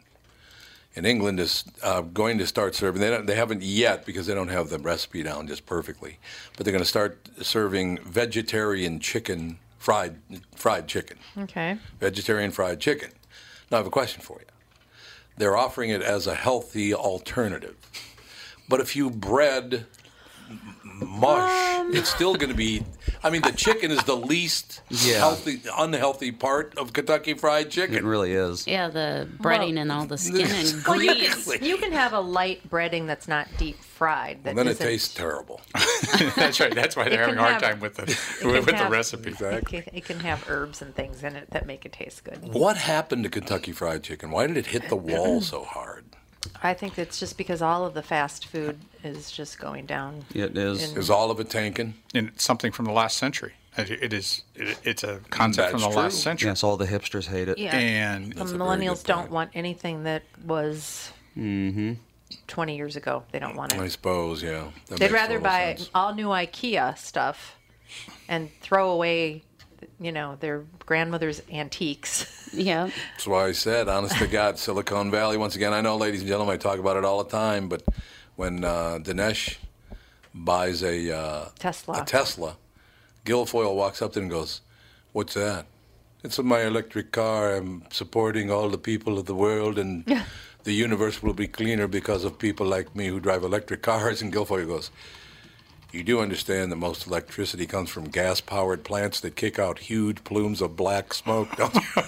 in 0.95 1.05
England, 1.05 1.39
is 1.39 1.63
uh, 1.83 2.01
going 2.01 2.37
to 2.37 2.47
start 2.47 2.73
serving. 2.75 3.01
They, 3.01 3.09
don't, 3.09 3.25
they 3.25 3.35
haven't 3.35 3.61
yet 3.61 4.05
because 4.05 4.27
they 4.27 4.33
don't 4.33 4.47
have 4.47 4.69
the 4.69 4.79
recipe 4.79 5.23
down 5.23 5.47
just 5.47 5.65
perfectly, 5.65 6.17
but 6.55 6.65
they're 6.65 6.71
going 6.71 6.83
to 6.83 6.89
start 6.89 7.27
serving 7.41 7.99
vegetarian 7.99 8.99
chicken, 8.99 9.59
fried 9.77 10.15
fried 10.55 10.87
chicken 10.87 11.17
Okay. 11.37 11.77
vegetarian 11.99 12.51
fried 12.51 12.79
chicken. 12.79 13.11
Now, 13.69 13.77
I 13.77 13.79
have 13.79 13.87
a 13.87 13.91
question 13.91 14.21
for 14.21 14.39
you. 14.39 14.45
They're 15.37 15.57
offering 15.57 15.89
it 15.89 16.01
as 16.01 16.27
a 16.27 16.35
healthy 16.35 16.93
alternative. 16.93 17.75
But 18.69 18.79
if 18.79 18.95
you 18.95 19.09
bread 19.09 19.85
m- 21.01 21.19
mush, 21.19 21.79
um, 21.79 21.95
it's 21.95 22.09
still 22.09 22.35
going 22.35 22.49
to 22.51 22.55
be. 22.55 22.83
I 23.23 23.29
mean, 23.29 23.41
the 23.41 23.51
chicken 23.51 23.91
is 23.91 24.03
the 24.03 24.15
least 24.15 24.81
Yeah. 24.89 25.17
healthy, 25.19 25.61
unhealthy 25.77 26.31
part 26.31 26.77
of 26.77 26.93
Kentucky 26.93 27.33
Fried 27.33 27.69
Chicken. 27.71 27.95
It 27.95 28.03
really 28.03 28.33
is. 28.33 28.67
Yeah, 28.67 28.87
the 28.89 29.27
breading 29.39 29.79
and 29.79 29.91
all 29.91 30.05
the 30.05 30.17
skin 30.17 30.47
and 30.47 30.83
Well, 30.85 31.01
you, 31.01 31.13
grease. 31.15 31.45
can, 31.57 31.63
you 31.65 31.77
can 31.77 31.91
have 31.91 32.13
a 32.13 32.19
light 32.19 32.69
breading 32.69 33.07
that's 33.07 33.27
not 33.27 33.47
deep 33.57 33.77
fried. 33.79 34.39
Well, 34.43 34.53
then 34.55 34.67
it 34.67 34.71
isn't- 34.71 34.85
tastes 34.85 35.13
terrible. 35.13 35.61
That's 36.35 36.59
right. 36.59 36.73
That's 36.75 36.95
why 36.95 37.09
they're 37.09 37.21
having 37.21 37.37
a 37.37 37.41
hard 37.41 37.53
have- 37.53 37.61
time 37.61 37.79
with 37.79 37.95
the 37.95 38.03
it 38.03 38.45
with, 38.45 38.65
can 38.65 38.75
the 38.75 38.83
have- 38.83 38.91
recipe. 38.91 39.31
It 39.39 39.65
can, 39.65 39.83
it 39.93 40.05
can 40.05 40.19
have 40.19 40.49
herbs 40.49 40.81
and 40.81 40.93
things 40.95 41.23
in 41.23 41.35
it 41.35 41.49
that 41.51 41.65
make 41.65 41.85
it 41.85 41.93
taste 41.93 42.23
good. 42.23 42.53
What 42.53 42.77
happened 42.77 43.23
to 43.23 43.29
Kentucky 43.29 43.71
Fried 43.71 44.03
Chicken? 44.03 44.31
Why 44.31 44.47
did 44.47 44.57
it 44.57 44.67
hit 44.67 44.89
the 44.89 44.95
wall 44.95 45.41
so 45.41 45.63
hard? 45.63 46.03
I 46.61 46.73
think 46.73 46.99
it's 46.99 47.19
just 47.19 47.37
because 47.37 47.61
all 47.61 47.85
of 47.85 47.93
the 47.95 48.03
fast 48.03 48.45
food 48.47 48.79
is 49.05 49.31
just 49.31 49.59
going 49.59 49.85
down. 49.85 50.25
It 50.33 50.57
is. 50.57 50.91
in- 50.91 50.97
Is 50.97 51.09
all 51.09 51.31
of 51.31 51.39
it 51.39 51.49
tanking? 51.49 51.95
And 52.13 52.29
it's 52.29 52.43
something 52.43 52.71
from 52.71 52.85
the 52.85 52.91
last 52.91 53.17
century. 53.17 53.53
It, 53.77 53.91
it 53.91 54.13
is. 54.13 54.43
It, 54.55 54.77
it's 54.83 55.03
a 55.03 55.19
concept 55.29 55.71
from 55.71 55.81
the 55.81 55.87
That's 55.87 55.95
last 55.97 56.13
true. 56.13 56.21
century. 56.21 56.49
Yes, 56.49 56.63
all 56.63 56.77
the 56.77 56.85
hipsters 56.87 57.27
hate 57.27 57.49
it. 57.49 57.57
Yeah. 57.57 57.75
And 57.77 58.31
the 58.31 58.35
That's 58.35 58.51
a 58.51 58.57
very 58.57 58.69
millennials 58.69 59.01
good 59.03 59.07
don't 59.07 59.19
point. 59.21 59.31
want 59.31 59.51
anything 59.53 60.03
that 60.03 60.23
was 60.45 61.11
mm-hmm. 61.37 61.93
20 62.47 62.75
years 62.77 62.95
ago. 62.95 63.23
They 63.31 63.39
don't 63.39 63.55
want 63.55 63.73
it. 63.73 63.79
I 63.79 63.87
suppose, 63.89 64.41
yeah. 64.41 64.69
That 64.87 64.99
They'd 64.99 65.05
makes 65.05 65.13
rather 65.13 65.33
total 65.35 65.43
buy 65.43 65.75
sense. 65.75 65.89
all 65.93 66.13
new 66.13 66.27
IKEA 66.27 66.97
stuff 66.97 67.57
and 68.29 68.49
throw 68.61 68.91
away, 68.91 69.43
you 69.99 70.11
know, 70.13 70.37
their 70.39 70.63
grandmother's 70.85 71.41
antiques. 71.51 72.31
Yeah. 72.53 72.89
That's 73.11 73.27
why 73.27 73.47
I 73.47 73.51
said, 73.51 73.89
honest 73.89 74.17
to 74.19 74.27
God, 74.27 74.57
Silicon 74.57 75.11
Valley. 75.11 75.35
Once 75.35 75.57
again, 75.57 75.73
I 75.73 75.81
know, 75.81 75.97
ladies 75.97 76.21
and 76.21 76.29
gentlemen, 76.29 76.53
I 76.53 76.57
talk 76.57 76.79
about 76.79 76.95
it 76.95 77.03
all 77.03 77.21
the 77.21 77.29
time, 77.29 77.67
but 77.67 77.83
when 78.35 78.63
uh, 78.63 78.99
Dinesh 79.01 79.57
buys 80.33 80.83
a 80.83 81.15
uh, 81.17 81.49
Tesla. 81.57 82.01
a 82.01 82.05
Tesla, 82.05 82.57
Gilfoyle 83.25 83.75
walks 83.75 84.01
up 84.01 84.13
to 84.13 84.19
him 84.19 84.23
and 84.23 84.31
goes, 84.31 84.61
"What's 85.13 85.33
that?" 85.33 85.65
It's 86.23 86.39
my 86.39 86.61
electric 86.61 87.11
car. 87.11 87.55
I'm 87.55 87.83
supporting 87.91 88.49
all 88.49 88.69
the 88.69 88.77
people 88.77 89.19
of 89.19 89.25
the 89.25 89.35
world, 89.35 89.77
and 89.77 90.05
the 90.63 90.73
universe 90.73 91.21
will 91.21 91.33
be 91.33 91.47
cleaner 91.47 91.87
because 91.87 92.23
of 92.23 92.39
people 92.39 92.65
like 92.65 92.95
me 92.95 93.07
who 93.07 93.19
drive 93.19 93.43
electric 93.43 93.81
cars. 93.81 94.21
And 94.21 94.33
Gilfoyle 94.33 94.67
goes. 94.67 94.91
You 95.95 96.03
do 96.03 96.19
understand 96.19 96.73
that 96.73 96.75
most 96.75 97.07
electricity 97.07 97.65
comes 97.65 97.89
from 97.89 98.09
gas-powered 98.09 98.83
plants 98.83 99.21
that 99.21 99.37
kick 99.37 99.57
out 99.57 99.79
huge 99.79 100.25
plumes 100.25 100.59
of 100.61 100.75
black 100.75 101.13
smoke, 101.13 101.55
don't 101.55 101.73
you? 101.73 101.81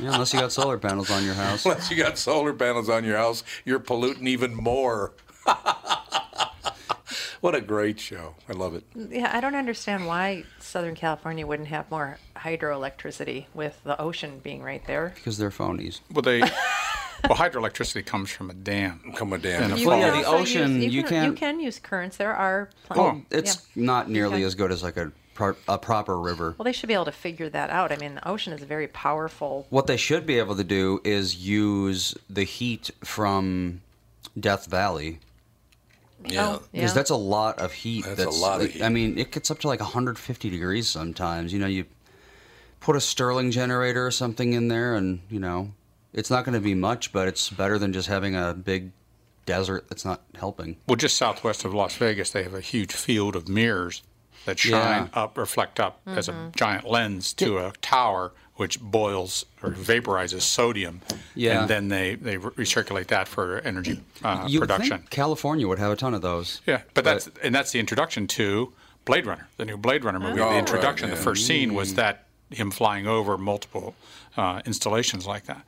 Yeah, 0.00 0.12
unless 0.12 0.32
you 0.32 0.38
got 0.38 0.52
solar 0.52 0.78
panels 0.78 1.10
on 1.10 1.24
your 1.24 1.34
house. 1.34 1.66
Unless 1.66 1.90
you 1.90 1.96
got 1.96 2.18
solar 2.18 2.52
panels 2.52 2.88
on 2.88 3.02
your 3.02 3.16
house, 3.16 3.42
you're 3.64 3.80
polluting 3.80 4.28
even 4.28 4.54
more. 4.54 5.10
what 7.40 7.56
a 7.56 7.60
great 7.60 7.98
show. 7.98 8.36
I 8.48 8.52
love 8.52 8.74
it. 8.76 8.84
Yeah, 8.94 9.28
I 9.32 9.40
don't 9.40 9.56
understand 9.56 10.06
why 10.06 10.44
Southern 10.60 10.94
California 10.94 11.44
wouldn't 11.44 11.70
have 11.70 11.90
more 11.90 12.18
hydroelectricity 12.36 13.46
with 13.54 13.80
the 13.82 14.00
ocean 14.00 14.38
being 14.40 14.62
right 14.62 14.86
there. 14.86 15.10
Because 15.16 15.36
they're 15.36 15.50
phonies. 15.50 15.98
well, 16.12 16.22
they 16.22 16.42
well, 17.28 17.36
hydroelectricity 17.38 18.04
comes 18.04 18.30
from 18.30 18.50
a 18.50 18.54
dam. 18.54 19.12
Come 19.16 19.32
on, 19.32 19.40
Dan. 19.40 19.70
And 19.70 19.78
You 19.80 19.86
Well, 19.88 19.98
yeah, 19.98 20.10
the 20.10 20.26
ocean, 20.26 20.82
use, 20.82 20.94
you 20.94 21.02
can, 21.02 21.24
you 21.24 21.32
can't- 21.32 21.60
use 21.60 21.78
currents. 21.78 22.16
There 22.16 22.34
are. 22.34 22.70
Pl- 22.90 23.00
Oh, 23.00 23.22
it's 23.30 23.66
yeah. 23.74 23.84
not 23.84 24.08
nearly 24.10 24.42
as 24.44 24.54
good 24.54 24.70
as 24.72 24.82
like 24.82 24.96
a, 24.96 25.12
a 25.68 25.78
proper 25.78 26.18
river. 26.18 26.54
Well, 26.58 26.64
they 26.64 26.72
should 26.72 26.88
be 26.88 26.94
able 26.94 27.04
to 27.06 27.12
figure 27.12 27.48
that 27.48 27.70
out. 27.70 27.92
I 27.92 27.96
mean, 27.96 28.16
the 28.16 28.28
ocean 28.28 28.52
is 28.52 28.62
very 28.62 28.88
powerful. 28.88 29.66
What 29.70 29.86
they 29.86 29.96
should 29.96 30.26
be 30.26 30.38
able 30.38 30.56
to 30.56 30.64
do 30.64 31.00
is 31.04 31.36
use 31.36 32.14
the 32.28 32.44
heat 32.44 32.90
from 33.04 33.80
Death 34.38 34.66
Valley. 34.66 35.20
yeah. 36.24 36.46
Oh, 36.56 36.62
Because 36.72 36.90
yeah. 36.90 36.94
that's 36.94 37.10
a 37.10 37.16
lot 37.16 37.58
of 37.58 37.72
heat. 37.72 38.04
That's 38.04 38.24
a 38.24 38.30
lot 38.30 38.60
of 38.60 38.70
heat. 38.70 38.82
I 38.82 38.88
mean, 38.88 39.18
it 39.18 39.30
gets 39.32 39.50
up 39.50 39.58
to 39.60 39.68
like 39.68 39.80
150 39.80 40.50
degrees 40.50 40.88
sometimes. 40.88 41.52
You 41.52 41.58
know, 41.58 41.66
you 41.66 41.84
put 42.80 42.96
a 42.96 43.00
Stirling 43.00 43.50
generator 43.50 44.06
or 44.06 44.10
something 44.10 44.52
in 44.52 44.68
there, 44.68 44.94
and 44.96 45.20
you 45.30 45.38
know, 45.40 45.72
it's 46.12 46.30
not 46.30 46.44
going 46.44 46.54
to 46.54 46.60
be 46.60 46.74
much, 46.74 47.12
but 47.12 47.28
it's 47.28 47.50
better 47.50 47.78
than 47.78 47.92
just 47.92 48.08
having 48.08 48.34
a 48.34 48.54
big 48.54 48.92
desert 49.46 49.88
that's 49.88 50.04
not 50.04 50.22
helping. 50.34 50.76
Well, 50.86 50.96
just 50.96 51.16
southwest 51.16 51.64
of 51.64 51.72
Las 51.74 51.94
Vegas, 51.96 52.30
they 52.30 52.42
have 52.42 52.54
a 52.54 52.60
huge 52.60 52.92
field 52.92 53.34
of 53.36 53.48
mirrors 53.48 54.02
that 54.44 54.58
shine 54.58 55.10
Yeah. 55.12 55.22
up, 55.22 55.36
reflect 55.38 55.80
up 55.80 56.00
as 56.06 56.28
a 56.28 56.50
giant 56.56 56.88
lens 56.88 57.32
to 57.34 57.58
a 57.58 57.72
tower, 57.80 58.32
which 58.56 58.80
boils 58.80 59.46
or 59.62 59.70
vaporizes 59.70 60.42
sodium. 60.42 61.00
Yeah. 61.34 61.60
And 61.62 61.70
then 61.70 61.88
they, 61.88 62.14
they 62.16 62.36
recirculate 62.38 63.06
that 63.08 63.28
for 63.28 63.58
energy 63.60 64.00
uh, 64.22 64.46
you 64.48 64.60
production. 64.60 64.98
think 64.98 65.10
California 65.10 65.66
would 65.68 65.78
have 65.78 65.92
a 65.92 65.96
ton 65.96 66.12
of 66.14 66.22
those. 66.22 66.60
Yeah, 66.66 66.82
but 66.94 67.04
that's 67.04 67.28
and 67.42 67.54
that's 67.54 67.72
the 67.72 67.78
introduction 67.80 68.26
to 68.28 68.72
Blade 69.04 69.26
Runner, 69.26 69.48
the 69.58 69.64
new 69.64 69.76
Blade 69.76 70.04
Runner 70.04 70.18
movie. 70.20 70.32
Oh, 70.40 70.44
the 70.44 70.50
right, 70.50 70.58
introduction, 70.58 71.08
yeah. 71.08 71.14
the 71.14 71.20
first 71.20 71.46
scene 71.46 71.72
was 71.74 71.94
that 71.94 72.24
him 72.50 72.70
flying 72.70 73.06
over 73.06 73.36
multiple 73.38 73.94
uh, 74.36 74.60
installations 74.64 75.26
like 75.26 75.44
that. 75.46 75.62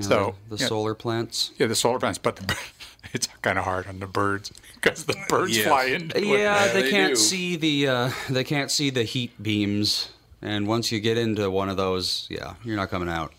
so 0.00 0.34
the, 0.48 0.56
the 0.56 0.62
yeah, 0.62 0.68
solar 0.68 0.94
plants. 0.94 1.50
yeah, 1.58 1.66
the 1.66 1.74
solar 1.74 1.98
plants, 1.98 2.18
but 2.18 2.36
the, 2.36 2.56
it's 3.12 3.26
kind 3.42 3.58
of 3.58 3.64
hard 3.64 3.86
on 3.86 3.98
the 4.00 4.06
birds 4.06 4.52
because 4.74 5.04
the 5.04 5.16
birds 5.28 5.56
Yes. 5.56 5.66
fly 5.66 5.84
into 5.86 6.16
it. 6.18 6.24
Yeah, 6.24 6.36
Yeah, 6.36 6.72
they, 6.72 6.82
they 6.82 6.90
can't 6.90 7.14
do. 7.14 7.16
see 7.16 7.56
the 7.56 7.88
uh, 7.88 8.10
they 8.28 8.44
can't 8.44 8.70
see 8.70 8.90
the 8.90 9.02
heat 9.04 9.42
beams, 9.42 10.10
and 10.42 10.66
once 10.66 10.92
you 10.92 11.00
get 11.00 11.18
into 11.18 11.50
one 11.50 11.68
of 11.68 11.76
those, 11.76 12.26
yeah, 12.30 12.54
you're 12.64 12.76
not 12.76 12.90
coming 12.90 13.08
out. 13.08 13.32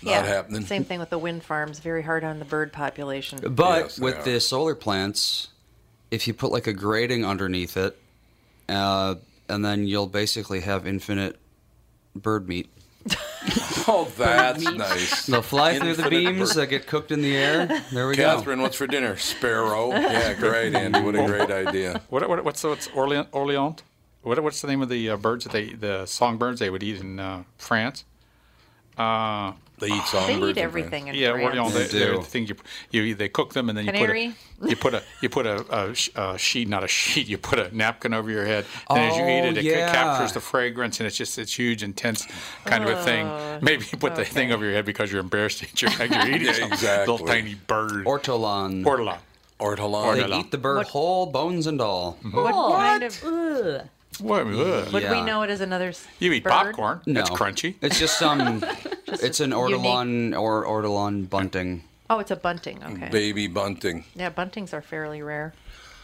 Not 0.00 0.24
happening. 0.26 0.62
Same 0.62 0.84
thing 0.84 1.00
with 1.00 1.10
the 1.10 1.18
wind 1.18 1.42
farms. 1.42 1.80
Very 1.80 2.02
hard 2.02 2.22
on 2.22 2.38
the 2.38 2.44
bird 2.44 2.72
population. 2.72 3.40
But 3.42 3.80
Yes, 3.82 3.98
with 3.98 4.24
the 4.24 4.38
solar 4.40 4.76
plants, 4.76 5.48
if 6.12 6.28
you 6.28 6.34
put 6.34 6.52
like 6.52 6.68
a 6.68 6.72
grating 6.72 7.24
underneath 7.24 7.76
it, 7.76 7.98
uh, 8.68 9.16
and 9.48 9.64
then 9.64 9.88
you'll 9.88 10.06
basically 10.06 10.60
have 10.60 10.86
infinite 10.86 11.36
bird 12.14 12.48
meat. 12.48 12.68
Oh, 13.90 14.06
that's 14.18 14.64
nice. 14.64 15.24
They'll 15.24 15.40
fly 15.40 15.78
through 15.78 15.94
the 15.94 16.02
Infinite 16.04 16.10
beams 16.10 16.48
bird- 16.50 16.56
that 16.62 16.66
get 16.66 16.86
cooked 16.86 17.10
in 17.10 17.22
the 17.22 17.34
air. 17.34 17.66
There 17.90 18.06
we 18.06 18.16
go. 18.16 18.22
Catherine, 18.22 18.60
what's 18.60 18.76
for 18.76 18.86
dinner? 18.86 19.16
Sparrow. 19.16 19.92
Yeah, 19.92 20.34
great, 20.34 20.74
Andy. 20.74 21.00
What 21.00 21.14
a 21.14 21.24
great 21.24 21.50
idea. 21.50 22.02
What, 22.10 22.28
what 22.28 22.44
what's 22.44 22.62
what's 22.64 22.88
Orleans? 22.88 23.28
Orleans? 23.32 23.82
What, 24.22 24.42
what's 24.42 24.60
the 24.60 24.68
name 24.68 24.82
of 24.82 24.90
the 24.90 25.08
uh, 25.08 25.16
birds 25.16 25.44
that 25.44 25.54
they 25.54 25.72
the 25.72 26.04
songbirds 26.04 26.60
they 26.60 26.68
would 26.68 26.82
eat 26.82 27.00
in 27.00 27.18
uh, 27.18 27.44
France? 27.56 28.04
Uh, 28.98 29.52
They 29.80 29.88
eat 29.88 30.02
something. 30.04 30.26
They 30.26 30.32
songbirds. 30.34 30.58
eat 30.58 30.60
in 30.60 30.64
everything 30.64 31.08
in 31.08 31.14
yeah, 31.14 31.32
France. 31.32 31.56
Orleans. 31.56 31.74
They 31.74 31.86
They, 31.86 31.98
they're 31.98 32.12
do. 32.12 32.18
the 32.18 32.24
thing 32.24 32.46
you 32.46 33.02
you 33.02 33.14
they 33.14 33.28
cook 33.28 33.52
them 33.54 33.68
and 33.68 33.78
then 33.78 33.86
Canary? 33.86 34.34
you 34.66 34.76
put 34.76 34.94
a 34.94 35.02
you 35.22 35.28
put 35.28 35.46
a 35.46 35.56
you 35.56 35.62
put 35.62 36.16
a, 36.16 36.16
a, 36.16 36.32
a 36.34 36.38
sheet, 36.38 36.68
not 36.68 36.82
a 36.84 36.88
sheet. 36.88 37.26
You 37.28 37.38
put 37.38 37.58
a 37.58 37.74
napkin 37.76 38.12
over 38.14 38.30
your 38.30 38.44
head. 38.44 38.64
And 38.90 38.98
as 38.98 39.16
you 39.16 39.22
eat 39.24 39.44
it, 39.50 39.56
Oh, 39.56 39.60
it 39.60 39.64
yeah. 39.64 39.92
captures 39.92 40.32
the 40.32 40.40
fragrance, 40.40 41.00
and 41.00 41.06
it's 41.06 41.16
just 41.16 41.38
it's 41.38 41.56
huge, 41.58 41.82
intense 41.82 42.26
kind 42.64 42.82
of 42.84 42.90
a 42.90 43.02
thing. 43.04 43.26
Oh, 43.26 43.58
Maybe 43.62 43.84
you 43.92 43.98
put 43.98 44.14
the 44.16 44.24
thing 44.24 44.52
over 44.52 44.64
your 44.64 44.74
head 44.74 44.84
because 44.84 45.10
you're 45.12 45.20
embarrassed 45.20 45.60
that 45.60 45.80
you're, 45.80 45.90
you're 45.92 46.28
eating 46.34 46.46
Yeah, 46.48 46.52
some 46.54 46.72
exactly. 46.72 47.12
little 47.12 47.26
tiny 47.26 47.54
bird. 47.54 48.04
Ortolan. 48.06 48.84
Ortolan. 48.84 49.18
Ortolan. 49.60 50.14
they 50.16 50.22
Ortolan. 50.22 50.40
eat 50.40 50.50
the 50.50 50.58
bird 50.58 50.86
whole, 50.86 51.26
bones 51.26 51.66
and 51.66 51.80
all. 51.80 52.16
What 52.30 52.52
kind 52.76 53.02
of? 53.04 53.88
What? 54.20 54.46
Ugh. 54.46 54.92
Would 54.92 54.92
we 54.92 55.00
Yeah. 55.02 55.24
know 55.24 55.42
it 55.42 55.50
as 55.50 55.60
another? 55.60 55.88
s- 55.90 56.06
You 56.18 56.32
eat 56.32 56.44
bird? 56.44 56.50
popcorn. 56.50 57.00
No, 57.06 57.20
It's 57.20 57.30
crunchy. 57.30 57.74
It's 57.80 57.98
just 57.98 58.18
some. 58.18 58.64
it's 59.06 59.40
an 59.40 59.50
unique- 59.52 59.76
ortolan 59.80 60.38
or 60.40 60.64
ortolan 60.66 61.28
bunting. 61.28 61.84
Oh, 62.10 62.18
it's 62.20 62.30
a 62.30 62.36
bunting. 62.36 62.82
Okay. 62.82 63.08
Baby 63.10 63.46
bunting. 63.48 64.04
Yeah, 64.14 64.30
buntings 64.30 64.72
are 64.72 64.80
fairly 64.82 65.20
rare. 65.22 65.52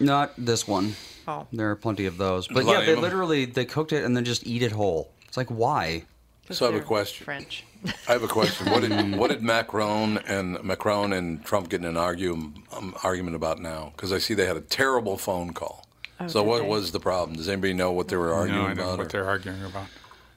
Not 0.01 0.33
this 0.37 0.67
one. 0.69 0.97
Oh. 1.27 1.47
There 1.53 1.71
are 1.71 1.77
plenty 1.77 2.05
of 2.07 2.19
those. 2.19 2.47
But 2.49 2.65
Plenty 2.65 2.73
yeah, 2.73 2.85
they 2.87 2.93
of 2.93 2.99
'em. 2.99 3.03
literally 3.05 3.45
they 3.47 3.65
cooked 3.65 3.93
it 3.93 4.05
and 4.05 4.17
then 4.17 4.25
just 4.25 4.47
eat 4.47 4.63
it 4.63 4.73
whole. 4.73 5.11
It's 5.29 5.37
like 5.37 5.49
why? 5.49 6.05
'cause 6.47 6.59
So 6.59 6.67
I 6.67 6.69
have 6.69 6.75
a 6.75 6.79
they're 6.79 6.87
question. 6.87 7.25
French. 7.25 7.65
I 8.09 8.13
have 8.13 8.23
a 8.23 8.29
question. 8.29 8.71
What 8.71 8.83
did 8.83 9.17
what 9.17 9.31
did 9.31 9.43
Macron 9.43 10.19
and 10.27 10.63
Macron 10.63 11.13
and 11.15 11.43
Trump 11.45 11.71
get 11.71 11.81
in 11.81 11.87
an 11.87 11.97
argue, 11.97 12.53
um, 12.73 12.95
argument 13.03 13.37
about 13.37 13.61
now? 13.61 13.93
Because 13.97 14.13
I 14.13 14.19
see 14.19 14.35
they 14.35 14.47
had 14.47 14.57
a 14.57 14.61
terrible 14.61 15.17
phone 15.17 15.53
call. 15.55 15.84
So 16.29 16.43
what 16.43 16.63
they? 16.63 16.69
was 16.69 16.93
the 16.93 17.01
problem? 17.01 17.37
Does 17.37 17.49
anybody 17.49 17.73
know 17.75 17.93
what 17.93 18.09
they 18.09 18.17
were 18.17 18.33
arguing 18.33 18.61
No, 18.61 18.65
I 18.65 18.69
don't 18.69 18.77
know 18.79 18.83
about? 18.85 18.99
what 18.99 19.07
or- 19.07 19.09
they're 19.11 19.29
arguing 19.29 19.65
about. 19.65 19.87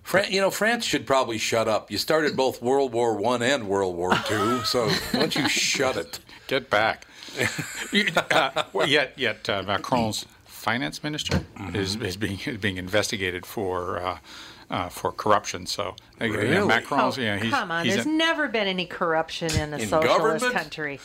Fran- 0.04 0.32
you 0.32 0.40
know, 0.40 0.50
France 0.50 0.86
should 0.86 1.06
probably 1.06 1.38
shut 1.38 1.68
up. 1.68 1.92
You 1.92 1.98
started 1.98 2.38
both 2.38 2.62
World 2.62 2.94
War 2.94 3.14
One 3.16 3.42
and 3.42 3.68
World 3.68 3.96
War 3.98 4.14
Two, 4.26 4.64
so 4.64 4.88
why 4.88 5.20
don't 5.20 5.36
you 5.36 5.50
shut 5.50 5.98
it? 5.98 6.20
Get 6.48 6.70
back. 6.70 7.06
Uh, 8.32 8.64
well, 8.74 8.88
yet, 8.88 9.14
yet 9.16 9.48
uh, 9.50 9.64
Macron's 9.64 10.26
finance 10.46 11.04
minister 11.04 11.42
is, 11.74 11.96
is 11.98 12.18
being 12.18 12.40
is 12.46 12.58
being 12.58 12.78
investigated 12.78 13.46
for 13.46 14.00
uh, 14.02 14.18
uh, 14.70 14.90
for 14.90 15.12
corruption. 15.12 15.66
So 15.66 15.96
uh, 16.20 16.26
yeah, 16.26 16.36
Really? 16.36 16.68
Macron's, 16.68 17.18
Oh, 17.18 17.22
yeah, 17.22 17.38
he's, 17.38 17.52
come 17.52 17.72
on. 17.72 17.86
he's 17.86 17.94
There's 17.96 18.06
in- 18.06 18.18
never 18.18 18.48
been 18.48 18.68
any 18.68 18.86
corruption 18.86 19.52
in 19.52 19.74
a 19.74 19.78
In 19.78 19.88
socialist 19.88 20.18
government? 20.44 20.54
country, 20.54 21.00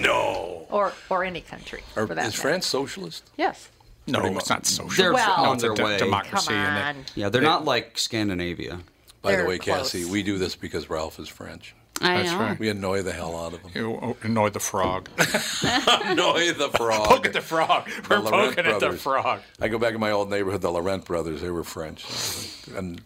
No. 0.00 0.66
or 0.70 0.92
or 1.10 1.24
any 1.24 1.40
country 1.42 1.82
Or, 1.96 2.06
for 2.06 2.14
that 2.14 2.26
is 2.26 2.32
matter. 2.32 2.40
France 2.40 2.66
socialist? 2.66 3.28
Yes. 3.36 3.68
No, 4.06 4.20
pretty 4.20 4.36
it's 4.36 4.48
much. 4.50 4.56
not 4.58 4.66
social. 4.66 4.90
They're 5.02 5.12
Well- 5.14 5.36
no, 5.42 5.50
on 5.50 5.54
it's 5.54 5.64
a 5.64 5.66
their 5.68 5.74
de- 5.76 5.84
way. 5.84 5.98
democracy. 5.98 6.46
Come 6.48 6.56
and 6.56 6.98
on. 6.98 7.04
Yeah, 7.14 7.28
they're 7.28 7.42
not 7.42 7.64
like 7.64 7.98
Scandinavia. 7.98 8.80
By 9.22 9.30
the 9.32 9.36
They're 9.38 9.46
way, 9.48 9.58
close. 9.58 9.92
Cassie, 9.92 10.04
we 10.04 10.22
do 10.22 10.36
this 10.36 10.54
because 10.54 10.90
Ralph 10.90 11.18
is 11.18 11.28
French. 11.28 11.74
I 12.02 12.16
That's 12.18 12.32
know. 12.32 12.38
right. 12.40 12.58
We 12.58 12.68
annoy 12.68 13.02
the 13.02 13.12
hell 13.12 13.38
out 13.38 13.54
of 13.54 13.60
him. 13.62 13.70
they, 13.72 13.80
you 13.80 14.16
annoyed 14.22 14.52
the 14.52 14.60
frog. 14.60 15.08
annoy 16.04 16.52
the 16.52 16.68
frog. 16.76 17.06
Poke 17.06 17.26
at 17.26 17.32
the 17.32 17.40
frog. 17.40 17.88
We're 18.10 18.18
Laurent 18.18 18.56
poking 18.56 18.66
at 18.66 18.74
the 18.74 18.80
brothers. 18.80 19.00
frog. 19.02 19.40
I 19.60 19.68
go 19.68 19.78
back 19.78 19.92
to 19.92 19.98
my 19.98 20.10
old 20.10 20.28
neighborhood, 20.28 20.60
the 20.60 20.70
Laurent 20.72 21.04
brothers. 21.04 21.40
They 21.40 21.50
were 21.50 21.64
French, 21.64 22.04
and 22.76 23.00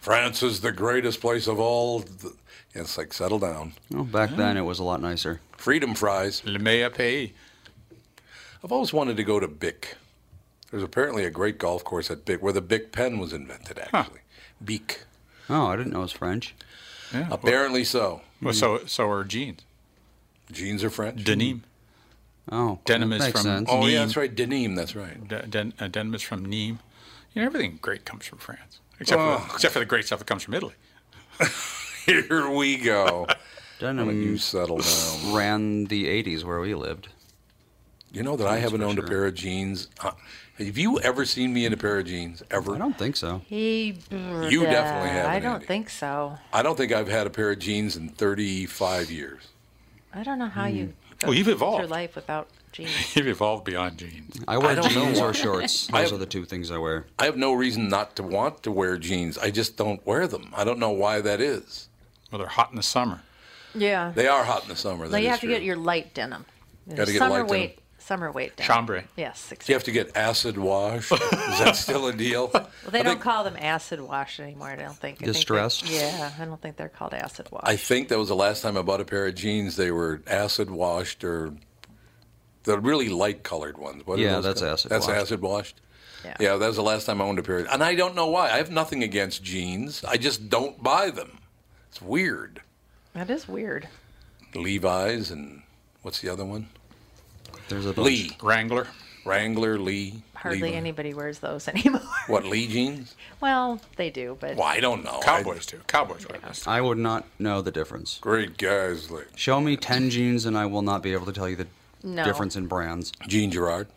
France 0.00 0.42
is 0.42 0.60
the 0.60 0.72
greatest 0.72 1.20
place 1.20 1.46
of 1.48 1.58
all. 1.58 2.00
The, 2.00 2.34
it's 2.74 2.98
like 2.98 3.12
settle 3.12 3.38
down. 3.38 3.72
Well, 3.90 4.04
back 4.04 4.30
then 4.36 4.56
it 4.56 4.62
was 4.62 4.78
a 4.78 4.84
lot 4.84 5.00
nicer. 5.00 5.40
Freedom 5.56 5.94
fries. 5.94 6.42
Le 6.44 6.58
meilleur 6.58 6.90
pays. 6.90 7.30
I've 8.62 8.72
always 8.72 8.92
wanted 8.92 9.16
to 9.16 9.24
go 9.24 9.40
to 9.40 9.48
Bic. 9.48 9.96
There's 10.74 10.82
apparently 10.82 11.24
a 11.24 11.30
great 11.30 11.58
golf 11.58 11.84
course 11.84 12.10
at 12.10 12.24
Bic 12.24 12.42
where 12.42 12.52
the 12.52 12.60
Bic 12.60 12.90
pen 12.90 13.20
was 13.20 13.32
invented. 13.32 13.78
Actually, 13.92 14.18
Bic. 14.64 15.04
Oh, 15.48 15.66
I 15.68 15.76
didn't 15.76 15.92
know 15.92 16.00
it 16.00 16.02
was 16.02 16.10
French. 16.10 16.52
Yeah. 17.12 17.28
Apparently 17.30 17.84
so. 17.84 18.22
Well, 18.42 18.52
so 18.52 18.84
so 18.86 19.08
are 19.08 19.22
jeans. 19.22 19.60
Jeans 20.50 20.82
are 20.82 20.90
French. 20.90 21.22
Denim. 21.22 21.62
Oh, 22.50 22.80
Denim 22.86 23.12
is 23.12 23.20
makes 23.20 23.30
from- 23.30 23.42
sense. 23.42 23.68
Oh 23.70 23.86
yeah, 23.86 24.00
that's 24.00 24.16
right. 24.16 24.34
Denim. 24.34 24.74
That's 24.74 24.96
right. 24.96 25.28
De- 25.28 25.46
den- 25.46 25.74
uh, 25.78 25.86
denim 25.86 26.12
is 26.12 26.22
from 26.22 26.44
Nîmes. 26.44 26.78
You 27.34 27.42
know, 27.42 27.46
everything 27.46 27.78
great 27.80 28.04
comes 28.04 28.26
from 28.26 28.38
France, 28.38 28.80
except 28.98 29.20
Oh. 29.20 29.38
for, 29.46 29.54
except 29.54 29.74
for 29.74 29.78
the 29.78 29.86
great 29.86 30.06
stuff 30.06 30.18
that 30.18 30.24
comes 30.26 30.42
from 30.42 30.54
Italy. 30.54 30.74
Here 32.04 32.50
we 32.50 32.78
go. 32.78 33.28
Denim 33.78 34.10
you 34.20 34.38
settle 34.38 34.78
down. 34.78 35.32
ran 35.36 35.84
the 35.84 36.06
80s 36.06 36.42
where 36.42 36.58
we 36.58 36.74
lived. 36.74 37.10
You 38.10 38.24
know 38.24 38.36
that 38.36 38.48
I 38.48 38.58
haven't 38.58 38.80
for 38.80 38.86
owned 38.86 38.98
a 38.98 39.02
pair 39.04 39.24
of 39.26 39.34
jeans. 39.34 39.86
Uh, 40.00 40.10
have 40.58 40.78
you 40.78 41.00
ever 41.00 41.24
seen 41.24 41.52
me 41.52 41.66
in 41.66 41.72
a 41.72 41.76
pair 41.76 41.98
of 41.98 42.06
jeans? 42.06 42.42
Ever? 42.50 42.74
I 42.74 42.78
don't 42.78 42.96
think 42.96 43.16
so. 43.16 43.42
He. 43.46 43.96
You 44.10 44.60
definitely 44.60 45.10
haven't, 45.10 45.30
I 45.30 45.40
don't 45.40 45.54
Andy. 45.54 45.66
think 45.66 45.90
so. 45.90 46.38
I 46.52 46.62
don't 46.62 46.76
think 46.76 46.92
I've 46.92 47.08
had 47.08 47.26
a 47.26 47.30
pair 47.30 47.50
of 47.50 47.58
jeans 47.58 47.96
in 47.96 48.08
35 48.10 49.10
years. 49.10 49.48
I 50.12 50.22
don't 50.22 50.38
know 50.38 50.46
how 50.46 50.68
hmm. 50.68 50.76
you. 50.76 50.92
Go 51.18 51.28
Well, 51.28 51.34
you've 51.36 51.46
through 51.46 51.54
evolved. 51.54 51.90
life 51.90 52.14
without 52.14 52.48
jeans. 52.72 52.90
You've 53.16 53.28
evolved 53.28 53.64
beyond 53.64 53.98
jeans. 53.98 54.40
I 54.48 54.58
wear 54.58 54.70
I 54.70 54.74
don't 54.74 54.90
jeans 54.90 55.20
or 55.20 55.32
shorts. 55.32 55.88
I 55.92 56.02
Those 56.02 56.10
have- 56.10 56.16
are 56.20 56.20
the 56.20 56.26
two 56.26 56.44
things 56.44 56.70
I 56.70 56.78
wear. 56.78 57.06
I 57.18 57.24
have 57.24 57.36
no 57.36 57.52
reason 57.52 57.88
not 57.88 58.16
to 58.16 58.22
want 58.22 58.62
to 58.64 58.72
wear 58.72 58.96
jeans. 58.98 59.38
I 59.38 59.50
just 59.50 59.76
don't 59.76 60.04
wear 60.06 60.26
them. 60.26 60.50
I 60.56 60.64
don't 60.64 60.78
know 60.78 60.90
why 60.90 61.20
that 61.20 61.40
is. 61.40 61.88
Well, 62.30 62.40
they're 62.40 62.48
hot 62.48 62.70
in 62.70 62.76
the 62.76 62.82
summer. 62.82 63.20
Yeah. 63.74 64.12
They 64.14 64.26
are 64.26 64.44
hot 64.44 64.62
in 64.64 64.68
the 64.68 64.76
summer. 64.76 65.08
No, 65.08 65.16
you 65.16 65.24
is 65.26 65.30
have 65.30 65.40
to 65.40 65.46
true. 65.46 65.54
get 65.54 65.62
your 65.62 65.76
light 65.76 66.14
denim. 66.14 66.44
Gotta 66.88 67.12
get 67.12 67.18
summer 67.18 67.40
light 67.40 67.48
weight. 67.50 67.68
denim. 67.76 67.83
Summer 68.04 68.30
weight 68.30 68.54
denim. 68.56 68.68
Chambray. 68.68 69.04
Yes. 69.16 69.48
Do 69.48 69.56
you 69.66 69.74
have 69.74 69.84
to 69.84 69.90
get 69.92 70.14
acid 70.16 70.58
wash? 70.58 71.10
is 71.10 71.18
that 71.58 71.74
still 71.76 72.06
a 72.06 72.12
deal? 72.12 72.50
Well, 72.84 72.90
they 72.90 73.00
I 73.00 73.02
don't 73.02 73.12
think, 73.14 73.22
call 73.22 73.44
them 73.44 73.56
acid 73.58 73.98
wash 73.98 74.38
anymore. 74.40 74.68
I 74.68 74.76
don't 74.76 74.94
think. 74.94 75.16
I 75.16 75.18
think 75.18 75.18
they- 75.20 75.26
Distressed? 75.32 75.88
yeah, 75.88 76.30
I 76.38 76.44
don't 76.44 76.60
think 76.60 76.76
they're 76.76 76.90
called 76.90 77.14
acid 77.14 77.48
wash. 77.50 77.62
I 77.64 77.76
think 77.76 78.08
that 78.08 78.18
was 78.18 78.28
the 78.28 78.36
last 78.36 78.60
time 78.60 78.76
I 78.76 78.82
bought 78.82 79.00
a 79.00 79.06
pair 79.06 79.26
of 79.26 79.34
jeans. 79.34 79.76
They 79.76 79.90
were 79.90 80.20
acid 80.26 80.70
washed 80.70 81.24
or 81.24 81.54
the 82.64 82.78
really 82.78 83.08
light 83.08 83.42
colored 83.42 83.78
ones. 83.78 84.06
What 84.06 84.18
Yeah, 84.18 84.40
that's 84.40 84.60
called? 84.60 84.72
acid 84.74 84.90
That's 84.90 85.06
washed. 85.06 85.20
acid 85.20 85.40
washed. 85.40 85.80
Yeah. 86.26 86.36
Yeah, 86.40 86.56
that 86.56 86.66
was 86.66 86.76
the 86.76 86.82
last 86.82 87.06
time 87.06 87.22
I 87.22 87.24
owned 87.24 87.38
a 87.38 87.42
pair. 87.42 87.58
And 87.60 87.82
I 87.82 87.94
don't 87.94 88.14
know 88.14 88.26
why. 88.26 88.50
I 88.50 88.58
have 88.58 88.70
nothing 88.70 89.02
against 89.02 89.42
jeans. 89.42 90.04
I 90.04 90.18
just 90.18 90.50
don't 90.50 90.82
buy 90.82 91.08
them. 91.10 91.38
It's 91.88 92.02
weird. 92.02 92.60
That 93.14 93.30
is 93.30 93.48
weird. 93.48 93.88
Levi's 94.54 95.30
and 95.30 95.62
what's 96.02 96.20
the 96.20 96.28
other 96.28 96.44
one? 96.44 96.68
There's 97.68 97.86
a 97.86 97.92
bunch. 97.92 98.06
Lee. 98.06 98.30
Wrangler. 98.42 98.86
Wrangler, 99.24 99.78
Lee. 99.78 100.22
Hardly 100.34 100.60
Levi. 100.62 100.76
anybody 100.76 101.14
wears 101.14 101.38
those 101.38 101.66
anymore. 101.74 102.02
What, 102.26 102.44
Lee 102.44 102.66
jeans? 102.66 103.14
well, 103.40 103.80
they 103.96 104.10
do, 104.10 104.36
but 104.38 104.56
Well, 104.56 104.66
I 104.66 104.80
don't 104.80 105.02
know. 105.02 105.20
Cowboys 105.22 105.64
too. 105.64 105.80
Cowboys 105.86 106.28
wear 106.28 106.38
this. 106.40 106.66
I 106.66 106.80
would 106.82 106.98
not 106.98 107.24
know 107.38 107.62
the 107.62 107.70
difference. 107.70 108.18
Great 108.20 108.58
guys. 108.58 109.10
Like 109.10 109.28
Show 109.36 109.60
me 109.62 109.76
10 109.78 110.10
jeans 110.10 110.44
and 110.44 110.58
I 110.58 110.66
will 110.66 110.82
not 110.82 111.02
be 111.02 111.12
able 111.14 111.24
to 111.26 111.32
tell 111.32 111.48
you 111.48 111.56
the 111.56 111.66
no. 112.02 112.22
difference 112.24 112.54
in 112.56 112.66
brands. 112.66 113.12
Gene 113.26 113.50
Gerard. 113.50 113.88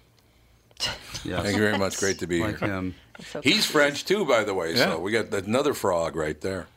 Yes. 1.25 1.41
Thank 1.43 1.57
you 1.57 1.63
very 1.63 1.77
much. 1.77 1.97
Great 1.97 2.19
to 2.19 2.27
be 2.27 2.39
like 2.41 2.59
here. 2.59 2.69
him. 2.69 2.95
So 3.31 3.41
He's 3.41 3.65
French 3.65 4.05
too, 4.05 4.23
by 4.23 4.43
the 4.43 4.53
way. 4.53 4.75
Yeah. 4.75 4.91
So 4.91 4.99
we 4.99 5.11
got 5.11 5.33
another 5.33 5.73
frog 5.73 6.15
right 6.15 6.39
there. 6.39 6.67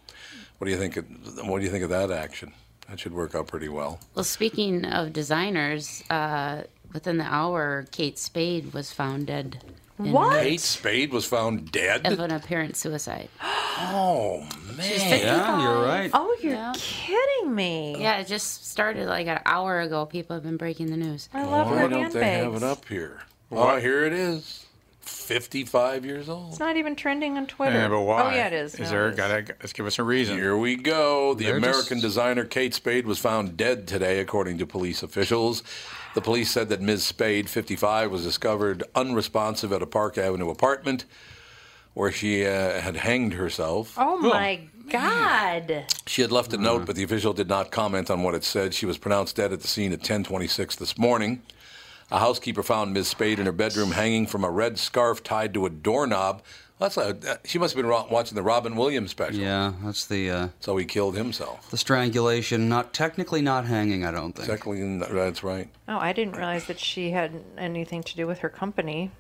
What 0.59 0.65
do 0.65 0.71
you 0.73 0.79
think? 0.79 0.97
Of, 0.97 1.05
what 1.47 1.59
do 1.59 1.65
you 1.65 1.71
think 1.71 1.85
of 1.85 1.91
that 1.91 2.11
action? 2.11 2.53
That 2.89 2.99
should 2.99 3.13
work 3.13 3.35
out 3.35 3.47
pretty 3.47 3.69
well. 3.69 4.01
Well, 4.15 4.25
speaking 4.25 4.87
of 4.87 5.13
designers, 5.13 6.03
uh, 6.11 6.63
within 6.93 7.19
the 7.19 7.25
hour, 7.25 7.87
Kate 7.91 8.19
Spade 8.19 8.73
was 8.73 8.93
found 8.93 9.27
dead. 9.27 9.63
What? 9.97 10.41
Kate 10.43 10.61
Spade 10.61 11.13
was 11.13 11.27
found 11.27 11.71
dead. 11.73 12.07
Of 12.07 12.21
an 12.21 12.31
apparent 12.31 12.77
suicide. 12.77 13.29
Oh 13.83 14.47
man! 14.77 15.21
Yeah, 15.21 15.63
you're 15.63 15.83
right. 15.87 16.11
Oh, 16.13 16.37
you're 16.43 16.53
Yeah. 16.53 16.73
kidding 16.77 17.55
me. 17.55 17.97
Yeah, 17.99 18.19
it 18.19 18.27
just 18.27 18.67
started 18.71 19.09
like 19.09 19.27
an 19.27 19.41
hour 19.47 19.81
ago. 19.81 20.05
People 20.05 20.37
have 20.37 20.43
been 20.43 20.59
breaking 20.59 20.91
the 20.91 20.99
news. 20.99 21.31
I 21.33 21.45
love 21.45 21.71
Why 21.71 21.79
her 21.79 21.89
don't 21.89 22.13
they 22.13 22.33
have 22.35 22.55
it 22.57 22.63
up 22.63 22.85
here? 22.87 23.23
Oh, 23.51 23.79
here 23.79 24.05
it 24.05 24.13
is. 24.13 24.67
Fifty-five 25.01 26.05
years 26.05 26.29
old. 26.29 26.51
It's 26.51 26.59
not 26.61 26.77
even 26.77 26.95
trending 26.95 27.39
on 27.39 27.47
Twitter. 27.47 27.73
Yeah, 27.77 27.89
but 27.89 28.03
why? 28.03 28.23
Oh, 28.23 28.37
yeah, 28.37 28.49
it 28.49 28.53
is. 28.53 28.75
Is 28.75 28.81
No, 28.81 28.89
there? 28.91 29.07
it 29.09 29.11
is. 29.13 29.17
Gotta 29.17 29.45
let's 29.61 29.73
give 29.73 29.87
us 29.87 29.99
a 29.99 30.03
reason. 30.05 30.37
Here 30.37 30.57
we 30.59 30.77
go. 30.77 31.33
The 31.33 31.47
They're 31.47 31.57
American 31.57 31.97
just- 32.01 32.03
designer 32.03 32.45
Kate 32.45 32.75
Spade 32.75 33.07
was 33.07 33.19
found 33.19 33.57
dead 33.57 33.87
today, 33.89 34.21
according 34.21 34.59
to 34.59 34.67
police 34.67 35.03
officials. 35.03 35.63
The 36.15 36.21
police 36.21 36.51
said 36.51 36.69
that 36.71 36.81
Ms. 36.81 37.05
Spade, 37.05 37.49
55, 37.49 38.11
was 38.11 38.25
discovered 38.25 38.83
unresponsive 38.95 39.73
at 39.73 39.83
a 39.83 39.87
Park 39.87 40.19
Avenue 40.19 40.51
apartment 40.51 41.05
where 41.95 42.11
she 42.11 42.45
uh, 42.47 42.81
had 42.81 42.97
hanged 42.97 43.35
herself. 43.35 43.95
Oh, 43.97 44.19
my 44.19 44.61
God. 44.91 45.85
She 46.07 46.23
had 46.23 46.33
left 46.33 46.53
a 46.53 46.57
note, 46.57 46.85
but 46.85 46.97
the 46.97 47.05
official 47.05 47.33
did 47.33 47.49
not 47.49 47.71
comment 47.71 48.11
on 48.11 48.23
what 48.23 48.35
it 48.35 48.43
said. 48.43 48.75
She 48.75 48.87
was 48.87 48.99
pronounced 48.99 49.37
dead 49.37 49.53
at 49.53 49.61
the 49.61 49.69
scene 49.69 49.93
at 49.93 50.01
10:26 50.01 50.77
this 50.77 50.99
morning. 50.99 51.43
A 52.11 52.19
housekeeper 52.19 52.65
found 52.65 52.93
Ms. 52.93 53.09
Spade 53.09 53.39
in 53.39 53.47
her 53.47 53.53
bedroom 53.53 53.93
hanging 53.93 54.27
from 54.27 54.43
a 54.43 54.51
red 54.51 54.79
scarf 54.79 55.23
tied 55.23 55.55
to 55.55 55.65
a 55.67 55.71
doorknob. 55.71 56.43
That's 56.81 56.97
a, 56.97 57.11
uh, 57.11 57.37
she 57.45 57.59
must 57.59 57.75
have 57.77 57.83
been 57.85 57.91
watching 58.11 58.35
the 58.35 58.43
Robin 58.43 58.75
Williams 58.75 59.11
special. 59.11 59.39
Yeah, 59.39 59.75
that's 59.85 60.07
the 60.07 60.31
uh, 60.31 60.49
So 60.61 60.77
he 60.79 60.87
killed 60.87 61.15
himself. 61.15 61.71
the 61.71 61.77
strangulation. 61.77 62.69
Not 62.71 62.95
technically 62.95 63.43
not 63.43 63.67
hanging, 63.67 64.03
I 64.05 64.11
don't 64.11 64.33
think. 64.35 64.49
Exactly, 64.49 64.99
that's 64.99 65.43
right. 65.45 65.69
Oh, 65.87 65.99
I 65.99 66.13
didn't 66.15 66.37
realize 66.37 66.67
that 66.67 66.81
she 66.81 67.11
had 67.11 67.45
anything 67.59 68.03
to 68.05 68.17
do 68.17 68.27
with 68.27 68.39
her 68.39 68.49
company 68.49 69.11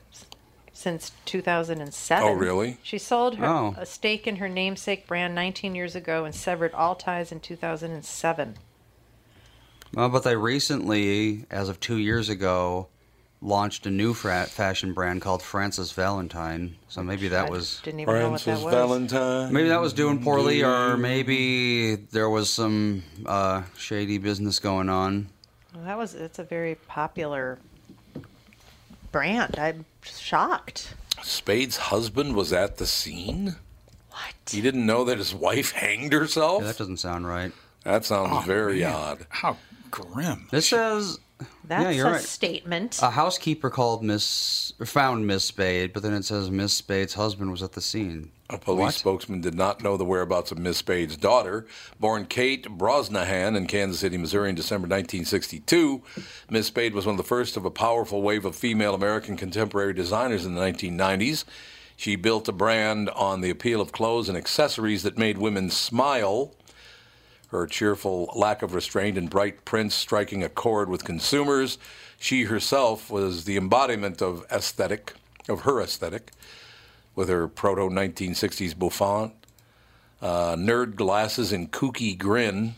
since 0.73 1.13
2007. 1.27 2.27
Oh, 2.27 2.33
really? 2.33 2.79
She 2.83 2.97
sold 2.97 3.37
her 3.37 3.45
Oh. 3.47 3.75
a 3.77 3.85
stake 3.85 4.27
in 4.27 4.37
her 4.37 4.49
namesake 4.49 5.07
brand 5.07 5.35
19 5.35 5.75
years 5.75 5.95
ago 5.95 6.25
and 6.25 6.35
severed 6.35 6.73
all 6.73 6.95
ties 6.95 7.31
in 7.31 7.41
2007. 7.41 8.57
Well, 9.93 10.09
but 10.09 10.23
they 10.25 10.37
recently, 10.37 11.45
as 11.51 11.69
of 11.69 11.81
two 11.81 11.97
years 11.99 12.31
ago, 12.31 12.89
launched 13.43 13.87
a 13.87 13.91
new 13.91 14.13
fra- 14.13 14.47
fashion 14.47 14.93
brand 14.93 15.23
called 15.23 15.43
Frances 15.43 15.93
Valentine. 15.93 16.77
So 16.89 17.03
maybe 17.03 17.29
that 17.29 17.47
I 17.47 17.51
was 17.51 17.81
didn't 17.83 18.01
even 18.01 18.15
know 18.15 18.31
what 18.31 18.39
that 18.39 18.45
Frances 18.45 18.65
was. 18.65 18.75
Valentine. 18.75 19.53
maybe 19.53 19.69
that 19.71 19.81
was 19.81 19.93
doing 19.93 20.23
poorly, 20.23 20.63
or 20.63 20.97
maybe 20.97 21.95
there 21.97 22.29
was 22.29 22.51
some 22.51 23.03
uh, 23.27 23.63
shady 23.77 24.19
business 24.19 24.59
going 24.59 24.89
on. 24.89 25.29
Well, 25.75 25.85
that 25.85 25.97
was 25.99 26.15
it's 26.15 26.39
a 26.39 26.45
very 26.45 26.75
popular 26.75 27.59
brand. 29.13 29.59
I'm 29.59 29.85
shocked. 30.03 30.95
Spade's 31.23 31.77
husband 31.77 32.35
was 32.35 32.53
at 32.53 32.77
the 32.79 32.87
scene? 32.87 33.57
What? 34.11 34.35
He 34.51 34.61
didn't 34.61 34.85
know 34.87 35.05
that 35.05 35.19
his 35.19 35.35
wife 35.35 35.73
hanged 35.85 36.13
herself? 36.13 36.63
Yeah, 36.63 36.69
that 36.69 36.79
doesn't 36.79 36.97
sound 36.99 37.27
right. 37.27 37.53
that 37.85 38.05
sounds 38.05 38.31
Oh, 38.33 38.41
very 38.41 38.81
man. 38.81 38.93
odd. 38.93 39.27
How 39.29 39.57
grim. 39.91 40.49
This 40.51 40.69
says 40.69 41.19
That's 41.65 41.97
you're 41.97 42.09
a 42.09 42.13
right. 42.13 42.21
statement. 42.21 42.99
a 43.03 43.11
housekeeper 43.11 43.71
called 43.71 44.03
Miss 44.03 44.73
found 44.85 45.27
Miss 45.27 45.45
Spade, 45.45 45.93
but 45.93 46.03
then 46.03 46.13
it 46.15 46.25
says 46.25 46.51
Miss 46.51 46.73
Spade's 46.73 47.15
husband 47.15 47.51
was 47.51 47.63
at 47.63 47.73
the 47.73 47.81
scene. 47.81 48.31
A 48.49 48.59
police 48.59 48.81
What? 48.81 48.95
spokesman 48.95 49.41
did 49.41 49.55
not 49.55 49.81
know 49.83 49.97
the 49.97 50.05
whereabouts 50.05 50.51
of 50.51 50.59
Miss 50.59 50.79
Spade's 50.79 51.17
daughter, 51.17 51.67
born 52.01 52.27
Kate 52.27 52.65
Brosnahan 52.67 53.57
in 53.57 53.67
Kansas 53.69 54.01
City, 54.01 54.17
Missouri 54.17 54.49
in 54.49 54.57
December 54.57 54.89
1962. 54.89 56.03
Miss 56.51 56.67
Spade 56.67 56.95
was 56.95 57.07
one 57.07 57.13
of 57.15 57.17
the 57.19 57.23
first 57.23 57.57
of 57.57 57.65
a 57.65 57.71
powerful 57.71 58.23
wave 58.23 58.45
of 58.45 58.57
female 58.57 58.95
American 58.95 59.37
contemporary 59.37 59.95
designers 59.95 60.45
in 60.45 60.57
the 60.57 60.61
1990s. 60.61 61.45
She 61.97 62.17
built 62.17 62.49
a 62.49 62.53
brand 62.53 63.11
on 63.11 63.41
the 63.43 63.51
appeal 63.51 63.81
of 63.81 63.93
clothes 63.93 64.29
and 64.29 64.37
accessories 64.37 65.03
that 65.05 65.19
made 65.19 65.39
women 65.39 65.71
smile. 65.71 66.55
Her 67.51 67.67
cheerful 67.67 68.33
lack 68.37 68.63
of 68.63 68.75
restraint 68.75 69.19
and 69.19 69.29
bright 69.29 69.65
prints 69.65 69.97
striking 69.97 70.45
a 70.45 70.49
chord 70.49 70.89
with 70.89 71.05
consumers. 71.05 71.79
She 72.19 72.45
herself 72.45 73.11
was 73.11 73.45
the 73.45 73.57
embodiment 73.57 74.23
of 74.23 74.47
aesthetic, 74.53 75.15
of 75.49 75.63
her 75.63 75.81
aesthetic, 75.81 76.31
with 77.17 77.29
her 77.29 77.49
proto 77.49 77.89
1960s 77.89 78.77
bouffant, 78.77 79.33
uh, 80.23 80.55
nerd 80.55 80.95
glasses, 80.95 81.51
and 81.53 81.73
kooky 81.73 82.17
grin. 82.17 82.77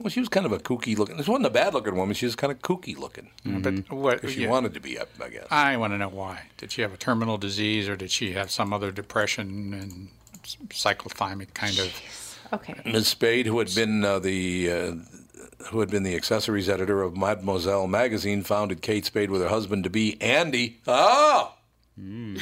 Well, 0.00 0.10
she 0.10 0.18
was 0.18 0.28
kind 0.28 0.46
of 0.46 0.52
a 0.52 0.58
kooky 0.58 0.98
looking. 0.98 1.16
This 1.16 1.28
wasn't 1.28 1.46
a 1.46 1.50
bad 1.50 1.74
looking 1.74 1.94
woman. 1.94 2.14
She 2.14 2.26
was 2.26 2.34
kind 2.34 2.50
of 2.50 2.60
kooky 2.60 2.96
looking. 2.96 3.30
But 3.44 3.88
what? 3.92 4.24
If 4.24 4.32
she 4.32 4.42
yeah. 4.42 4.50
wanted 4.50 4.74
to 4.74 4.80
be, 4.80 4.98
I 4.98 5.04
I 5.22 5.28
guess. 5.28 5.46
I 5.48 5.76
want 5.76 5.92
to 5.92 5.98
know 5.98 6.08
why. 6.08 6.48
Did 6.56 6.72
she 6.72 6.82
have 6.82 6.92
a 6.92 6.96
terminal 6.96 7.38
disease, 7.38 7.88
or 7.88 7.94
did 7.94 8.10
she 8.10 8.32
have 8.32 8.50
some 8.50 8.72
other 8.72 8.90
depression 8.90 9.72
and 9.74 10.08
s- 10.42 10.56
cyclothymic 10.70 11.54
kind 11.54 11.78
of? 11.78 11.92
Okay. 12.52 12.74
Ms. 12.84 13.08
Spade, 13.08 13.46
who 13.46 13.58
had 13.58 13.74
been 13.74 14.04
uh, 14.04 14.18
the 14.18 14.70
uh, 14.70 14.92
who 15.70 15.80
had 15.80 15.90
been 15.90 16.02
the 16.02 16.16
accessories 16.16 16.68
editor 16.68 17.02
of 17.02 17.16
Mademoiselle 17.16 17.86
magazine, 17.86 18.42
founded 18.42 18.82
Kate 18.82 19.06
Spade 19.06 19.30
with 19.30 19.40
her 19.40 19.48
husband 19.48 19.84
to 19.84 19.90
be 19.90 20.20
Andy. 20.20 20.80
Ah. 20.86 21.54
and 21.96 22.38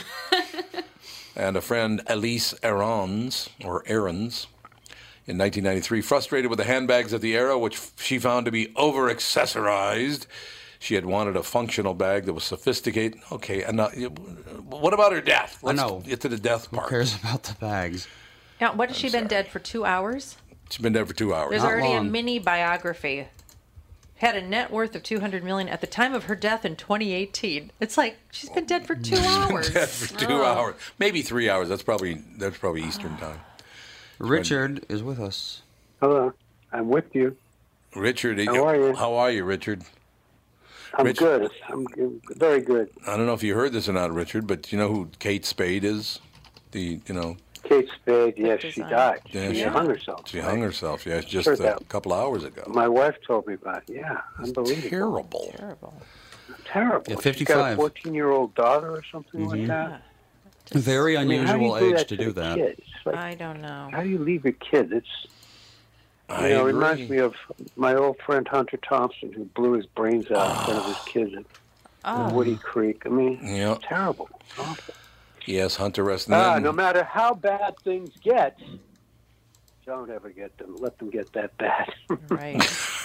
a 1.56 1.60
friend 1.60 2.02
Elyce 2.06 2.58
Arons 2.60 3.48
or 3.64 3.82
Aarons. 3.86 4.46
In 5.26 5.38
1993, 5.38 6.00
frustrated 6.00 6.50
with 6.50 6.58
the 6.58 6.64
handbags 6.64 7.12
of 7.12 7.20
the 7.20 7.36
era, 7.36 7.56
which 7.56 7.78
she 7.96 8.18
found 8.18 8.46
to 8.46 8.50
be 8.50 8.72
over 8.74 9.14
accessorized, 9.14 10.26
she 10.80 10.94
had 10.94 11.06
wanted 11.06 11.36
a 11.36 11.42
functional 11.44 11.94
bag 11.94 12.24
that 12.24 12.32
was 12.32 12.42
sophisticated. 12.42 13.20
Okay, 13.30 13.62
and 13.62 13.80
uh, 13.80 13.90
what 13.90 14.92
about 14.92 15.12
her 15.12 15.20
death? 15.20 15.60
Let's 15.62 15.76
know. 15.76 16.00
get 16.00 16.20
to 16.22 16.28
the 16.28 16.38
death 16.38 16.66
Who 16.66 16.78
part. 16.78 16.88
cares 16.88 17.14
about 17.14 17.44
the 17.44 17.54
bags? 17.54 18.08
Now, 18.60 18.74
what 18.74 18.88
has 18.90 18.98
she 18.98 19.10
been 19.10 19.26
dead 19.26 19.48
for 19.48 19.58
two 19.58 19.84
hours? 19.84 20.36
She's 20.68 20.82
been 20.82 20.92
dead 20.92 21.08
for 21.08 21.14
two 21.14 21.34
hours. 21.34 21.50
There's 21.50 21.62
Not 21.62 21.72
already 21.72 21.94
a 21.94 22.04
mini 22.04 22.38
biography. 22.38 23.26
Had 24.16 24.36
a 24.36 24.42
net 24.42 24.70
worth 24.70 24.94
of 24.94 25.02
200 25.02 25.42
million 25.42 25.68
at 25.68 25.80
the 25.80 25.86
time 25.86 26.12
of 26.12 26.24
her 26.24 26.36
death 26.36 26.66
in 26.66 26.76
2018. 26.76 27.72
It's 27.80 27.96
like 27.96 28.18
she's 28.30 28.50
been 28.50 28.66
dead 28.66 28.86
for 28.86 28.94
two 28.94 29.16
hours. 29.16 29.70
dead 29.72 29.88
for 29.88 30.18
two 30.18 30.44
hours, 30.44 30.74
maybe 30.98 31.22
three 31.22 31.48
hours. 31.48 31.70
That's 31.70 31.82
probably 31.82 32.22
that's 32.36 32.58
probably 32.58 32.82
Eastern 32.82 33.16
time. 33.18 33.40
Richard 34.18 34.84
is 34.90 35.02
with 35.02 35.18
us. 35.18 35.62
Hello, 36.02 36.34
I'm 36.70 36.88
with 36.88 37.14
you. 37.14 37.36
Richard, 37.96 38.38
How 38.44 38.66
are 38.66 38.76
you? 38.76 38.94
How 38.94 39.14
are 39.14 39.30
you, 39.30 39.42
Richard? 39.44 39.82
I'm 40.94 41.06
Rich- 41.06 41.18
good. 41.18 41.50
I'm 41.68 41.86
g- 41.88 42.20
very 42.36 42.60
good. 42.60 42.90
I 43.06 43.16
don't 43.16 43.26
know 43.26 43.32
if 43.32 43.42
you 43.42 43.54
heard 43.54 43.72
this 43.72 43.88
or 43.88 43.92
not, 43.94 44.12
Richard, 44.12 44.46
but 44.46 44.70
you 44.70 44.76
know 44.78 44.88
who 44.88 45.08
Kate 45.18 45.46
Spade 45.46 45.82
is? 45.82 46.20
The 46.72 47.00
you 47.06 47.14
know 47.14 47.36
Kate 47.62 47.88
Spade, 47.94 48.34
yes, 48.36 48.60
she 48.60 48.68
design. 48.68 48.90
died. 48.90 49.20
Yeah, 49.30 49.48
she 49.48 49.54
she- 49.58 49.62
hung 49.64 49.86
herself. 49.86 50.28
she 50.28 50.38
hung 50.40 50.60
herself. 50.60 51.06
Yeah, 51.06 51.20
just 51.20 51.46
Heard 51.46 51.60
a 51.60 51.62
that. 51.62 51.88
couple 51.88 52.12
hours 52.12 52.44
ago. 52.44 52.62
My 52.68 52.88
wife 52.88 53.16
told 53.26 53.46
me 53.46 53.54
about 53.54 53.82
it. 53.88 53.96
Yeah, 53.96 54.20
unbelievable. 54.38 54.88
Terrible. 54.90 55.54
Terrible. 55.56 56.02
Terrible. 56.64 57.04
Yeah, 57.08 57.32
She's 57.32 57.46
got 57.46 57.72
a 57.72 57.74
55. 57.74 57.76
14 57.76 58.14
year 58.14 58.30
old 58.30 58.54
daughter 58.54 58.90
or 58.90 59.02
something 59.10 59.46
like 59.46 59.60
mm-hmm. 59.60 59.68
that. 59.68 60.02
Very 60.72 61.16
I 61.16 61.24
mean, 61.24 61.44
how 61.44 61.54
do 61.54 61.58
unusual 61.58 61.78
do 61.80 61.86
age 61.86 61.96
that 61.96 62.08
to 62.08 62.16
to 62.16 62.24
do 62.24 62.32
that. 62.32 62.76
Like, 63.04 63.16
I 63.16 63.34
don't 63.34 63.60
know. 63.60 63.88
how 63.92 64.02
do 64.02 64.08
you 64.08 64.18
leave 64.18 64.44
your 64.44 64.52
kids? 64.52 64.92
It's 64.92 65.26
I 66.28 66.48
you 66.48 66.54
know, 66.54 66.66
it 66.66 66.70
agree. 66.70 66.72
reminds 66.72 67.10
me 67.10 67.18
of 67.18 67.34
my 67.76 67.94
old 67.94 68.18
friend 68.18 68.46
Hunter 68.46 68.76
Thompson, 68.76 69.32
who 69.32 69.44
blew 69.46 69.72
his 69.72 69.86
brains 69.86 70.30
out 70.30 70.48
in 70.50 70.64
front 70.64 70.78
of 70.78 70.86
his 70.86 70.96
ah. 70.96 71.04
kids 71.06 71.34
at, 71.34 71.44
at 72.04 72.32
Woody 72.32 72.56
Creek. 72.56 73.02
I 73.04 73.08
mean, 73.08 73.40
Yeah. 73.42 73.78
terrible. 73.82 74.28
Awful. 74.58 74.94
Yes, 75.46 75.76
Hunter 75.76 76.04
Rest. 76.04 76.26
and 76.28 76.34
Ah, 76.36 76.58
no 76.58 76.72
matter 76.72 77.04
how 77.04 77.34
bad 77.34 77.74
things 77.82 78.10
get, 78.22 78.58
don't 79.86 80.10
ever 80.10 80.30
get 80.30 80.56
them. 80.58 80.76
Let 80.76 80.98
them 80.98 81.10
get 81.10 81.32
that 81.32 81.56
bad. 81.58 81.92
Right. 82.28 82.60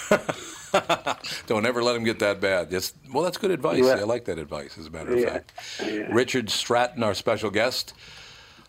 Don't 1.47 1.65
ever 1.65 1.81
let 1.81 1.93
them 1.93 2.03
get 2.03 2.19
that 2.19 2.41
bad. 2.41 2.69
Just, 2.69 2.95
well, 3.13 3.23
that's 3.23 3.37
good 3.37 3.49
advice. 3.51 3.83
Yeah. 3.83 3.93
I 3.93 4.03
like 4.03 4.25
that 4.25 4.37
advice, 4.37 4.77
as 4.77 4.87
a 4.87 4.89
matter 4.89 5.13
of 5.13 5.19
Yeah. 5.19 5.29
fact. 5.29 5.53
Yeah. 5.81 6.07
Richard 6.11 6.49
Stratton, 6.49 7.01
our 7.01 7.13
special 7.13 7.49
guest. 7.49 7.93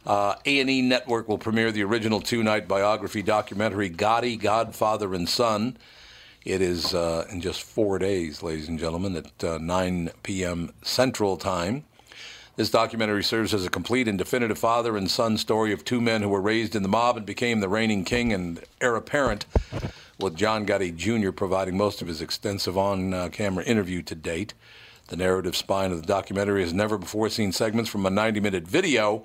Uh, 0.06 0.36
A&E 0.46 0.82
Network 0.82 1.28
will 1.28 1.36
premiere 1.36 1.72
the 1.72 1.82
original 1.82 2.20
two-night 2.20 2.68
biography 2.68 3.22
documentary 3.22 3.90
Gotti, 3.90 4.40
Godfather 4.40 5.12
and 5.14 5.28
Son. 5.28 5.76
It 6.44 6.62
is 6.62 6.94
uh, 6.94 7.26
in 7.30 7.40
just 7.40 7.62
four 7.64 7.98
days, 7.98 8.40
ladies 8.40 8.68
and 8.68 8.78
gentlemen, 8.78 9.16
at 9.16 9.42
uh, 9.44 9.58
9 9.58 10.10
p.m. 10.22 10.72
Central 10.82 11.36
Time. 11.36 11.84
This 12.56 12.70
documentary 12.70 13.22
serves 13.22 13.52
as 13.52 13.66
a 13.66 13.70
complete 13.70 14.08
and 14.08 14.16
definitive 14.16 14.58
father 14.58 14.96
and 14.96 15.10
son 15.10 15.36
story 15.36 15.74
of 15.74 15.84
two 15.84 16.00
men 16.00 16.22
who 16.22 16.30
were 16.30 16.40
raised 16.40 16.74
in 16.74 16.82
the 16.82 16.88
mob 16.88 17.18
and 17.18 17.26
became 17.26 17.60
the 17.60 17.68
reigning 17.68 18.02
king 18.02 18.32
and 18.32 18.62
heir 18.80 18.96
apparent, 18.96 19.44
with 20.18 20.36
John 20.36 20.64
Gotti 20.64 20.96
Jr. 20.96 21.32
providing 21.32 21.76
most 21.76 22.00
of 22.00 22.08
his 22.08 22.22
extensive 22.22 22.78
on 22.78 23.28
camera 23.28 23.62
interview 23.64 24.00
to 24.00 24.14
date. 24.14 24.54
The 25.08 25.16
narrative 25.16 25.54
spine 25.54 25.92
of 25.92 26.00
the 26.00 26.06
documentary 26.06 26.62
has 26.62 26.72
never 26.72 26.96
before 26.96 27.28
seen 27.28 27.52
segments 27.52 27.90
from 27.90 28.06
a 28.06 28.10
90 28.10 28.40
minute 28.40 28.66
video 28.66 29.22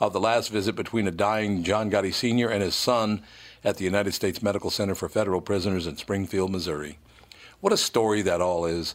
of 0.00 0.14
the 0.14 0.20
last 0.20 0.48
visit 0.48 0.74
between 0.74 1.06
a 1.06 1.10
dying 1.10 1.62
John 1.62 1.90
Gotti 1.90 2.14
Sr. 2.14 2.48
and 2.48 2.62
his 2.62 2.74
son 2.74 3.22
at 3.62 3.76
the 3.76 3.84
United 3.84 4.14
States 4.14 4.42
Medical 4.42 4.70
Center 4.70 4.94
for 4.94 5.10
Federal 5.10 5.42
Prisoners 5.42 5.86
in 5.86 5.98
Springfield, 5.98 6.50
Missouri. 6.50 6.96
What 7.60 7.74
a 7.74 7.76
story 7.76 8.22
that 8.22 8.40
all 8.40 8.64
is. 8.64 8.94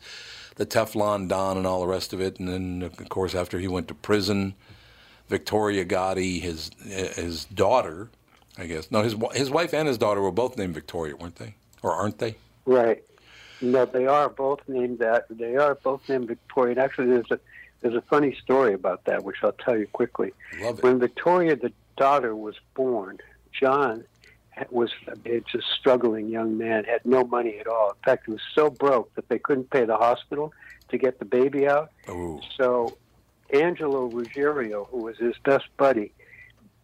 The 0.56 0.66
Teflon 0.66 1.28
Don 1.28 1.58
and 1.58 1.68
all 1.68 1.82
the 1.82 1.88
rest 1.88 2.14
of 2.14 2.22
it. 2.22 2.40
And 2.40 2.48
then, 2.48 2.82
of 2.82 3.10
course, 3.10 3.36
after 3.36 3.60
he 3.60 3.68
went 3.68 3.88
to 3.90 3.94
prison, 3.94 4.56
Victoria 5.28 5.86
Gotti, 5.86 6.42
his 6.42 6.72
his 6.84 7.46
daughter, 7.46 8.10
I 8.58 8.66
guess. 8.66 8.92
No, 8.92 9.02
his 9.02 9.16
his 9.34 9.50
wife 9.50 9.74
and 9.74 9.88
his 9.88 9.98
daughter 9.98 10.22
were 10.22 10.32
both 10.32 10.58
named 10.58 10.74
Victoria, 10.74 11.16
weren't 11.16 11.36
they? 11.38 11.56
Or 11.82 11.92
aren't 11.92 12.20
they? 12.20 12.36
Right. 12.66 13.04
No, 13.62 13.86
they 13.86 14.06
are 14.06 14.30
both 14.30 14.60
named 14.68 15.00
that. 15.00 15.26
They 15.30 15.56
are 15.56 15.76
both 15.76 16.08
named 16.10 16.28
Victoria. 16.28 16.72
And 16.72 16.80
actually, 16.80 17.08
there's 17.08 17.32
a 17.32 17.40
there's 17.82 17.96
a 17.96 18.02
funny 18.02 18.36
story 18.42 18.74
about 18.74 19.06
that, 19.06 19.24
which 19.24 19.38
I'll 19.44 19.52
tell 19.52 19.78
you 19.78 19.88
quickly. 19.88 20.34
Love 20.60 20.80
it. 20.80 20.84
When 20.84 21.00
Victoria, 21.00 21.56
the 21.56 21.72
daughter, 21.98 22.36
was 22.36 22.56
born, 22.74 23.20
John 23.52 24.04
was 24.72 24.92
a 25.26 25.40
just 25.52 25.66
struggling 25.80 26.30
young 26.30 26.58
man, 26.58 26.86
had 26.86 27.06
no 27.06 27.24
money 27.24 27.60
at 27.60 27.68
all. 27.68 27.90
In 27.90 28.04
fact, 28.04 28.26
he 28.26 28.32
was 28.32 28.42
so 28.54 28.70
broke 28.70 29.14
that 29.16 29.28
they 29.30 29.40
couldn't 29.40 29.70
pay 29.70 29.86
the 29.86 29.98
hospital 29.98 30.54
to 30.90 30.98
get 30.98 31.20
the 31.20 31.26
baby 31.26 31.68
out. 31.68 31.92
Ooh. 32.10 32.40
So 32.58 32.98
Angelo 33.52 34.06
Ruggiero, 34.06 34.86
who 34.86 35.04
was 35.04 35.18
his 35.18 35.36
best 35.44 35.66
buddy, 35.78 36.14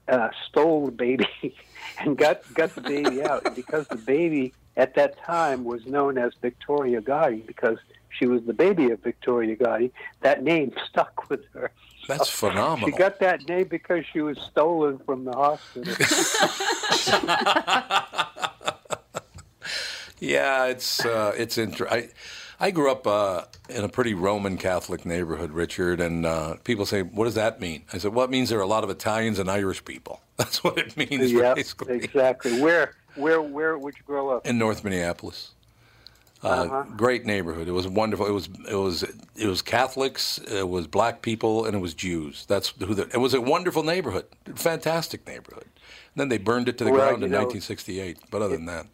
uh, 0.07 0.29
stole 0.49 0.87
the 0.87 0.91
baby 0.91 1.27
and 1.99 2.17
got 2.17 2.41
got 2.53 2.75
the 2.75 2.81
baby 2.81 3.23
out. 3.23 3.45
And 3.45 3.55
because 3.55 3.87
the 3.87 3.95
baby 3.95 4.53
at 4.77 4.95
that 4.95 5.17
time 5.23 5.63
was 5.63 5.85
known 5.85 6.17
as 6.17 6.33
Victoria 6.41 7.01
Gotti, 7.01 7.45
because 7.45 7.77
she 8.09 8.25
was 8.25 8.43
the 8.43 8.53
baby 8.53 8.91
of 8.91 9.01
Victoria 9.01 9.55
Gotti, 9.55 9.91
that 10.21 10.43
name 10.43 10.73
stuck 10.89 11.29
with 11.29 11.45
her. 11.53 11.71
That's 12.07 12.29
phenomenal. 12.29 12.89
She 12.89 12.97
got 12.97 13.19
that 13.19 13.47
name 13.47 13.67
because 13.67 14.05
she 14.11 14.21
was 14.21 14.39
stolen 14.39 14.97
from 14.99 15.25
the 15.25 15.33
hospital. 15.33 15.93
Yeah, 20.21 20.67
it's 20.67 21.03
uh, 21.03 21.33
it's 21.35 21.57
inter- 21.57 21.87
I, 21.89 22.09
I 22.59 22.69
grew 22.69 22.91
up 22.91 23.07
uh, 23.07 23.45
in 23.69 23.83
a 23.83 23.89
pretty 23.89 24.13
Roman 24.13 24.55
Catholic 24.55 25.03
neighborhood, 25.03 25.51
Richard, 25.51 25.99
and 25.99 26.27
uh, 26.27 26.57
people 26.63 26.85
say, 26.85 27.01
"What 27.01 27.25
does 27.25 27.33
that 27.33 27.59
mean?" 27.59 27.85
I 27.91 27.97
said, 27.97 28.13
"Well, 28.13 28.23
it 28.23 28.29
means 28.29 28.49
there 28.49 28.59
are 28.59 28.61
a 28.61 28.67
lot 28.67 28.83
of 28.83 28.91
Italians 28.91 29.39
and 29.39 29.49
Irish 29.49 29.83
people. 29.83 30.21
That's 30.37 30.63
what 30.63 30.77
it 30.77 30.95
means, 30.95 31.31
yeah, 31.31 31.55
exactly. 31.55 32.61
Where 32.61 32.93
where 33.15 33.41
where 33.41 33.79
would 33.79 33.97
you 33.97 34.03
grow 34.05 34.29
up? 34.29 34.45
In 34.45 34.59
North 34.59 34.83
Minneapolis, 34.83 35.53
Uh-huh. 36.43 36.83
great 36.97 37.25
neighborhood. 37.25 37.67
It 37.67 37.71
was 37.71 37.87
wonderful. 37.87 38.25
It 38.25 38.31
was 38.31 38.49
it 38.69 38.75
was 38.75 39.03
it 39.35 39.45
was 39.47 39.61
Catholics, 39.61 40.39
it 40.39 40.67
was 40.67 40.87
black 40.87 41.21
people, 41.21 41.65
and 41.65 41.75
it 41.75 41.79
was 41.79 41.93
Jews. 41.93 42.45
That's 42.47 42.73
who. 42.79 42.95
The, 42.95 43.03
it 43.13 43.17
was 43.19 43.33
a 43.33 43.41
wonderful 43.41 43.83
neighborhood, 43.83 44.25
fantastic 44.55 45.25
neighborhood. 45.27 45.65
And 45.65 46.19
then 46.19 46.29
they 46.29 46.37
burned 46.37 46.67
it 46.67 46.77
to 46.79 46.83
the 46.83 46.91
Well, 46.91 46.99
ground 46.99 47.23
in 47.23 47.31
know, 47.31 47.37
1968. 47.45 48.17
But 48.31 48.41
other 48.41 48.57
than 48.57 48.65
that, 48.65 48.87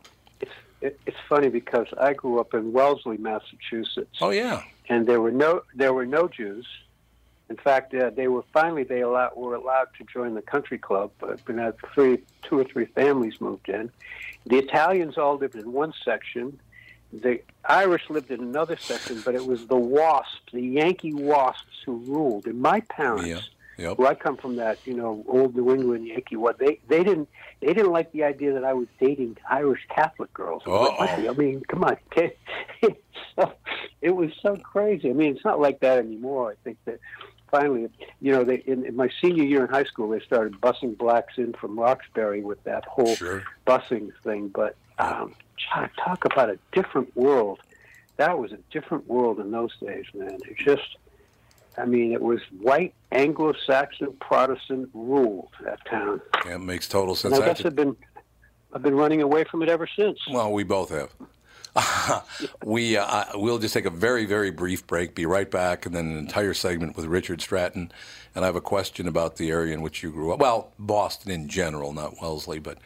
It, 0.81 0.99
it's 1.05 1.17
funny 1.29 1.49
because 1.49 1.87
I 1.99 2.13
grew 2.13 2.39
up 2.39 2.53
in 2.53 2.73
Wellesley, 2.73 3.17
Massachusetts. 3.17 4.17
oh 4.21 4.29
yeah, 4.31 4.63
and 4.89 5.07
there 5.07 5.21
were 5.21 5.31
no 5.31 5.61
there 5.73 5.93
were 5.93 6.05
no 6.05 6.27
Jews. 6.27 6.67
In 7.49 7.55
fact, 7.55 7.93
uh, 7.93 8.09
they 8.09 8.27
were 8.27 8.43
finally 8.51 8.83
they 8.83 8.99
allowed, 8.99 9.37
were 9.37 9.55
allowed 9.55 9.87
to 9.97 10.03
join 10.03 10.33
the 10.33 10.41
country 10.41 10.77
club, 10.77 11.11
but 11.19 11.39
when 11.47 11.59
uh, 11.59 11.71
three 11.93 12.19
two 12.41 12.59
or 12.59 12.65
three 12.65 12.85
families 12.85 13.39
moved 13.39 13.69
in. 13.69 13.89
The 14.45 14.57
Italians 14.57 15.17
all 15.17 15.35
lived 15.37 15.55
in 15.55 15.71
one 15.73 15.93
section. 16.05 16.59
The 17.13 17.41
Irish 17.65 18.09
lived 18.09 18.31
in 18.31 18.41
another 18.41 18.77
section, 18.77 19.21
but 19.23 19.33
it 19.35 19.45
was 19.45 19.65
the 19.67 19.77
Wasps, 19.77 20.41
the 20.51 20.61
Yankee 20.61 21.13
Wasps, 21.13 21.63
who 21.85 21.97
ruled. 21.99 22.45
And 22.47 22.61
my 22.61 22.81
parents, 22.81 23.27
yeah, 23.27 23.87
yep. 23.87 23.97
who 23.97 24.05
I 24.05 24.13
come 24.13 24.35
from 24.35 24.57
that, 24.57 24.79
you 24.85 24.93
know, 24.93 25.23
old 25.27 25.55
New 25.55 25.71
England 25.73 26.05
Yankee. 26.07 26.35
What 26.35 26.59
they 26.59 26.79
they 26.89 27.03
didn't 27.03 27.29
they 27.61 27.67
didn't 27.73 27.91
like 27.91 28.11
the 28.11 28.23
idea 28.23 28.53
that 28.53 28.65
I 28.65 28.73
was 28.73 28.87
dating 28.99 29.37
Irish 29.49 29.87
Catholic 29.89 30.33
girls. 30.33 30.63
Uh-oh. 30.67 30.97
I 30.99 31.31
mean, 31.33 31.61
come 31.67 31.83
on, 31.85 31.97
so, 33.35 33.53
it 34.01 34.11
was 34.11 34.31
so 34.41 34.57
crazy. 34.57 35.09
I 35.09 35.13
mean, 35.13 35.35
it's 35.35 35.45
not 35.45 35.59
like 35.59 35.79
that 35.79 35.99
anymore. 35.99 36.51
I 36.51 36.55
think 36.63 36.77
that 36.85 36.99
finally, 37.49 37.87
you 38.21 38.31
know, 38.31 38.43
they 38.43 38.57
in, 38.65 38.85
in 38.85 38.95
my 38.95 39.09
senior 39.21 39.43
year 39.43 39.63
in 39.63 39.69
high 39.69 39.85
school, 39.85 40.09
they 40.09 40.19
started 40.19 40.59
busing 40.61 40.97
blacks 40.97 41.37
in 41.37 41.53
from 41.53 41.79
Roxbury 41.79 42.41
with 42.43 42.61
that 42.65 42.85
whole 42.85 43.15
Sure. 43.15 43.43
busing 43.65 44.11
thing. 44.23 44.49
But 44.49 44.75
um, 44.99 45.33
talk 46.03 46.25
about 46.25 46.49
a 46.49 46.57
different 46.71 47.15
world. 47.15 47.59
That 48.17 48.39
was 48.39 48.51
a 48.51 48.59
different 48.71 49.07
world 49.07 49.39
in 49.39 49.51
those 49.51 49.75
days, 49.77 50.05
man. 50.13 50.39
It 50.49 50.57
just, 50.57 50.97
I 51.77 51.85
mean, 51.85 52.13
it 52.13 52.21
was 52.21 52.39
white 52.59 52.93
Anglo-Saxon 53.11 54.13
Protestant 54.19 54.89
ruled 54.93 55.49
that 55.63 55.85
town. 55.85 56.21
Yeah, 56.45 56.55
it 56.55 56.59
makes 56.59 56.87
total 56.87 57.15
sense. 57.15 57.35
And 57.35 57.43
I 57.43 57.45
I 57.45 57.47
have 57.49 57.57
guess 57.57 57.61
to- 57.63 57.67
I've 57.67 57.75
been, 57.75 57.95
I've 58.73 58.81
been 58.83 58.95
running 58.95 59.21
away 59.21 59.43
from 59.43 59.61
it 59.61 59.69
ever 59.69 59.87
since. 59.95 60.19
Well, 60.31 60.51
we 60.51 60.63
both 60.63 60.89
have. 60.89 61.11
we 62.65 62.97
uh, 62.97 63.25
we'll 63.35 63.59
just 63.59 63.75
take 63.75 63.85
a 63.85 63.91
very 63.91 64.25
very 64.25 64.49
brief 64.49 64.87
break. 64.87 65.13
Be 65.13 65.27
right 65.27 65.49
back, 65.49 65.85
and 65.85 65.93
then 65.93 66.07
an 66.07 66.17
entire 66.17 66.55
segment 66.55 66.97
with 66.97 67.05
Richard 67.05 67.39
Stratton. 67.39 67.91
And 68.33 68.43
I 68.43 68.47
have 68.47 68.55
a 68.55 68.61
question 68.61 69.07
about 69.07 69.35
the 69.35 69.51
area 69.51 69.75
in 69.75 69.81
which 69.83 70.01
you 70.01 70.11
grew 70.11 70.31
up. 70.33 70.39
Well, 70.39 70.71
Boston 70.79 71.29
in 71.31 71.47
general, 71.47 71.93
not 71.93 72.19
Wellesley, 72.19 72.57
but 72.57 72.79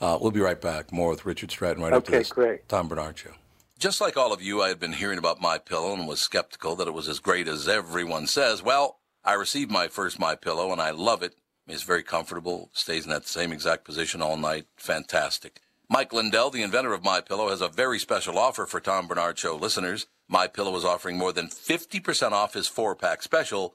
uh, 0.00 0.18
we'll 0.20 0.30
be 0.30 0.40
right 0.40 0.60
back. 0.60 0.92
More 0.92 1.10
with 1.10 1.24
Richard 1.26 1.50
Stratton 1.50 1.82
right 1.82 1.92
after 1.92 2.10
Okay, 2.10 2.18
this. 2.18 2.32
great. 2.32 2.68
Tom 2.68 2.88
Barnard 2.88 3.18
show. 3.18 3.32
Just 3.78 4.00
like 4.00 4.16
all 4.16 4.32
of 4.32 4.42
you, 4.42 4.62
I 4.62 4.68
had 4.68 4.78
been 4.78 4.92
hearing 4.92 5.18
about 5.18 5.40
my 5.40 5.56
pillow 5.58 5.92
and 5.94 6.06
was 6.06 6.20
skeptical 6.20 6.76
that 6.76 6.88
it 6.88 6.94
was 6.94 7.08
as 7.08 7.18
great 7.18 7.48
as 7.48 7.66
everyone 7.68 8.26
says. 8.26 8.62
Well, 8.62 8.98
I 9.24 9.32
received 9.34 9.70
my 9.70 9.88
first 9.88 10.18
my 10.18 10.34
pillow 10.34 10.70
and 10.72 10.80
I 10.82 10.90
love 10.90 11.22
it. 11.22 11.34
It's 11.66 11.82
very 11.82 12.02
comfortable, 12.02 12.68
stays 12.72 13.04
in 13.04 13.10
that 13.10 13.26
same 13.28 13.52
exact 13.52 13.84
position 13.84 14.20
all 14.20 14.36
night. 14.36 14.66
Fantastic. 14.76 15.60
Mike 15.88 16.12
Lindell, 16.12 16.50
the 16.50 16.62
inventor 16.62 16.92
of 16.92 17.02
My 17.04 17.20
Pillow, 17.20 17.48
has 17.48 17.60
a 17.60 17.68
very 17.68 17.98
special 17.98 18.38
offer 18.38 18.64
for 18.66 18.80
Tom 18.80 19.08
Barnard 19.08 19.38
Show 19.38 19.56
listeners. 19.56 20.06
My 20.28 20.46
Pillow 20.46 20.76
is 20.76 20.84
offering 20.84 21.16
more 21.18 21.32
than 21.32 21.48
50% 21.48 22.30
off 22.32 22.54
his 22.54 22.68
four-pack 22.68 23.22
special, 23.22 23.74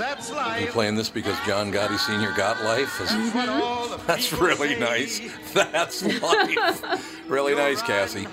That's 0.00 0.30
You 0.30 0.36
life. 0.36 0.70
playing 0.70 0.94
this 0.94 1.10
because 1.10 1.38
John 1.46 1.70
Gotti 1.70 1.98
Sr. 1.98 2.32
got 2.34 2.62
life? 2.64 3.00
Is- 3.02 3.32
That's 4.06 4.32
really 4.32 4.74
nice. 4.76 5.20
That's 5.52 6.02
life. 6.22 7.30
really 7.30 7.54
nice, 7.54 7.82
Cassie. 7.82 8.26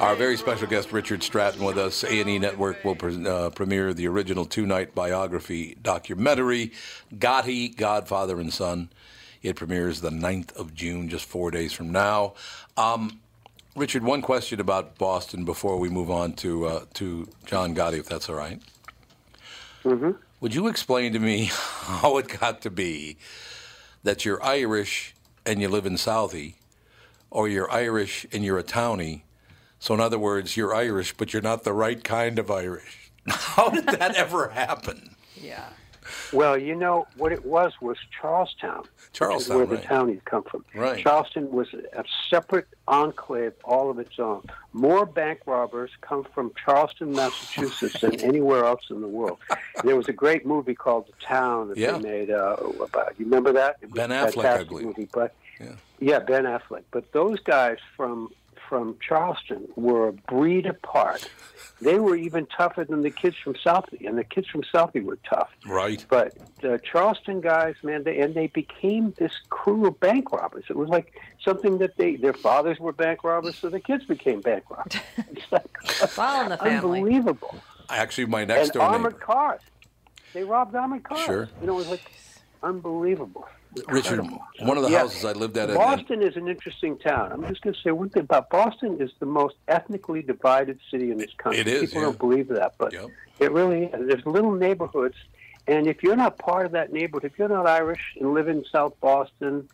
Our 0.00 0.14
very 0.14 0.36
special 0.36 0.66
guest, 0.66 0.92
Richard 0.92 1.22
Stratton, 1.22 1.64
with 1.64 1.78
us. 1.78 2.04
A&E 2.04 2.38
Network 2.38 2.84
will 2.84 2.94
pre- 2.94 3.26
uh, 3.26 3.48
premiere 3.50 3.94
the 3.94 4.06
original 4.06 4.44
two-night 4.44 4.94
biography 4.94 5.76
documentary, 5.82 6.72
Gotti, 7.14 7.74
Godfather 7.74 8.38
and 8.38 8.52
Son. 8.52 8.90
It 9.42 9.56
premieres 9.56 10.02
the 10.02 10.10
9th 10.10 10.54
of 10.56 10.74
June, 10.74 11.08
just 11.08 11.24
four 11.24 11.50
days 11.50 11.72
from 11.72 11.90
now. 11.90 12.34
Um, 12.76 13.18
Richard, 13.74 14.02
one 14.04 14.20
question 14.20 14.60
about 14.60 14.98
Boston 14.98 15.44
before 15.46 15.78
we 15.78 15.88
move 15.88 16.10
on 16.10 16.34
to 16.34 16.66
uh, 16.66 16.84
to 16.94 17.28
John 17.46 17.74
Gotti, 17.74 17.98
if 17.98 18.06
that's 18.06 18.28
all 18.28 18.34
right. 18.34 18.60
Mm-hmm. 19.84 20.10
Would 20.40 20.54
you 20.54 20.68
explain 20.68 21.12
to 21.14 21.18
me 21.18 21.50
how 21.52 22.18
it 22.18 22.38
got 22.40 22.60
to 22.62 22.70
be 22.70 23.16
that 24.04 24.24
you're 24.24 24.42
Irish 24.42 25.14
and 25.44 25.60
you 25.60 25.68
live 25.68 25.86
in 25.86 25.94
Southie, 25.94 26.54
or 27.30 27.48
you're 27.48 27.70
Irish 27.70 28.26
and 28.32 28.44
you're 28.44 28.58
a 28.58 28.64
townie? 28.64 29.22
So, 29.80 29.94
in 29.94 30.00
other 30.00 30.18
words, 30.18 30.56
you're 30.56 30.74
Irish, 30.74 31.16
but 31.16 31.32
you're 31.32 31.42
not 31.42 31.64
the 31.64 31.72
right 31.72 32.02
kind 32.02 32.38
of 32.38 32.50
Irish. 32.50 33.10
How 33.28 33.70
did 33.70 33.86
that 33.86 34.14
ever 34.14 34.48
happen? 34.48 35.16
Yeah. 35.40 35.68
Well, 36.32 36.56
you 36.58 36.74
know 36.74 37.06
what 37.16 37.32
it 37.32 37.44
was 37.44 37.72
was 37.80 37.96
Charlestown. 38.20 38.84
Charlestown, 39.12 39.56
where 39.56 39.66
right. 39.66 39.80
the 39.80 39.86
townies 39.86 40.20
come 40.24 40.42
from. 40.44 40.64
Right. 40.74 41.02
Charlestown 41.02 41.50
was 41.50 41.68
a 41.74 42.04
separate 42.30 42.68
enclave, 42.86 43.52
all 43.64 43.90
of 43.90 43.98
its 43.98 44.18
own. 44.18 44.42
More 44.72 45.06
bank 45.06 45.40
robbers 45.46 45.90
come 46.00 46.24
from 46.34 46.52
Charlestown, 46.64 47.12
Massachusetts, 47.12 48.00
than 48.00 48.20
anywhere 48.20 48.64
else 48.64 48.82
in 48.90 49.00
the 49.00 49.08
world. 49.08 49.38
There 49.84 49.96
was 49.96 50.08
a 50.08 50.12
great 50.12 50.44
movie 50.46 50.74
called 50.74 51.06
The 51.06 51.24
Town 51.24 51.68
that 51.68 51.76
Yeah. 51.78 51.92
they 51.92 51.98
made 52.00 52.30
uh, 52.30 52.56
about. 52.82 53.14
You 53.18 53.24
remember 53.24 53.52
that? 53.52 53.76
It 53.80 53.90
was 53.90 53.96
Ben 53.96 54.10
Affleck, 54.10 54.44
I 54.60 54.64
believe. 54.64 54.86
Movie, 54.86 55.08
but 55.12 55.34
Yeah. 55.60 55.72
yeah, 56.00 56.18
Ben 56.20 56.44
Affleck. 56.44 56.82
But 56.90 57.10
those 57.12 57.40
guys 57.40 57.78
from 57.96 58.30
from 58.68 58.96
Charlestown 59.00 59.66
were 59.76 60.08
a 60.08 60.12
breed 60.12 60.66
apart. 60.66 61.28
They 61.80 61.98
were 62.00 62.16
even 62.16 62.46
tougher 62.46 62.84
than 62.84 63.02
the 63.02 63.10
kids 63.10 63.36
from 63.42 63.54
Southie, 63.54 64.06
and 64.06 64.18
the 64.18 64.24
kids 64.24 64.48
from 64.48 64.62
Southie 64.62 65.02
were 65.04 65.18
tough. 65.28 65.48
Right. 65.66 66.04
But 66.08 66.34
the 66.60 66.78
Charlestown 66.82 67.40
guys, 67.40 67.76
man, 67.82 68.02
they, 68.04 68.18
and 68.18 68.34
they 68.34 68.48
became 68.48 69.14
this 69.16 69.32
crew 69.48 69.86
of 69.86 69.98
bank 70.00 70.32
robbers. 70.32 70.64
It 70.68 70.76
was 70.76 70.88
like 70.88 71.12
something 71.44 71.78
that 71.78 71.96
they 71.96 72.16
their 72.16 72.32
fathers 72.32 72.78
were 72.80 72.92
bank 72.92 73.22
robbers, 73.24 73.56
so 73.56 73.68
the 73.68 73.80
kids 73.80 74.04
became 74.04 74.40
bank 74.40 74.64
robbers. 74.70 74.96
It's 75.30 75.52
like 75.52 75.66
It's 75.84 76.18
all 76.18 76.42
in 76.42 76.48
the 76.50 76.56
family. 76.58 76.98
unbelievable. 77.00 77.54
Actually, 77.90 78.26
my 78.26 78.44
next 78.44 78.64
and 78.64 78.72
door 78.72 78.82
armored 78.82 79.12
neighbor. 79.12 79.24
cars. 79.24 79.60
They 80.34 80.44
robbed 80.44 80.74
armored 80.74 81.04
cars. 81.04 81.24
Sure. 81.24 81.48
You 81.60 81.66
know, 81.68 81.74
it 81.74 81.76
was 81.76 81.88
like 81.88 82.10
unbelievable. 82.62 83.48
Richard, 83.88 84.20
one 84.60 84.76
of 84.76 84.82
the 84.82 84.90
Yeah. 84.90 85.00
houses 85.00 85.24
I 85.24 85.32
lived 85.32 85.56
at. 85.58 85.68
in- 85.70 85.76
Boston 85.76 86.22
is 86.22 86.36
an 86.36 86.48
interesting 86.48 86.98
town. 86.98 87.32
I'm 87.32 87.46
just 87.48 87.60
going 87.62 87.74
to 87.74 87.80
say 87.80 87.90
one 87.90 88.08
thing 88.08 88.22
about 88.22 88.50
Boston 88.50 89.00
is 89.00 89.10
the 89.20 89.26
most 89.26 89.56
ethnically 89.68 90.22
divided 90.22 90.78
city 90.90 91.10
in 91.10 91.18
this 91.18 91.32
country. 91.36 91.60
It 91.60 91.68
is, 91.68 91.80
People 91.82 92.00
yeah. 92.00 92.06
don't 92.08 92.18
believe 92.18 92.48
that, 92.48 92.74
but 92.78 92.92
Yep. 92.92 93.10
it 93.40 93.52
really 93.52 93.84
is. 93.84 94.08
There's 94.08 94.26
little 94.26 94.52
neighborhoods, 94.52 95.16
and 95.66 95.86
if 95.86 96.02
you're 96.02 96.16
not 96.16 96.38
part 96.38 96.66
of 96.66 96.72
that 96.72 96.92
neighborhood, 96.92 97.30
if 97.30 97.38
you're 97.38 97.48
not 97.48 97.66
Irish 97.66 98.16
and 98.18 98.32
live 98.34 98.48
in 98.48 98.64
South 98.72 98.98
Boston, 99.00 99.68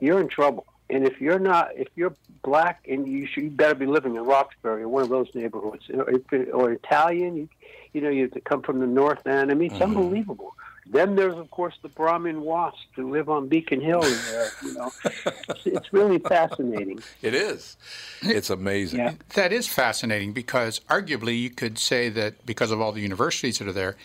you're 0.00 0.20
in 0.20 0.28
trouble. 0.28 0.66
And 0.90 1.06
if 1.06 1.20
you're 1.20 1.38
not, 1.38 1.70
if 1.76 1.88
you're 1.96 2.14
black 2.42 2.86
and 2.88 3.06
you 3.06 3.26
should, 3.26 3.44
you 3.44 3.50
better 3.50 3.74
be 3.74 3.86
living 3.86 4.16
in 4.16 4.24
Roxbury 4.24 4.82
or 4.82 4.88
one 4.88 5.02
of 5.02 5.10
those 5.10 5.28
neighborhoods, 5.34 5.88
or, 5.90 6.10
or 6.52 6.72
Italian, 6.72 7.36
you, 7.36 7.48
you 7.92 8.00
know, 8.00 8.08
you 8.08 8.22
have 8.22 8.30
to 8.32 8.40
come 8.40 8.62
from 8.62 8.80
the 8.80 8.86
North 8.86 9.26
End. 9.26 9.50
I 9.50 9.54
mean, 9.54 9.70
it's 9.70 9.80
Mm-hmm. 9.80 9.96
unbelievable. 9.96 10.54
Then 10.90 11.16
there's, 11.16 11.34
of 11.34 11.50
course, 11.50 11.74
the 11.82 11.88
Brahmin 11.88 12.40
wasps 12.40 12.86
who 12.96 13.10
live 13.10 13.28
on 13.28 13.48
Beacon 13.48 13.80
Hill. 13.80 14.00
There, 14.00 14.50
you 14.62 14.74
know, 14.74 14.90
it's, 15.04 15.66
it's 15.66 15.92
really 15.92 16.18
fascinating. 16.18 17.00
It 17.22 17.34
is. 17.34 17.76
It's 18.22 18.48
amazing. 18.48 19.00
Yeah. 19.00 19.14
That 19.34 19.52
is 19.52 19.66
fascinating 19.66 20.32
because 20.32 20.80
arguably 20.88 21.38
you 21.38 21.50
could 21.50 21.78
say 21.78 22.08
that 22.10 22.46
because 22.46 22.70
of 22.70 22.80
all 22.80 22.92
the 22.92 23.00
universities 23.00 23.58
that 23.58 23.68
are 23.68 23.72
there, 23.72 23.96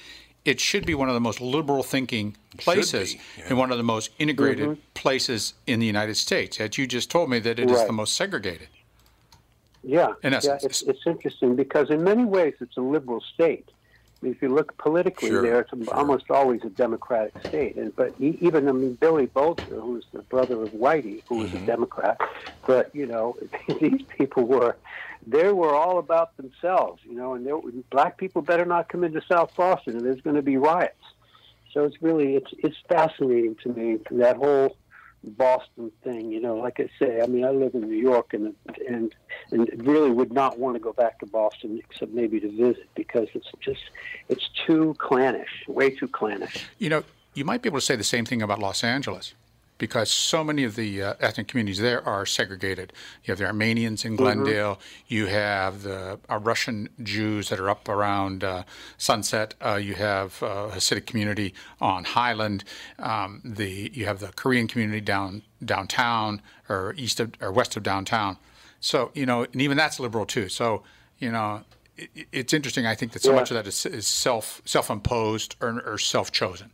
it 0.46 0.60
should 0.60 0.86
be 0.86 0.94
one 0.94 1.08
of 1.08 1.14
the 1.14 1.22
most 1.22 1.40
liberal 1.40 1.84
thinking 1.84 2.36
places 2.58 3.14
be, 3.14 3.22
yeah. 3.38 3.46
and 3.50 3.58
one 3.58 3.72
of 3.72 3.78
the 3.78 3.84
most 3.84 4.10
integrated 4.20 4.68
mm-hmm. 4.68 4.82
places 4.94 5.54
in 5.68 5.80
the 5.80 5.86
United 5.86 6.16
States. 6.16 6.60
Yet 6.60 6.78
you 6.78 6.86
just 6.88 7.10
told 7.10 7.30
me 7.30 7.40
that 7.40 7.60
it 7.60 7.70
is 7.70 7.78
Right. 7.78 7.88
the 7.88 7.94
most 7.94 8.16
segregated. 8.16 8.68
Yeah, 9.84 10.14
In 10.24 10.32
yeah, 10.34 10.58
it's, 10.62 10.82
it's 10.82 11.06
interesting 11.06 11.56
because 11.56 11.90
in 11.90 12.04
many 12.04 12.24
ways 12.24 12.56
it's 12.62 12.78
a 12.78 12.82
liberal 12.82 13.22
state. 13.34 13.70
If 14.26 14.42
you 14.42 14.50
look 14.54 14.78
politically 14.78 15.36
Sure, 15.36 15.38
there, 15.38 15.62
it's 15.62 15.72
almost 15.90 16.26
always 16.32 16.62
a 16.66 16.70
democratic 16.70 17.34
state. 17.48 17.76
And 17.78 17.96
but 17.96 18.14
even 18.20 18.70
I 18.70 18.72
mean 18.74 18.96
Billy 19.00 19.28
Bulger, 19.28 19.80
who 19.82 19.94
was 19.94 20.06
the 20.14 20.22
brother 20.24 20.64
of 20.64 20.72
Whitey, 20.72 21.24
who 21.28 21.38
was 21.38 21.54
Mm-hmm. 21.54 21.56
a 21.56 21.60
Democrat, 21.60 22.18
but 22.68 22.90
you 22.94 23.06
know 23.08 23.36
these 23.82 24.02
people 24.18 24.46
were 24.46 24.78
they 25.26 25.52
were 25.52 25.76
all 25.76 26.00
about 26.00 26.36
themselves, 26.38 27.02
you 27.04 27.16
know, 27.16 27.36
and 27.36 27.46
there, 27.46 27.58
black 27.92 28.18
people 28.18 28.42
better 28.42 28.66
not 28.66 28.90
come 28.90 29.04
into 29.04 29.22
South 29.32 29.52
Boston, 29.56 29.98
and 29.98 30.06
there's 30.06 30.22
going 30.22 30.36
to 30.36 30.42
be 30.42 30.58
riots. 30.58 30.96
So 31.74 31.84
it's 31.86 31.98
really 32.02 32.36
it's 32.36 32.52
it's 32.60 32.78
fascinating 32.90 33.56
to 33.64 33.70
me 33.74 33.98
that 34.12 34.38
whole 34.38 34.78
Boston 35.24 35.92
thing. 36.04 36.32
You 36.32 36.42
know, 36.42 36.56
like 36.56 36.80
I 36.80 36.90
say, 37.00 37.22
I 37.22 37.28
mean, 37.28 37.46
I 37.46 37.50
live 37.50 37.76
in 37.76 37.82
New 37.82 37.98
York, 37.98 38.34
and 38.34 38.54
and 38.88 39.14
and 39.52 39.70
really 39.86 40.12
would 40.12 40.32
not 40.32 40.60
want 40.60 40.76
to 40.76 40.80
go 40.80 40.94
back 40.94 41.20
to 41.20 41.26
Boston 41.26 41.80
except 41.90 42.12
maybe 42.12 42.40
to 42.40 42.50
visit 42.50 42.88
because 42.96 43.28
it's 43.34 43.52
just 43.60 43.82
it's 44.30 44.50
too 44.66 44.96
clannish, 45.00 45.64
way 45.68 45.90
too 45.90 46.08
clannish. 46.08 46.66
You 46.78 46.90
know, 46.90 47.04
you 47.34 47.46
might 47.46 47.62
be 47.62 47.70
able 47.70 47.80
to 47.80 47.86
say 47.86 47.96
the 47.96 48.04
same 48.04 48.26
thing 48.26 48.42
about 48.42 48.60
Los 48.60 48.84
Angeles 48.84 49.34
because 49.78 50.10
so 50.12 50.44
many 50.44 50.64
of 50.64 50.76
the 50.76 51.02
uh, 51.02 51.14
ethnic 51.20 51.48
communities 51.48 51.80
there 51.80 52.06
are 52.08 52.26
segregated. 52.26 52.94
You 53.24 53.32
have 53.32 53.40
the 53.40 53.46
Armenians 53.46 54.06
in 54.06 54.16
Glendale, 54.16 54.80
you 55.08 55.26
have 55.28 55.84
the 55.84 56.20
uh, 56.30 56.40
Russian 56.40 56.90
Jews 57.02 57.50
that 57.50 57.60
are 57.60 57.70
up 57.70 57.90
around 57.90 58.44
uh, 58.44 58.64
Sunset, 58.98 59.56
uh, 59.66 59.76
you 59.76 59.96
have 59.96 60.42
uh, 60.44 60.70
Hasidic 60.74 61.06
community 61.06 61.54
on 61.82 62.04
Highland, 62.04 62.64
um, 63.00 63.42
the 63.44 63.92
you 63.94 64.06
have 64.06 64.20
the 64.20 64.30
Korean 64.30 64.68
community 64.68 65.02
down 65.02 65.42
downtown 65.64 66.42
or 66.70 66.94
east 66.98 67.20
of 67.20 67.32
or 67.42 67.52
west 67.52 67.76
of 67.76 67.84
downtown. 67.84 68.38
So 68.80 69.12
you 69.14 69.26
know, 69.26 69.44
and 69.44 69.62
even 69.62 69.78
that's 69.78 70.00
liberal 70.00 70.26
too. 70.26 70.50
So 70.50 70.84
you 71.20 71.32
know. 71.32 71.64
It, 71.96 72.26
it's 72.32 72.54
interesting. 72.54 72.88
I 72.88 72.96
think 72.96 73.12
that 73.12 73.22
so 73.22 73.30
Yeah. 73.30 73.36
much 73.36 73.52
of 73.52 73.56
that 73.56 73.68
is, 73.68 73.86
is 73.86 74.08
self 74.08 74.64
self 74.66 74.90
imposed 74.90 75.56
or, 75.62 75.80
or 75.86 76.00
self 76.00 76.32
chosen. 76.32 76.72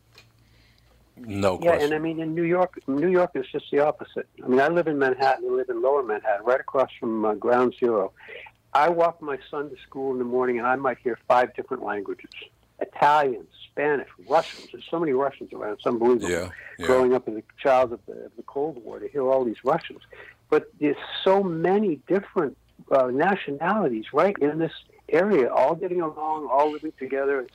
No 1.26 1.60
Yeah, 1.62 1.74
and 1.74 1.94
I 1.94 2.00
mean 2.00 2.20
in 2.20 2.34
New 2.34 2.44
York, 2.44 2.80
New 2.88 3.10
York 3.10 3.32
is 3.36 3.46
just 3.52 3.66
the 3.72 3.80
opposite. 3.80 4.28
I 4.44 4.48
mean, 4.48 4.60
I 4.60 4.68
live 4.68 4.88
in 4.88 4.98
Manhattan. 4.98 5.46
I 5.50 5.54
live 5.54 5.70
in 5.70 5.82
Lower 5.82 6.04
Manhattan, 6.04 6.46
right 6.46 6.60
across 6.60 6.90
from 7.00 7.26
uh, 7.26 7.34
Ground 7.36 7.76
Zero. 7.80 8.12
I 8.74 8.90
walk 8.90 9.22
my 9.22 9.38
son 9.50 9.70
to 9.70 9.76
school 9.88 10.12
in 10.12 10.20
the 10.20 10.26
morning, 10.26 10.60
and 10.60 10.68
I 10.68 10.76
might 10.76 11.00
hear 11.00 11.18
five 11.28 11.54
different 11.56 11.84
languages: 11.84 12.30
Italian, 12.80 13.48
Spanish, 13.72 14.08
Russians. 14.28 14.70
There's 14.72 14.86
so 14.90 15.00
many 15.00 15.14
Russians 15.14 15.52
around. 15.54 15.74
It's 15.74 15.86
unbelievable. 15.86 16.30
Yeah, 16.30 16.50
yeah. 16.78 16.86
Growing 16.86 17.14
up 17.14 17.28
as 17.28 17.36
a 17.36 17.44
child 17.62 17.94
of 17.94 18.00
the, 18.06 18.26
of 18.26 18.32
the 18.36 18.44
Cold 18.44 18.84
War, 18.84 19.00
to 19.00 19.08
hear 19.08 19.24
all 19.24 19.44
these 19.44 19.64
Russians, 19.64 20.02
but 20.50 20.72
there's 20.80 20.98
so 21.24 21.44
many 21.44 21.98
different 22.08 22.58
uh, 22.92 23.08
nationalities 23.08 24.06
right 24.14 24.36
in 24.40 24.60
this 24.60 24.74
area, 25.10 25.52
all 25.52 25.76
getting 25.76 26.02
along, 26.02 26.48
all 26.48 26.72
living 26.72 26.94
together. 26.98 27.42
It's, 27.42 27.54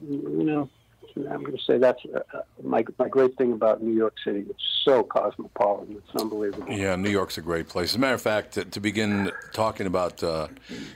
you 0.00 0.44
know, 0.44 0.68
I'm 1.16 1.42
going 1.42 1.56
to 1.56 1.64
say 1.64 1.78
that's 1.78 2.00
uh, 2.14 2.20
uh, 2.34 2.42
my 2.62 2.84
my 2.98 3.08
great 3.08 3.36
thing 3.36 3.52
about 3.52 3.82
New 3.82 3.94
York 3.94 4.14
City. 4.22 4.44
It's 4.48 4.62
so 4.84 5.02
cosmopolitan. 5.02 5.96
It's 5.96 6.22
unbelievable. 6.22 6.70
Yeah, 6.70 6.94
New 6.96 7.10
York's 7.10 7.38
a 7.38 7.40
great 7.40 7.68
place. 7.68 7.90
As 7.90 7.96
a 7.96 7.98
matter 7.98 8.14
of 8.14 8.22
fact, 8.22 8.54
to, 8.54 8.64
to 8.66 8.80
begin 8.80 9.32
talking 9.52 9.86
about 9.86 10.22
uh, 10.22 10.48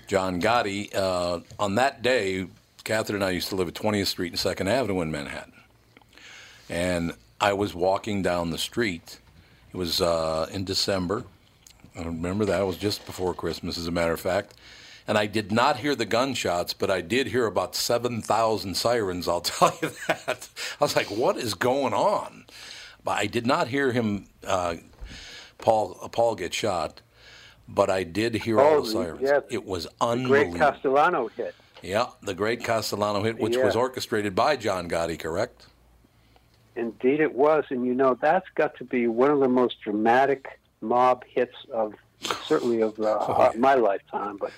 John 0.06 0.40
Gotti, 0.40 0.94
uh, 0.94 1.40
on 1.58 1.76
that 1.76 2.02
day, 2.02 2.46
Catherine 2.84 3.16
and 3.16 3.24
I 3.24 3.30
used 3.30 3.48
to 3.48 3.56
live 3.56 3.68
at 3.68 3.74
20th 3.74 4.08
Street 4.08 4.32
and 4.32 4.38
2nd 4.38 4.68
Avenue 4.68 5.00
in 5.00 5.10
Manhattan. 5.10 5.54
And 6.68 7.12
I 7.40 7.54
was 7.54 7.74
walking 7.74 8.22
down 8.22 8.50
the 8.50 8.58
street. 8.58 9.18
It 9.72 9.76
was 9.76 10.00
uh, 10.00 10.48
in 10.52 10.64
December. 10.64 11.24
I 11.98 12.02
remember 12.02 12.44
that. 12.44 12.60
It 12.60 12.64
was 12.64 12.76
just 12.76 13.06
before 13.06 13.34
Christmas, 13.34 13.78
as 13.78 13.86
a 13.86 13.90
matter 13.90 14.12
of 14.12 14.20
fact. 14.20 14.54
And 15.10 15.18
I 15.18 15.26
did 15.26 15.50
not 15.50 15.78
hear 15.78 15.96
the 15.96 16.06
gunshots, 16.06 16.72
but 16.72 16.88
I 16.88 17.00
did 17.00 17.26
hear 17.26 17.44
about 17.46 17.74
7,000 17.74 18.76
sirens, 18.76 19.26
I'll 19.26 19.40
tell 19.40 19.76
you 19.82 19.90
that. 20.06 20.48
I 20.80 20.84
was 20.84 20.94
like, 20.94 21.10
what 21.10 21.36
is 21.36 21.54
going 21.54 21.92
on? 21.92 22.44
But 23.02 23.18
I 23.18 23.26
did 23.26 23.44
not 23.44 23.66
hear 23.66 23.90
him, 23.90 24.26
uh, 24.46 24.76
Paul, 25.58 25.94
Paul 26.12 26.36
get 26.36 26.54
shot, 26.54 27.00
but 27.66 27.90
I 27.90 28.04
did 28.04 28.36
hear 28.36 28.60
all 28.60 28.74
Oh, 28.76 28.80
the 28.82 28.90
sirens. 28.92 29.20
yeah. 29.20 29.40
It 29.50 29.64
was 29.66 29.82
The 29.86 29.90
great 29.98 30.10
unbelievable. 30.12 30.58
Castellano 30.58 31.26
hit. 31.26 31.56
yeah, 31.82 32.06
the 32.22 32.34
great 32.34 32.62
Castellano 32.62 33.24
hit, 33.24 33.36
which 33.40 33.56
Yeah. 33.56 33.64
was 33.64 33.74
orchestrated 33.74 34.36
by 34.36 34.54
John 34.54 34.88
Gotti, 34.88 35.18
correct? 35.18 35.66
Indeed, 36.76 37.18
it 37.18 37.34
was, 37.34 37.64
and 37.70 37.84
you 37.84 37.94
know 37.96 38.16
that's 38.20 38.46
got 38.54 38.76
to 38.76 38.84
be 38.84 39.08
one 39.08 39.32
of 39.32 39.40
the 39.40 39.48
most 39.48 39.80
dramatic 39.80 40.60
mob 40.80 41.24
hits 41.24 41.56
of 41.72 41.94
certainly 42.44 42.80
of 42.80 42.96
uh, 43.00 43.50
my 43.58 43.74
lifetime. 43.74 44.36
But 44.36 44.52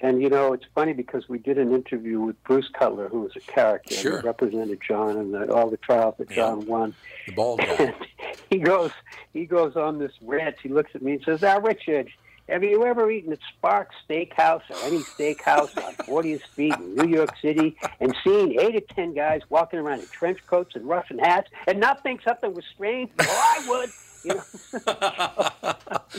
and 0.00 0.20
you 0.22 0.28
know 0.28 0.52
it's 0.52 0.64
funny 0.74 0.92
because 0.92 1.28
we 1.28 1.38
did 1.38 1.58
an 1.58 1.72
interview 1.74 2.20
with 2.20 2.42
Bruce 2.44 2.68
Cutler, 2.72 3.08
who 3.08 3.20
was 3.20 3.32
a 3.36 3.40
character 3.40 3.94
Sure. 3.94 4.20
who 4.20 4.26
represented 4.26 4.80
John 4.86 5.16
and 5.16 5.34
the, 5.34 5.52
all 5.52 5.70
the 5.70 5.76
trials 5.76 6.14
that 6.18 6.30
John 6.30 6.66
won. 6.66 6.94
The 7.26 7.32
bald 7.32 7.60
guy. 7.60 7.66
And 7.74 7.94
he 8.50 8.58
goes, 8.58 8.90
he 9.32 9.46
goes 9.46 9.76
on 9.76 9.98
this 9.98 10.12
rant. 10.22 10.56
He 10.62 10.68
looks 10.68 10.90
at 10.94 11.02
me 11.02 11.12
and 11.12 11.22
says, 11.24 11.42
"Now, 11.42 11.60
Richard, 11.60 12.08
have 12.48 12.64
you 12.64 12.84
ever 12.84 13.10
eaten 13.10 13.32
at 13.32 13.38
Sparks 13.56 13.94
Steakhouse 14.08 14.62
or 14.70 14.76
any 14.84 14.98
steakhouse 14.98 15.76
on 15.84 15.94
40th 15.94 16.42
Street 16.50 16.74
in 16.74 16.96
New 16.96 17.08
York 17.08 17.36
City 17.40 17.76
and 18.00 18.14
seen 18.24 18.58
eight 18.60 18.74
or 18.76 18.80
ten 18.94 19.14
guys 19.14 19.42
walking 19.50 19.78
around 19.78 20.00
in 20.00 20.06
trench 20.06 20.38
coats 20.48 20.74
and 20.74 20.84
Russian 20.88 21.18
hats 21.20 21.48
and 21.68 21.78
not 21.78 22.02
think 22.02 22.22
something 22.22 22.52
was 22.54 22.64
strange? 22.74 23.10
Well, 23.18 23.28
I 23.30 23.64
would." 23.68 23.90
You 24.24 24.34
know, 24.86 25.74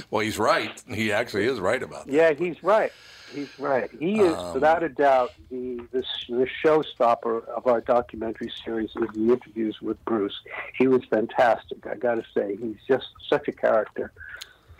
well, 0.09 0.21
he's 0.21 0.37
right. 0.39 0.81
He 0.87 1.11
actually 1.11 1.45
is 1.45 1.59
right 1.59 1.81
about 1.81 2.07
that. 2.07 2.13
yeah, 2.13 2.33
he's 2.33 2.61
right. 2.63 2.91
He's 3.33 3.47
right. 3.59 3.89
He 3.97 4.19
is, 4.19 4.33
Um, 4.33 4.53
without 4.55 4.83
a 4.83 4.89
doubt, 4.89 5.31
the, 5.49 5.79
the 5.91 6.03
the 6.27 6.47
showstopper 6.65 7.47
of 7.47 7.65
our 7.65 7.79
documentary 7.81 8.51
series 8.65 8.89
is 8.89 9.07
the 9.13 9.21
interviews 9.31 9.77
with 9.81 10.03
Bruce. 10.03 10.37
He 10.77 10.87
was 10.87 11.01
fantastic. 11.09 11.85
I 11.87 11.95
got 11.95 12.15
to 12.15 12.25
say, 12.35 12.57
he's 12.57 12.75
just 12.87 13.05
such 13.29 13.47
a 13.47 13.53
character. 13.53 14.11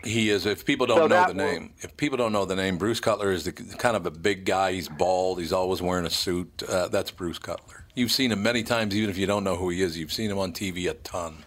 He 0.04 0.28
is. 0.30 0.44
If 0.46 0.66
people 0.66 0.86
don't 0.86 1.08
know 1.08 1.26
the 1.28 1.32
name, 1.34 1.72
if 1.80 1.96
people 1.96 2.18
don't 2.18 2.32
know 2.32 2.44
the 2.44 2.56
name, 2.56 2.76
Bruce 2.76 2.98
Cutler 3.00 3.30
is 3.30 3.44
the 3.44 3.52
kind 3.52 3.96
of 3.96 4.04
a 4.04 4.10
big 4.10 4.44
guy. 4.44 4.72
He's 4.72 4.88
bald. 4.88 5.38
He's 5.38 5.52
always 5.52 5.80
wearing 5.80 6.04
a 6.06 6.10
suit. 6.10 6.62
Uh, 6.68 6.88
that's 6.88 7.10
Bruce 7.12 7.38
Cutler. 7.38 7.86
You've 7.94 8.10
seen 8.12 8.32
him 8.32 8.42
many 8.42 8.64
times, 8.64 8.96
even 8.96 9.10
if 9.10 9.16
you 9.16 9.26
don't 9.26 9.44
know 9.44 9.56
who 9.56 9.68
he 9.70 9.80
is. 9.80 9.96
You've 9.96 10.12
seen 10.12 10.30
him 10.30 10.38
on 10.38 10.52
TV 10.52 10.90
a 10.90 10.94
ton. 10.94 11.44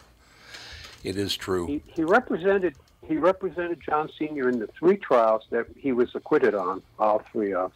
It 1.06 1.18
is 1.18 1.36
true. 1.38 1.68
He, 1.68 1.84
he 1.86 2.04
represented 2.04 2.76
he 3.08 3.18
represented 3.18 3.80
John 3.88 4.10
Senior 4.18 4.50
in 4.50 4.58
the 4.58 4.68
three 4.68 4.98
trials 4.98 5.44
that 5.52 5.68
he 5.78 5.92
was 5.92 6.10
acquitted 6.16 6.56
on, 6.56 6.82
all 6.98 7.22
three 7.32 7.54
of. 7.54 7.72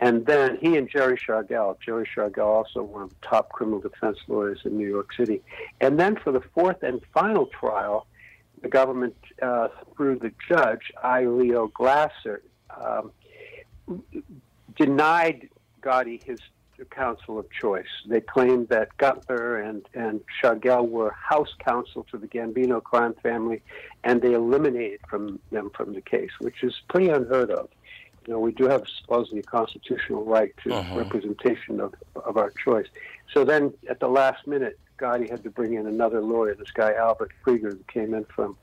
And 0.00 0.26
then 0.26 0.58
he 0.60 0.76
and 0.76 0.88
Jerry 0.88 1.16
Shargel, 1.16 1.78
Jerry 1.80 2.06
Shargel, 2.14 2.44
also 2.44 2.82
one 2.82 3.04
of 3.04 3.08
the 3.08 3.26
top 3.26 3.48
criminal 3.48 3.80
defense 3.80 4.18
lawyers 4.28 4.60
in 4.66 4.76
New 4.76 4.86
York 4.86 5.14
City. 5.14 5.40
And 5.80 5.98
then 5.98 6.16
for 6.16 6.32
the 6.32 6.42
fourth 6.54 6.82
and 6.82 7.00
final 7.14 7.46
trial, 7.46 8.06
the 8.60 8.68
government, 8.68 9.16
uh, 9.40 9.68
through 9.96 10.18
the 10.18 10.32
judge, 10.46 10.92
I. 11.02 11.24
Leo 11.24 11.68
Glasser, 11.68 12.42
um, 12.78 13.10
denied 14.76 15.48
Gotti 15.82 16.22
his 16.22 16.40
counsel 16.86 17.38
of 17.38 17.46
choice. 17.50 17.86
They 18.06 18.20
claimed 18.20 18.68
that 18.68 18.96
Cutler 18.98 19.60
and, 19.60 19.84
and 19.94 20.20
Shargel 20.42 20.88
were 20.88 21.10
house 21.12 21.54
counsel 21.64 22.04
to 22.10 22.18
the 22.18 22.26
Gambino 22.28 22.82
crime 22.82 23.14
family, 23.22 23.62
and 24.04 24.22
they 24.22 24.32
eliminated 24.34 25.00
from 25.08 25.40
them 25.50 25.70
from 25.74 25.94
the 25.94 26.00
case, 26.00 26.30
which 26.40 26.62
is 26.62 26.74
pretty 26.88 27.08
unheard 27.08 27.50
of. 27.50 27.68
You 28.26 28.34
know, 28.34 28.40
we 28.40 28.52
do 28.52 28.68
have 28.68 28.84
supposedly 29.00 29.40
a 29.40 29.42
constitutional 29.42 30.24
right 30.24 30.52
to 30.64 30.74
Uh-huh. 30.74 30.94
representation 30.98 31.80
of, 31.80 31.94
of 32.16 32.36
our 32.36 32.50
choice. 32.50 32.86
So 33.32 33.44
then, 33.44 33.72
at 33.88 34.00
the 34.00 34.08
last 34.08 34.46
minute, 34.46 34.78
Gotti 34.98 35.30
had 35.30 35.42
to 35.44 35.50
bring 35.50 35.74
in 35.74 35.86
another 35.86 36.20
lawyer, 36.20 36.54
this 36.54 36.70
guy 36.72 36.92
Albert 36.94 37.30
Krieger, 37.42 37.70
who 37.70 37.84
came 37.92 38.14
in 38.14 38.24
from 38.24 38.56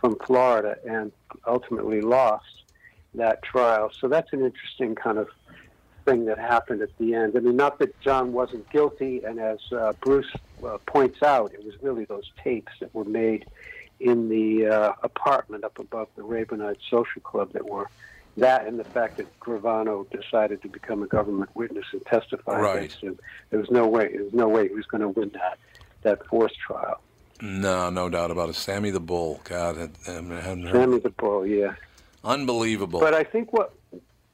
from 0.00 0.16
Florida 0.26 0.76
and 0.86 1.10
ultimately 1.46 2.02
lost 2.02 2.44
that 3.14 3.42
trial. 3.42 3.90
So 3.98 4.08
that's 4.08 4.30
an 4.34 4.44
interesting 4.44 4.94
kind 4.94 5.16
of 5.16 5.28
thing 6.06 6.24
that 6.26 6.38
happened 6.38 6.80
at 6.80 6.96
the 6.98 7.14
end. 7.14 7.36
I 7.36 7.40
mean, 7.40 7.56
not 7.56 7.78
that 7.80 7.98
John 8.00 8.32
wasn't 8.32 8.68
guilty, 8.70 9.22
and 9.24 9.38
as 9.38 9.58
uh, 9.72 9.92
Bruce 10.00 10.30
uh, 10.64 10.78
points 10.86 11.22
out, 11.22 11.52
it 11.52 11.62
was 11.64 11.74
really 11.82 12.04
those 12.06 12.30
tapes 12.42 12.72
that 12.80 12.94
were 12.94 13.04
made 13.04 13.44
in 14.00 14.28
the 14.28 14.66
uh, 14.66 14.92
apartment 15.02 15.64
up 15.64 15.78
above 15.78 16.08
the 16.16 16.22
Ravenite 16.22 16.78
Social 16.90 17.20
Club 17.22 17.52
that 17.52 17.68
were 17.68 17.88
that, 18.38 18.66
and 18.66 18.78
the 18.78 18.84
fact 18.84 19.16
that 19.16 19.40
Gravano 19.40 20.06
decided 20.10 20.60
to 20.62 20.68
become 20.68 21.02
a 21.02 21.06
government 21.06 21.50
witness 21.54 21.86
and 21.92 22.04
testify 22.06 22.60
Right. 22.60 22.76
against 22.76 23.00
him. 23.02 23.18
There 23.50 23.58
was 23.58 23.70
no 23.70 23.86
way. 23.86 24.08
There 24.12 24.24
was 24.24 24.34
no 24.34 24.48
way 24.48 24.68
he 24.68 24.74
was 24.74 24.84
going 24.86 25.00
to 25.00 25.08
win 25.08 25.30
that 25.34 25.58
that 26.02 26.24
fourth 26.26 26.52
trial. 26.66 27.00
No, 27.40 27.90
no 27.90 28.08
doubt 28.08 28.30
about 28.30 28.48
it. 28.50 28.54
Sammy 28.54 28.90
the 28.90 29.00
Bull. 29.00 29.40
God, 29.44 29.76
I, 29.78 30.10
I 30.10 30.14
hadn't 30.14 30.66
heard. 30.66 30.72
Sammy 30.72 30.98
the 31.00 31.10
Bull, 31.10 31.46
yeah. 31.46 31.74
Unbelievable. 32.24 33.00
But 33.00 33.14
I 33.14 33.24
think 33.24 33.52
what 33.52 33.74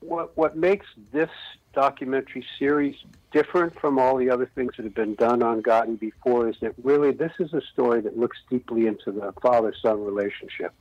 what 0.01 0.37
what 0.37 0.57
makes 0.57 0.87
this 1.12 1.31
documentary 1.73 2.45
series 2.59 2.97
different 3.33 3.79
from 3.81 3.99
all 3.99 4.16
the 4.16 4.31
other 4.31 4.47
things 4.55 4.73
that 4.77 4.85
have 4.85 4.95
been 4.95 5.14
done 5.14 5.43
on 5.43 5.62
Gotti 5.62 5.99
before 5.99 6.49
is 6.49 6.57
that 6.61 6.75
really 6.83 7.12
this 7.12 7.33
is 7.39 7.53
a 7.55 7.62
story 7.73 8.01
that 8.03 8.18
looks 8.18 8.39
deeply 8.51 8.87
into 8.87 9.11
the 9.11 9.33
father-son 9.41 10.05
relationship, 10.05 10.73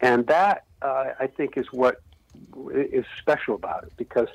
and 0.00 0.26
that 0.28 0.64
uh, 0.80 1.10
I 1.18 1.26
think 1.26 1.56
is 1.56 1.66
what 1.72 2.00
is 2.72 3.04
special 3.20 3.54
about 3.54 3.84
it 3.84 3.92
because, 3.96 4.28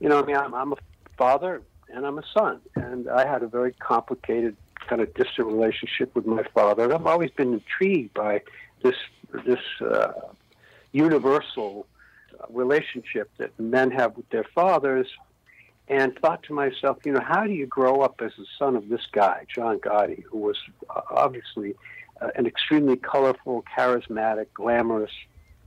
you 0.00 0.08
know, 0.08 0.20
I 0.22 0.26
mean, 0.26 0.36
I'm, 0.36 0.54
I'm 0.54 0.72
a 0.72 0.76
father 1.16 1.62
and 1.88 2.06
I'm 2.06 2.18
a 2.18 2.24
son, 2.34 2.60
and 2.74 3.08
I 3.08 3.26
had 3.26 3.42
a 3.42 3.48
very 3.48 3.72
complicated, 3.72 4.56
kind 4.88 5.00
of 5.00 5.12
distant 5.14 5.46
relationship 5.48 6.14
with 6.14 6.26
my 6.26 6.42
father. 6.54 6.84
And 6.84 6.92
I've 6.92 7.06
always 7.06 7.30
been 7.30 7.54
intrigued 7.54 8.14
by 8.14 8.42
this 8.82 8.96
this 9.44 9.60
uh, 9.80 10.12
universal 10.92 11.86
relationship 12.50 13.30
that 13.38 13.58
men 13.58 13.90
have 13.90 14.16
with 14.16 14.28
their 14.30 14.44
fathers, 14.54 15.06
and 15.88 16.16
thought 16.18 16.42
to 16.44 16.52
myself, 16.52 16.98
you 17.04 17.12
know, 17.12 17.20
how 17.20 17.44
do 17.44 17.52
you 17.52 17.66
grow 17.66 18.02
up 18.02 18.20
as 18.22 18.32
the 18.38 18.46
son 18.58 18.76
of 18.76 18.88
this 18.88 19.06
guy, 19.12 19.44
John 19.52 19.78
Gotti, 19.78 20.22
who 20.24 20.38
was 20.38 20.56
uh, 20.90 21.00
obviously 21.10 21.74
uh, 22.20 22.28
an 22.36 22.46
extremely 22.46 22.96
colorful, 22.96 23.64
charismatic, 23.76 24.46
glamorous 24.54 25.12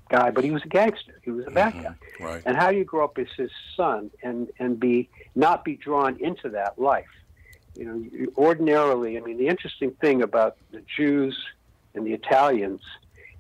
guy, 0.09 0.29
but 0.29 0.43
he 0.43 0.51
was 0.51 0.61
a 0.63 0.67
gangster. 0.67 1.19
He 1.23 1.31
was 1.31 1.47
a 1.47 1.51
bad 1.51 1.73
guy. 1.73 1.95
Right. 2.19 2.43
And 2.45 2.55
how 2.55 2.71
do 2.71 2.77
you 2.77 2.83
grow 2.83 3.05
up 3.05 3.17
as 3.17 3.27
his 3.35 3.51
son 3.75 4.11
and 4.21 4.49
and 4.59 4.79
be 4.79 5.09
not 5.35 5.63
be 5.63 5.75
drawn 5.75 6.17
into 6.19 6.49
that 6.49 6.77
life? 6.77 7.05
You 7.75 7.85
know, 7.85 7.95
you- 7.95 8.33
ordinarily, 8.37 9.17
I 9.17 9.21
mean, 9.21 9.37
the 9.37 9.47
interesting 9.47 9.91
thing 10.01 10.21
about 10.21 10.57
the 10.71 10.83
Jews 10.97 11.37
and 11.95 12.05
the 12.05 12.13
Italians, 12.13 12.81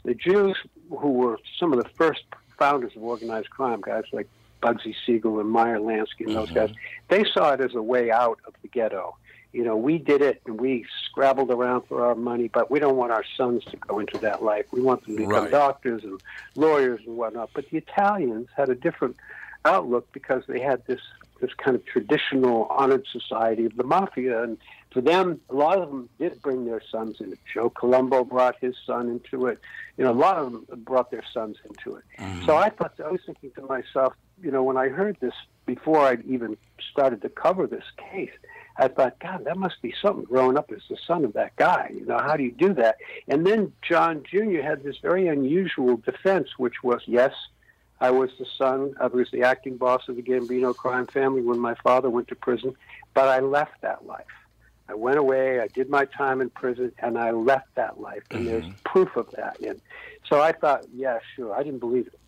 the 0.03 0.15
Jews 0.15 0.57
who 0.89 1.11
were 1.11 1.37
some 1.59 1.73
of 1.73 1.83
the 1.83 1.89
first 1.89 2.23
founders 2.57 2.95
of 2.95 3.03
organized 3.03 3.49
crime, 3.49 3.81
guys 3.81 4.03
like 4.13 4.29
Bugsy 4.61 4.95
Siegel 5.05 5.39
and 5.39 5.49
Meyer 5.49 5.79
Lansky 5.79 6.25
and 6.25 6.35
those 6.35 6.49
mm-hmm. 6.49 6.67
guys, 6.67 6.75
they 7.09 7.23
saw 7.23 7.51
it 7.53 7.61
as 7.61 7.75
a 7.75 7.81
way 7.81 8.11
out 8.11 8.39
of 8.45 8.53
the 8.61 8.67
ghetto. 8.67 9.15
You 9.53 9.65
know, 9.65 9.75
we 9.75 9.97
did 9.97 10.21
it 10.21 10.41
and 10.45 10.59
we 10.59 10.85
scrabbled 11.05 11.51
around 11.51 11.81
for 11.87 12.05
our 12.05 12.15
money, 12.15 12.47
but 12.47 12.71
we 12.71 12.79
don't 12.79 12.95
want 12.95 13.11
our 13.11 13.25
sons 13.35 13.65
to 13.65 13.77
go 13.77 13.99
into 13.99 14.17
that 14.19 14.41
life. 14.43 14.65
We 14.71 14.81
want 14.81 15.05
them 15.05 15.17
to 15.17 15.27
become 15.27 15.43
Right. 15.43 15.51
doctors 15.51 16.03
and 16.03 16.21
lawyers 16.55 17.01
and 17.05 17.17
whatnot. 17.17 17.49
But 17.53 17.69
the 17.69 17.77
Italians 17.77 18.47
had 18.55 18.69
a 18.69 18.75
different 18.75 19.17
outlook 19.65 20.07
because 20.13 20.43
they 20.47 20.59
had 20.59 20.85
this 20.87 21.01
this 21.41 21.53
kind 21.55 21.75
of 21.75 21.83
traditional 21.85 22.67
honored 22.69 23.05
society 23.11 23.65
of 23.65 23.75
the 23.75 23.83
mafia, 23.83 24.43
and 24.43 24.57
for 24.91 25.01
them, 25.01 25.41
a 25.49 25.55
lot 25.55 25.79
of 25.79 25.89
them 25.89 26.07
did 26.19 26.41
bring 26.41 26.65
their 26.65 26.81
sons 26.91 27.19
in. 27.19 27.35
Joe 27.51 27.69
Colombo 27.69 28.23
brought 28.23 28.57
his 28.61 28.75
son 28.85 29.09
into 29.09 29.47
it. 29.47 29.59
You 29.97 30.03
know, 30.03 30.11
a 30.11 30.13
lot 30.13 30.37
of 30.37 30.51
them 30.51 30.65
brought 30.83 31.09
their 31.09 31.23
sons 31.33 31.57
into 31.65 31.97
it. 31.97 32.03
Mm-hmm. 32.19 32.45
So 32.45 32.55
I 32.57 32.69
thought 32.69 32.93
I 33.03 33.09
was 33.09 33.21
thinking 33.25 33.51
to 33.55 33.61
myself, 33.63 34.13
you 34.43 34.51
know, 34.51 34.63
when 34.63 34.77
I 34.77 34.89
heard 34.89 35.17
this 35.19 35.33
before 35.65 35.99
I'd 35.99 36.25
even 36.25 36.57
started 36.91 37.21
to 37.21 37.29
cover 37.29 37.67
this 37.67 37.85
case, 38.11 38.31
I 38.77 38.87
thought, 38.87 39.19
God, 39.19 39.45
that 39.45 39.57
must 39.57 39.81
be 39.81 39.93
something 40.01 40.23
growing 40.23 40.57
up 40.57 40.71
as 40.71 40.81
the 40.89 40.97
son 41.05 41.25
of 41.25 41.33
that 41.33 41.55
guy. 41.55 41.91
You 41.93 42.05
know, 42.05 42.17
how 42.17 42.35
do 42.37 42.43
you 42.43 42.51
do 42.51 42.73
that? 42.75 42.97
And 43.27 43.45
then 43.45 43.73
John 43.81 44.23
Jr. 44.23 44.61
had 44.61 44.83
this 44.83 44.97
very 45.01 45.27
unusual 45.27 45.97
defense, 45.97 46.49
which 46.57 46.83
was, 46.83 47.01
yes, 47.05 47.33
I 47.99 48.09
was 48.11 48.31
the 48.39 48.47
son, 48.57 48.95
I 48.99 49.07
was 49.07 49.29
the 49.31 49.43
acting 49.43 49.77
boss 49.77 50.09
of 50.09 50.15
the 50.15 50.23
Gambino 50.23 50.75
crime 50.75 51.05
family 51.05 51.41
when 51.41 51.59
my 51.59 51.75
father 51.75 52.09
went 52.09 52.29
to 52.29 52.35
prison, 52.35 52.75
but 53.13 53.27
I 53.27 53.39
left 53.39 53.81
that 53.81 54.05
life. 54.07 54.25
I 54.89 54.95
went 54.95 55.19
away, 55.19 55.59
I 55.59 55.67
did 55.67 55.89
my 55.89 56.05
time 56.05 56.41
in 56.41 56.49
prison, 56.49 56.91
and 56.99 57.17
I 57.17 57.31
left 57.31 57.75
that 57.75 58.01
life. 58.01 58.23
And 58.31 58.47
there's 58.47 58.63
mm-hmm. 58.63 58.83
proof 58.83 59.15
of 59.15 59.29
that. 59.31 59.59
And 59.61 59.79
so 60.27 60.41
I 60.41 60.51
thought, 60.51 60.85
yeah, 60.93 61.19
sure. 61.35 61.53
I 61.53 61.63
didn't 61.63 61.79
believe 61.79 62.07
it. 62.07 62.19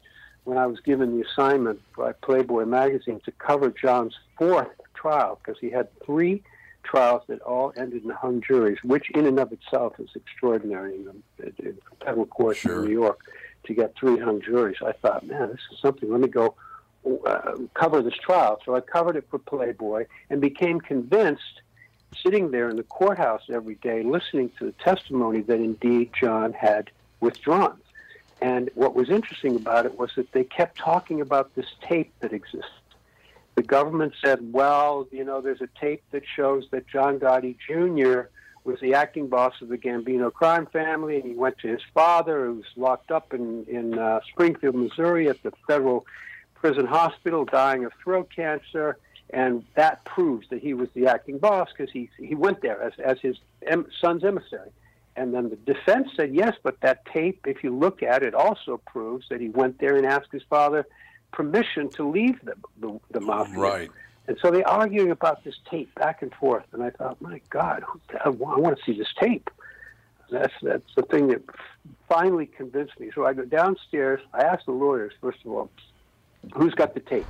When 0.45 0.57
I 0.57 0.65
was 0.65 0.79
given 0.81 1.17
the 1.17 1.25
assignment 1.25 1.81
by 1.95 2.11
Playboy 2.11 2.65
magazine 2.65 3.21
to 3.25 3.31
cover 3.31 3.69
John's 3.69 4.17
fourth 4.37 4.67
trial, 4.93 5.39
because 5.43 5.59
he 5.59 5.69
had 5.69 5.87
three 6.01 6.43
trials 6.83 7.23
that 7.27 7.41
all 7.41 7.71
ended 7.77 8.03
in 8.03 8.09
hung 8.09 8.41
juries, 8.41 8.77
which 8.83 9.09
in 9.11 9.25
and 9.25 9.39
of 9.39 9.53
itself 9.53 9.93
is 9.99 10.09
extraordinary 10.15 10.95
in 10.95 11.23
the 11.37 11.45
in 11.59 11.77
federal 12.03 12.25
court 12.25 12.57
Sure. 12.57 12.79
in 12.79 12.85
New 12.85 12.91
York 12.91 13.19
to 13.65 13.73
get 13.73 13.95
three 13.95 14.19
hung 14.19 14.41
juries. 14.41 14.77
I 14.85 14.91
thought, 14.91 15.25
man, 15.25 15.47
this 15.49 15.61
is 15.71 15.79
something. 15.79 16.11
Let 16.11 16.19
me 16.19 16.27
go 16.27 16.55
uh, 17.25 17.53
cover 17.73 18.01
this 18.01 18.15
trial. 18.15 18.59
So 18.65 18.75
I 18.75 18.81
covered 18.81 19.15
it 19.15 19.25
for 19.29 19.39
Playboy 19.39 20.05
and 20.29 20.41
became 20.41 20.81
convinced, 20.81 21.61
sitting 22.21 22.51
there 22.51 22.69
in 22.69 22.75
the 22.75 22.83
courthouse 22.83 23.43
every 23.49 23.75
day, 23.75 24.03
listening 24.03 24.51
to 24.59 24.65
the 24.65 24.71
testimony 24.73 25.41
that 25.41 25.59
indeed 25.59 26.11
John 26.19 26.51
had 26.51 26.91
withdrawn. 27.21 27.77
And 28.43 28.69
what 28.75 28.93
was 28.93 29.09
interesting 29.09 29.55
about 29.55 29.85
it 29.85 29.97
was 29.97 30.11
that 30.17 30.33
they 30.33 30.43
kept 30.43 30.77
talking 30.77 31.21
about 31.21 31.55
this 31.55 31.67
tape 31.81 32.11
that 32.19 32.33
exists. 32.33 32.71
The 33.55 33.63
government 33.63 34.15
said, 34.21 34.51
well, 34.51 35.07
you 35.11 35.23
know, 35.23 35.39
there's 35.39 35.61
a 35.61 35.69
tape 35.79 36.03
that 36.11 36.23
shows 36.35 36.67
that 36.71 36.85
John 36.85 37.19
Gotti 37.19 37.55
Jr. 37.65 38.27
was 38.65 38.81
the 38.81 38.95
acting 38.95 39.29
boss 39.29 39.53
of 39.61 39.69
the 39.69 39.77
Gambino 39.77 40.29
crime 40.33 40.65
family, 40.65 41.15
and 41.15 41.23
he 41.23 41.33
went 41.33 41.57
to 41.59 41.69
his 41.69 41.79
father, 41.93 42.47
who 42.47 42.55
was 42.55 42.65
locked 42.75 43.11
up 43.11 43.33
in, 43.33 43.63
in 43.69 43.97
uh, 43.97 44.19
Springfield, 44.29 44.75
Missouri, 44.75 45.29
at 45.29 45.41
the 45.41 45.53
federal 45.65 46.05
prison 46.53 46.85
hospital, 46.85 47.45
dying 47.45 47.85
of 47.85 47.93
throat 48.03 48.29
cancer. 48.35 48.97
And 49.29 49.63
that 49.75 50.03
proves 50.03 50.49
that 50.49 50.61
he 50.61 50.73
was 50.73 50.89
the 50.93 51.07
acting 51.07 51.37
boss 51.37 51.69
because 51.71 51.93
he, 51.93 52.09
he 52.17 52.35
went 52.35 52.59
there 52.59 52.81
as, 52.81 52.91
as 52.99 53.21
his 53.21 53.37
em- 53.65 53.87
son's 54.01 54.25
emissary. 54.25 54.71
And 55.15 55.33
then 55.33 55.49
the 55.49 55.55
defense 55.55 56.09
said, 56.15 56.33
yes, 56.33 56.55
but 56.63 56.79
that 56.81 57.05
tape, 57.05 57.45
if 57.45 57.63
you 57.63 57.75
look 57.75 58.01
at 58.01 58.23
it, 58.23 58.33
also 58.33 58.77
proves 58.77 59.27
that 59.29 59.39
he 59.39 59.49
went 59.49 59.79
there 59.79 59.95
and 59.95 60.05
asked 60.05 60.31
his 60.31 60.43
father 60.49 60.87
permission 61.31 61.89
to 61.89 62.09
leave 62.09 62.39
the, 62.43 62.55
the, 62.79 62.99
the 63.11 63.19
mafia. 63.19 63.59
Right. 63.59 63.91
And 64.27 64.37
so 64.41 64.51
they're 64.51 64.67
arguing 64.67 65.11
about 65.11 65.43
this 65.43 65.55
tape 65.69 65.93
back 65.95 66.21
and 66.21 66.33
forth. 66.33 66.65
And 66.71 66.81
I 66.81 66.89
thought, 66.91 67.21
my 67.21 67.41
God, 67.49 67.83
I 68.23 68.29
want 68.29 68.77
to 68.77 68.83
see 68.83 68.97
this 68.97 69.13
tape. 69.19 69.49
That's, 70.31 70.53
that's 70.63 70.95
the 70.95 71.03
thing 71.03 71.27
that 71.27 71.43
finally 72.09 72.47
convinced 72.47 72.99
me. 72.99 73.11
So 73.13 73.25
I 73.25 73.33
go 73.33 73.45
downstairs. 73.45 74.21
I 74.33 74.43
asked 74.43 74.65
the 74.65 74.71
lawyers, 74.71 75.13
first 75.21 75.39
of 75.45 75.51
all, 75.51 75.69
who's 76.55 76.73
got 76.73 76.93
the 76.95 77.01
tape? 77.01 77.27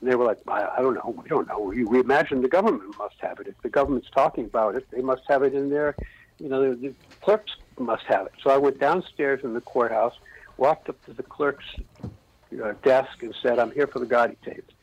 And 0.00 0.10
they 0.10 0.14
were 0.14 0.24
like, 0.24 0.38
I, 0.48 0.68
I 0.78 0.80
don't 0.80 0.94
know. 0.94 1.14
We 1.22 1.28
don't 1.28 1.46
know. 1.48 1.60
We, 1.60 1.84
we 1.84 2.00
imagine 2.00 2.40
the 2.40 2.48
government 2.48 2.96
must 2.96 3.16
have 3.20 3.40
it. 3.40 3.46
If 3.46 3.60
the 3.60 3.68
government's 3.68 4.08
talking 4.10 4.46
about 4.46 4.74
it, 4.76 4.86
they 4.90 5.02
must 5.02 5.22
have 5.28 5.42
it 5.42 5.52
in 5.52 5.68
their, 5.68 5.94
you 6.40 6.48
know, 6.48 6.70
the, 6.70 6.88
the 6.88 6.94
clerks 7.20 7.52
must 7.78 8.04
have 8.04 8.26
it. 8.26 8.32
So 8.42 8.50
I 8.50 8.56
went 8.56 8.80
downstairs 8.80 9.40
in 9.44 9.54
the 9.54 9.60
courthouse, 9.60 10.14
walked 10.56 10.88
up 10.88 11.02
to 11.04 11.12
the 11.12 11.22
clerk's 11.22 11.64
uh, 12.02 12.72
desk, 12.82 13.22
and 13.22 13.34
said, 13.42 13.58
I'm 13.58 13.70
here 13.70 13.86
for 13.86 13.98
the 13.98 14.06
Gotti 14.06 14.36
tapes. 14.44 14.74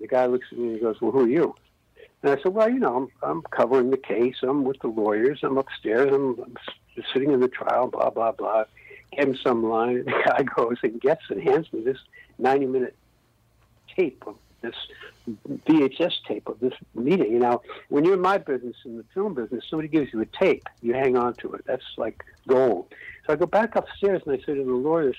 The 0.00 0.08
guy 0.08 0.26
looks 0.26 0.46
at 0.50 0.58
me 0.58 0.68
and 0.68 0.74
he 0.76 0.80
goes, 0.80 1.00
Well, 1.00 1.12
who 1.12 1.24
are 1.24 1.28
you? 1.28 1.54
And 2.22 2.32
I 2.32 2.42
said, 2.42 2.54
Well, 2.54 2.68
you 2.68 2.78
know, 2.78 2.96
I'm, 3.22 3.30
I'm 3.30 3.42
covering 3.42 3.90
the 3.90 3.96
case. 3.96 4.36
I'm 4.42 4.64
with 4.64 4.80
the 4.80 4.88
lawyers. 4.88 5.40
I'm 5.42 5.58
upstairs. 5.58 6.12
I'm, 6.12 6.40
I'm 6.40 6.56
sitting 7.12 7.32
in 7.32 7.40
the 7.40 7.48
trial, 7.48 7.88
blah, 7.88 8.10
blah, 8.10 8.32
blah. 8.32 8.64
Gave 9.12 9.28
him 9.28 9.36
some 9.36 9.68
line. 9.68 9.98
And 9.98 10.06
the 10.06 10.22
guy 10.24 10.42
goes 10.42 10.78
and 10.82 11.00
gets 11.00 11.22
and 11.28 11.42
hands 11.42 11.72
me 11.72 11.82
this 11.82 11.98
90 12.38 12.66
minute 12.66 12.96
tape 13.96 14.24
of 14.26 14.36
this 14.62 14.74
VHS 15.66 16.12
tape 16.26 16.48
of 16.48 16.58
this 16.60 16.74
meeting. 16.94 17.32
You 17.32 17.38
know, 17.38 17.62
when 17.88 18.04
you're 18.04 18.14
in 18.14 18.20
my 18.20 18.38
business, 18.38 18.76
in 18.84 18.96
the 18.96 19.04
film 19.14 19.34
business, 19.34 19.64
somebody 19.68 19.88
gives 19.88 20.12
you 20.12 20.20
a 20.20 20.26
tape, 20.26 20.68
you 20.80 20.94
hang 20.94 21.16
on 21.16 21.34
to 21.34 21.52
it. 21.52 21.64
That's 21.66 21.84
like 21.96 22.24
gold. 22.48 22.86
So 23.26 23.34
I 23.34 23.36
go 23.36 23.46
back 23.46 23.76
upstairs 23.76 24.22
and 24.26 24.34
I 24.34 24.38
say 24.38 24.54
to 24.54 24.64
the 24.64 24.72
lawyers, 24.72 25.16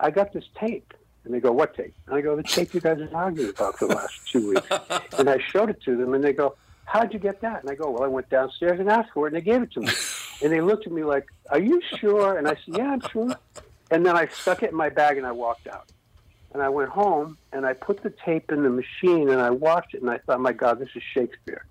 I 0.00 0.10
got 0.10 0.32
this 0.32 0.44
tape. 0.58 0.92
And 1.24 1.34
they 1.34 1.40
go, 1.40 1.52
what 1.52 1.76
tape? 1.76 1.94
And 2.06 2.16
I 2.16 2.20
go, 2.22 2.36
the 2.36 2.42
tape 2.42 2.72
you 2.72 2.80
guys 2.80 2.98
have 2.98 3.10
been 3.10 3.14
arguing 3.14 3.50
about 3.50 3.78
for 3.78 3.88
the 3.88 3.96
last 3.96 4.14
two 4.30 4.50
weeks. 4.50 4.66
and 5.18 5.28
I 5.28 5.38
showed 5.38 5.68
it 5.68 5.82
to 5.82 5.94
them, 5.94 6.14
and 6.14 6.24
they 6.24 6.32
go, 6.32 6.54
how'd 6.86 7.12
you 7.12 7.18
get 7.18 7.42
that? 7.42 7.60
And 7.60 7.70
I 7.70 7.74
go, 7.74 7.90
well, 7.90 8.02
I 8.02 8.06
went 8.06 8.30
downstairs 8.30 8.80
and 8.80 8.88
asked 8.88 9.10
for 9.12 9.26
it, 9.26 9.34
and 9.34 9.36
they 9.36 9.44
gave 9.44 9.60
it 9.60 9.70
to 9.72 9.80
me. 9.80 9.92
and 10.42 10.50
they 10.50 10.62
looked 10.62 10.86
at 10.86 10.92
me 10.92 11.04
like, 11.04 11.26
are 11.50 11.58
you 11.58 11.82
sure? 11.98 12.38
And 12.38 12.48
I 12.48 12.52
said, 12.52 12.76
yeah, 12.78 12.92
I'm 12.92 13.00
sure. 13.10 13.36
And 13.90 14.06
then 14.06 14.16
I 14.16 14.26
stuck 14.28 14.62
it 14.62 14.70
in 14.70 14.76
my 14.76 14.88
bag 14.88 15.18
and 15.18 15.26
I 15.26 15.32
walked 15.32 15.66
out. 15.66 15.90
And 16.52 16.62
I 16.62 16.68
went 16.68 16.88
home 16.90 17.36
and 17.52 17.66
I 17.66 17.74
put 17.74 18.02
the 18.02 18.12
tape 18.24 18.50
in 18.50 18.62
the 18.62 18.70
machine 18.70 19.28
and 19.28 19.40
I 19.40 19.50
watched 19.50 19.94
it 19.94 20.00
and 20.02 20.10
I 20.10 20.18
thought, 20.18 20.40
my 20.40 20.52
God, 20.52 20.78
this 20.78 20.88
is 20.96 21.02
Shakespeare. 21.14 21.66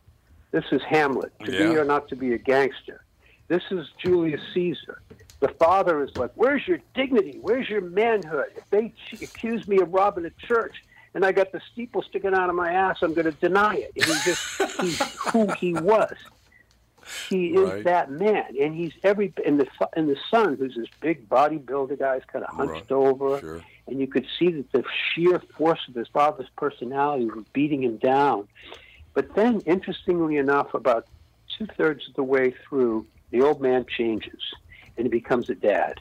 This 0.52 0.66
is 0.72 0.82
Hamlet. 0.88 1.34
To 1.46 1.52
be 1.52 1.78
or 1.78 1.84
not 1.86 2.08
to 2.10 2.16
be 2.16 2.34
a 2.34 2.38
gangster. 2.38 3.04
This 3.48 3.64
is 3.72 3.86
Julius 4.04 4.42
Caesar. 4.54 5.02
The 5.40 5.50
father 5.60 6.04
is 6.04 6.12
like, 6.16 6.32
where's 6.36 6.68
your 6.68 6.80
dignity? 6.96 7.38
Where's 7.42 7.70
your 7.70 7.82
manhood? 7.82 8.46
If 8.56 8.64
they 8.72 8.90
ch- 8.90 9.22
accuse 9.22 9.68
me 9.68 9.80
of 9.82 9.92
robbing 9.94 10.26
a 10.26 10.32
church 10.48 10.76
and 11.14 11.26
I 11.26 11.32
got 11.32 11.52
the 11.52 11.62
steeple 11.72 12.04
sticking 12.04 12.34
out 12.34 12.50
of 12.50 12.56
my 12.56 12.72
ass, 12.72 12.98
I'm 13.02 13.14
going 13.14 13.26
to 13.26 13.32
deny 13.34 13.76
it. 13.76 13.92
And 13.96 14.06
he 14.06 14.12
just, 14.26 14.42
he's 14.82 15.00
who 15.32 15.52
he 15.60 15.74
was. 15.74 16.14
He 17.30 17.48
is 17.48 17.70
Right. 17.70 17.84
that 17.84 18.10
man, 18.10 18.46
and 18.60 18.74
he's 18.74 18.94
every 19.04 19.34
and 19.46 19.60
the 19.60 19.68
and 19.98 20.08
the 20.08 20.16
son, 20.32 20.56
who's 20.58 20.76
this 20.78 20.88
big 21.02 21.28
bodybuilder 21.28 22.00
guy, 22.00 22.16
is 22.16 22.24
kind 22.32 22.46
of 22.46 22.56
hunched 22.56 22.90
Right. 22.90 22.92
over, 22.92 23.40
Sure. 23.42 23.66
And 23.88 24.00
you 24.00 24.08
could 24.08 24.26
see 24.38 24.52
that 24.52 24.72
the 24.72 24.84
sheer 25.14 25.40
force 25.58 25.80
of 25.88 25.96
his 25.96 26.08
father's 26.08 26.50
personality 26.58 27.26
was 27.26 27.46
beating 27.54 27.84
him 27.84 27.98
down. 27.98 28.48
But 29.14 29.34
then, 29.36 29.62
interestingly 29.62 30.38
enough, 30.38 30.74
about 30.74 31.08
two 31.58 31.66
thirds 31.66 32.08
of 32.08 32.16
the 32.16 32.24
way 32.24 32.54
through, 32.68 33.06
the 33.32 33.42
old 33.42 33.62
man 33.62 33.86
changes, 33.86 34.42
and 34.96 35.06
he 35.06 35.10
becomes 35.10 35.50
a 35.50 35.56
dad. 35.56 36.00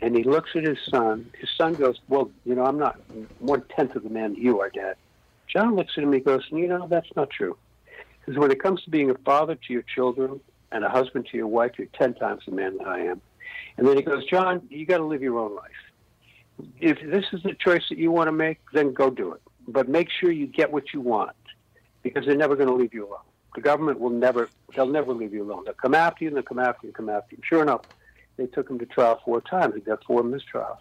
And 0.00 0.16
he 0.16 0.24
looks 0.24 0.50
at 0.56 0.64
his 0.64 0.78
son. 0.90 1.30
His 1.38 1.48
son 1.56 1.74
goes, 1.74 2.00
"Well, 2.08 2.30
you 2.44 2.54
know, 2.54 2.64
I'm 2.64 2.78
not 2.78 2.98
one 3.38 3.62
tenth 3.74 3.94
of 3.94 4.02
the 4.02 4.10
man 4.10 4.34
that 4.34 4.40
you 4.40 4.60
are, 4.60 4.68
Dad." 4.68 4.96
John 5.46 5.76
looks 5.76 5.92
at 5.96 6.02
him. 6.02 6.10
And 6.10 6.14
he 6.14 6.20
goes, 6.20 6.44
"You 6.50 6.66
know, 6.66 6.88
that's 6.88 7.14
not 7.14 7.30
true." 7.30 7.56
Because 8.18 8.38
when 8.38 8.50
it 8.50 8.60
comes 8.60 8.82
to 8.82 8.90
being 8.90 9.10
a 9.10 9.14
father 9.14 9.54
to 9.54 9.72
your 9.72 9.82
children 9.82 10.40
and 10.72 10.84
a 10.84 10.88
husband 10.88 11.26
to 11.26 11.36
your 11.36 11.46
wife, 11.46 11.72
you're 11.78 11.86
ten 11.88 12.14
times 12.14 12.42
the 12.46 12.52
man 12.52 12.78
that 12.78 12.86
I 12.88 13.00
am. 13.00 13.20
And 13.76 13.86
then 13.86 13.96
he 13.96 14.02
goes, 14.02 14.24
John, 14.26 14.66
you 14.70 14.86
got 14.86 14.98
to 14.98 15.04
live 15.04 15.22
your 15.22 15.38
own 15.38 15.54
life. 15.54 15.91
If 16.80 16.98
this 17.00 17.24
is 17.32 17.42
the 17.42 17.54
choice 17.54 17.82
that 17.88 17.98
you 17.98 18.10
want 18.10 18.28
to 18.28 18.32
make, 18.32 18.58
then 18.72 18.92
go 18.92 19.10
do 19.10 19.32
it. 19.32 19.42
But 19.68 19.88
make 19.88 20.08
sure 20.10 20.30
you 20.30 20.46
get 20.46 20.72
what 20.72 20.92
you 20.92 21.00
want 21.00 21.36
because 22.02 22.26
they're 22.26 22.36
never 22.36 22.56
going 22.56 22.68
to 22.68 22.74
leave 22.74 22.94
you 22.94 23.06
alone. 23.06 23.20
The 23.54 23.60
government 23.60 24.00
will 24.00 24.10
never, 24.10 24.48
they'll 24.74 24.86
never 24.86 25.12
leave 25.12 25.32
you 25.32 25.42
alone. 25.42 25.64
They'll 25.64 25.74
come 25.74 25.94
after 25.94 26.24
you 26.24 26.28
and 26.28 26.36
they'll 26.36 26.42
come 26.42 26.58
after 26.58 26.86
you 26.86 26.88
and 26.88 26.94
come 26.94 27.08
after 27.08 27.36
you. 27.36 27.42
Sure 27.44 27.62
enough, 27.62 27.82
they 28.36 28.46
took 28.46 28.68
him 28.68 28.78
to 28.78 28.86
trial 28.86 29.20
four 29.24 29.40
times. 29.40 29.74
He 29.74 29.80
got 29.80 30.04
four 30.04 30.22
mistrials. 30.22 30.78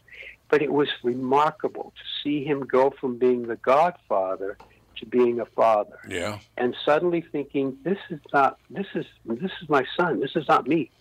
But 0.49 0.61
it 0.61 0.71
was 0.71 0.87
remarkable 1.03 1.93
to 1.95 2.03
see 2.23 2.43
him 2.43 2.61
go 2.61 2.91
from 2.99 3.17
being 3.17 3.47
the 3.47 3.57
godfather 3.57 4.57
to 4.97 5.05
being 5.05 5.39
a 5.39 5.45
father. 5.45 5.99
Yeah. 6.07 6.39
And 6.57 6.75
suddenly 6.85 7.23
thinking, 7.31 7.77
this 7.83 7.97
is 8.09 8.19
not, 8.33 8.57
this 8.69 8.87
is, 8.95 9.05
this 9.25 9.51
is 9.61 9.69
my 9.69 9.85
son. 9.97 10.19
This 10.19 10.35
is 10.35 10.47
not 10.47 10.67
me. 10.67 10.91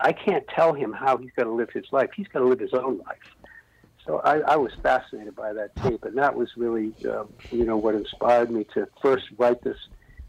I 0.00 0.12
can't 0.12 0.46
tell 0.48 0.72
him 0.72 0.92
how 0.92 1.16
he's 1.16 1.30
got 1.36 1.44
to 1.44 1.50
live 1.50 1.70
his 1.70 1.86
life. 1.90 2.10
He's 2.14 2.28
got 2.28 2.40
to 2.40 2.44
live 2.44 2.60
his 2.60 2.74
own 2.74 2.98
life. 2.98 3.36
So 4.08 4.22
I, 4.24 4.38
I 4.38 4.56
was 4.56 4.72
fascinated 4.82 5.36
by 5.36 5.52
that 5.52 5.76
tape, 5.82 6.02
and 6.04 6.16
that 6.16 6.34
was 6.34 6.48
really, 6.56 6.94
um, 7.04 7.28
you 7.50 7.66
know, 7.66 7.76
what 7.76 7.94
inspired 7.94 8.50
me 8.50 8.64
to 8.72 8.88
first 9.02 9.24
write 9.36 9.62
this 9.62 9.76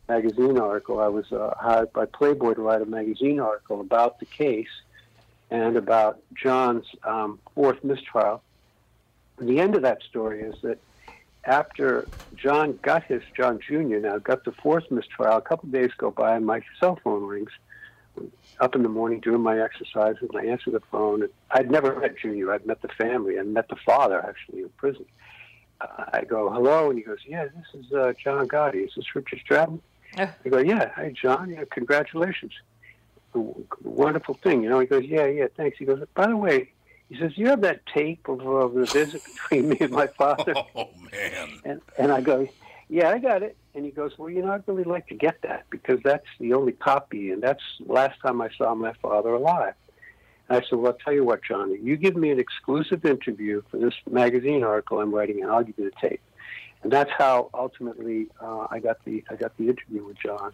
magazine 0.10 0.60
article. 0.60 1.00
I 1.00 1.08
was 1.08 1.32
uh, 1.32 1.54
hired 1.58 1.94
by 1.94 2.06
Playboy 2.06 2.56
to 2.56 2.62
write 2.62 2.82
a 2.82 2.86
magazine 2.86 3.40
article 3.40 3.80
about 3.80 4.20
the 4.20 4.26
case 4.26 4.68
and 5.50 5.78
about 5.78 6.20
John's 6.34 6.84
um, 7.06 7.40
fourth 7.56 7.82
mistrial. 7.82 8.44
And 9.38 9.48
the 9.48 9.62
end 9.62 9.76
of 9.76 9.84
that 9.84 10.04
story 10.10 10.42
is 10.42 10.56
that 10.62 10.80
after 11.46 12.10
John 12.36 12.78
got 12.84 13.06
his, 13.06 13.22
John 13.38 13.62
Jr. 13.66 14.00
now 14.00 14.18
got 14.18 14.44
the 14.44 14.52
fourth 14.62 14.92
mistrial, 14.92 15.38
a 15.38 15.42
couple 15.42 15.70
of 15.70 15.74
days 15.74 15.92
go 15.98 16.12
by 16.12 16.36
and 16.36 16.46
my 16.46 16.60
cell 16.82 17.00
phone 17.02 17.24
rings 17.24 17.52
up 18.60 18.76
in 18.76 18.84
the 18.84 18.90
morning 18.90 19.20
doing 19.20 19.42
my 19.42 19.60
exercises 19.60 20.28
and 20.34 20.38
I 20.40 20.52
answer 20.52 20.72
the 20.72 20.82
phone. 20.92 21.24
And 21.24 21.32
I'd 21.52 21.72
never 21.72 22.00
met 22.00 22.18
Junior. 22.18 22.54
I'd 22.54 22.66
met 22.66 22.82
the 22.82 22.90
family 22.90 23.38
and 23.38 23.54
met 23.54 23.70
the 23.70 23.76
father 23.86 24.24
actually 24.26 24.62
in 24.62 24.70
prison. 24.78 25.06
Uh, 25.82 26.06
I 26.14 26.24
go, 26.26 26.50
hello, 26.52 26.90
and 26.90 26.98
he 27.00 27.04
goes, 27.06 27.20
yeah, 27.26 27.46
this 27.46 27.86
is 27.86 27.92
uh, 27.94 28.14
John 28.22 28.48
Gotti. 28.48 28.86
Is 28.86 28.92
this 28.96 29.16
Richard 29.16 29.40
Stratton? 29.40 29.82
Oh. 30.18 30.30
I 30.46 30.50
go, 30.50 30.58
yeah, 30.58 30.90
hi, 30.94 31.14
John. 31.20 31.52
Yeah, 31.52 31.64
congratulations. 31.72 32.52
W- 33.34 33.66
Wonderful 33.84 34.36
thing, 34.36 34.64
you 34.64 34.70
know. 34.70 34.80
He 34.80 34.88
goes, 34.88 35.06
yeah, 35.06 35.26
yeah, 35.26 35.46
thanks. 35.56 35.78
He 35.78 35.86
goes, 35.86 36.04
by 36.16 36.28
the 36.28 36.36
way, 36.36 36.72
he 37.08 37.18
says, 37.18 37.38
you 37.38 37.48
have 37.48 37.62
that 37.62 37.86
tape 37.86 38.28
of 38.28 38.42
uh, 38.42 38.68
the 38.68 38.86
visit 38.86 39.22
between 39.24 39.70
me 39.70 39.78
and 39.80 39.92
my 39.92 40.08
father? 40.08 40.54
Oh 40.76 40.90
man. 41.12 41.60
And, 41.64 41.82
and 41.98 42.12
I 42.12 42.22
go, 42.22 42.48
yeah, 42.90 43.10
I 43.10 43.20
got 43.20 43.44
it. 43.44 43.56
And 43.76 43.86
he 43.86 43.92
goes, 43.92 44.18
well, 44.18 44.30
you 44.30 44.42
know, 44.42 44.52
I'd 44.52 44.68
really 44.68 44.84
like 44.84 45.08
to 45.08 45.16
get 45.16 45.42
that 45.44 45.66
because 45.70 46.00
that's 46.04 46.26
the 46.40 46.54
only 46.54 46.72
copy, 46.72 47.32
and 47.32 47.42
that's 47.42 47.62
last 47.86 48.20
time 48.20 48.42
I 48.42 48.50
saw 48.58 48.74
my 48.74 48.94
father 49.02 49.30
alive. 49.30 49.76
And 50.50 50.58
I 50.58 50.68
said, 50.68 50.80
well, 50.80 50.92
I'll 50.92 50.98
tell 50.98 51.14
you 51.14 51.24
what, 51.24 51.44
Johnny, 51.44 51.78
you 51.82 51.96
give 51.96 52.16
me 52.16 52.32
an 52.32 52.40
exclusive 52.40 53.06
interview 53.06 53.62
for 53.70 53.78
this 53.78 53.94
magazine 54.10 54.64
article 54.64 55.00
I'm 55.00 55.14
writing, 55.14 55.44
and 55.44 55.52
I'll 55.52 55.64
give 55.64 55.78
you 55.78 55.86
the 55.86 56.08
tape. 56.10 56.22
And 56.82 56.92
that's 56.92 57.12
how 57.16 57.50
ultimately 57.54 58.28
uh, 58.42 58.68
I 58.72 58.80
got 58.80 59.04
the 59.06 59.24
I 59.30 59.36
got 59.36 59.56
the 59.58 59.68
interview 59.68 60.06
with 60.06 60.18
John. 60.18 60.54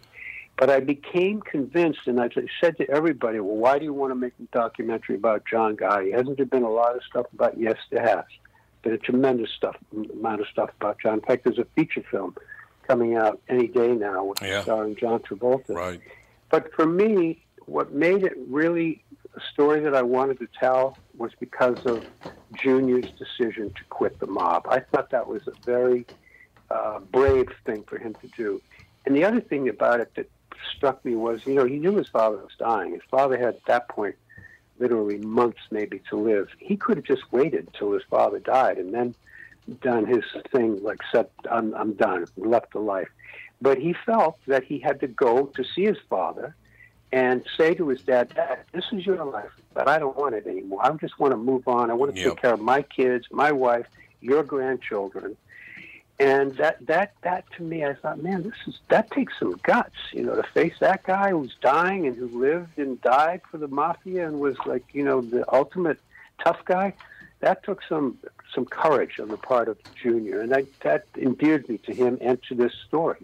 But 0.58 0.70
I 0.70 0.80
became 0.80 1.40
convinced, 1.40 2.00
and 2.06 2.20
I 2.20 2.30
said 2.60 2.78
to 2.78 2.90
everybody, 2.90 3.40
well, 3.40 3.56
why 3.56 3.78
do 3.78 3.84
you 3.84 3.92
want 3.92 4.10
to 4.10 4.14
make 4.14 4.32
a 4.40 4.56
documentary 4.56 5.16
about 5.16 5.44
John 5.48 5.76
Gotti? 5.76 6.12
Hasn't 6.12 6.36
there 6.38 6.46
been 6.46 6.62
a 6.62 6.70
lot 6.70 6.96
of 6.96 7.02
stuff 7.08 7.26
about? 7.32 7.58
Yes, 7.58 7.76
there 7.90 8.02
has. 8.02 8.24
A 8.86 8.96
tremendous 8.98 9.50
stuff 9.50 9.76
amount 10.12 10.40
of 10.40 10.46
stuff 10.48 10.70
about 10.80 10.98
John. 11.00 11.14
In 11.14 11.20
fact, 11.20 11.44
there's 11.44 11.58
a 11.58 11.66
feature 11.74 12.04
film 12.08 12.36
coming 12.86 13.16
out 13.16 13.40
any 13.48 13.66
day 13.66 13.92
now, 13.94 14.24
with 14.24 14.40
Yeah. 14.42 14.62
starring 14.62 14.94
John 14.94 15.18
Travolta. 15.20 15.74
Right. 15.74 16.00
But 16.50 16.72
for 16.72 16.86
me, 16.86 17.44
what 17.66 17.92
made 17.92 18.22
it 18.22 18.34
really 18.48 19.02
a 19.34 19.40
story 19.52 19.80
that 19.80 19.94
I 19.94 20.02
wanted 20.02 20.38
to 20.38 20.46
tell 20.58 20.96
was 21.18 21.32
because 21.40 21.84
of 21.84 22.06
Junior's 22.54 23.10
decision 23.18 23.70
to 23.70 23.84
quit 23.90 24.18
the 24.20 24.26
mob. 24.26 24.66
I 24.68 24.78
thought 24.80 25.10
that 25.10 25.26
was 25.26 25.46
a 25.48 25.52
very 25.64 26.06
uh, 26.70 27.00
brave 27.00 27.48
thing 27.64 27.82
for 27.84 27.98
him 27.98 28.14
to 28.22 28.28
do. 28.36 28.62
And 29.04 29.14
the 29.16 29.24
other 29.24 29.40
thing 29.40 29.68
about 29.68 30.00
it 30.00 30.14
that 30.14 30.30
struck 30.74 31.04
me 31.04 31.14
was, 31.16 31.44
you 31.44 31.54
know, 31.54 31.64
he 31.64 31.78
knew 31.78 31.96
his 31.96 32.08
father 32.08 32.36
was 32.36 32.52
dying. 32.58 32.92
His 32.92 33.02
father 33.10 33.36
had, 33.36 33.54
at 33.56 33.64
that 33.66 33.88
point, 33.88 34.14
literally 34.78 35.18
months 35.18 35.60
maybe 35.70 36.00
to 36.10 36.16
live. 36.16 36.48
He 36.58 36.76
could 36.76 36.96
have 36.98 37.06
just 37.06 37.22
waited 37.32 37.68
till 37.78 37.92
his 37.92 38.02
father 38.10 38.38
died 38.38 38.78
and 38.78 38.92
then 38.92 39.14
done 39.80 40.06
his 40.06 40.24
thing, 40.52 40.82
like 40.82 41.00
said, 41.12 41.26
I'm, 41.50 41.74
I'm 41.74 41.94
done, 41.94 42.26
left 42.36 42.72
the 42.72 42.78
life. 42.80 43.08
But 43.60 43.78
he 43.78 43.94
felt 44.04 44.38
that 44.46 44.64
he 44.64 44.78
had 44.78 45.00
to 45.00 45.08
go 45.08 45.46
to 45.46 45.64
see 45.74 45.84
his 45.84 45.96
father 46.08 46.54
and 47.12 47.42
say 47.58 47.74
to 47.74 47.88
his 47.88 48.00
dad, 48.02 48.32
Dad, 48.34 48.58
this 48.72 48.84
is 48.92 49.06
your 49.06 49.24
life, 49.24 49.50
but 49.74 49.88
I 49.88 49.98
don't 49.98 50.16
want 50.16 50.34
it 50.34 50.46
anymore. 50.46 50.80
I 50.84 50.90
just 50.92 51.18
want 51.18 51.32
to 51.32 51.36
move 51.36 51.66
on. 51.66 51.90
I 51.90 51.94
want 51.94 52.14
to 52.14 52.20
Yep. 52.20 52.32
take 52.32 52.42
care 52.42 52.54
of 52.54 52.60
my 52.60 52.82
kids, 52.82 53.26
my 53.30 53.52
wife, 53.52 53.86
your 54.20 54.42
grandchildren. 54.42 55.36
And 56.18 56.56
that, 56.56 56.84
that, 56.86 57.12
that 57.22 57.44
to 57.56 57.62
me, 57.62 57.84
I 57.84 57.94
thought, 57.94 58.22
man, 58.22 58.42
this 58.42 58.54
is 58.66 58.78
that 58.88 59.10
takes 59.10 59.34
some 59.38 59.60
guts, 59.62 59.96
you 60.12 60.22
know, 60.22 60.34
to 60.34 60.42
face 60.42 60.72
that 60.80 61.02
guy 61.02 61.30
who's 61.30 61.54
dying 61.60 62.06
and 62.06 62.16
who 62.16 62.28
lived 62.28 62.78
and 62.78 63.00
died 63.02 63.42
for 63.50 63.58
the 63.58 63.68
mafia 63.68 64.26
and 64.26 64.40
was 64.40 64.56
like, 64.64 64.84
you 64.92 65.04
know, 65.04 65.20
the 65.20 65.44
ultimate 65.52 66.00
tough 66.42 66.64
guy. 66.64 66.94
That 67.40 67.62
took 67.64 67.82
some 67.86 68.16
some 68.54 68.64
courage 68.64 69.20
on 69.20 69.28
the 69.28 69.36
part 69.36 69.68
of 69.68 69.76
Junior, 69.94 70.40
and 70.40 70.50
that 70.52 70.64
that 70.80 71.04
endeared 71.18 71.68
me 71.68 71.76
to 71.78 71.92
him 71.92 72.16
and 72.22 72.42
to 72.44 72.54
this 72.54 72.72
story. 72.86 73.18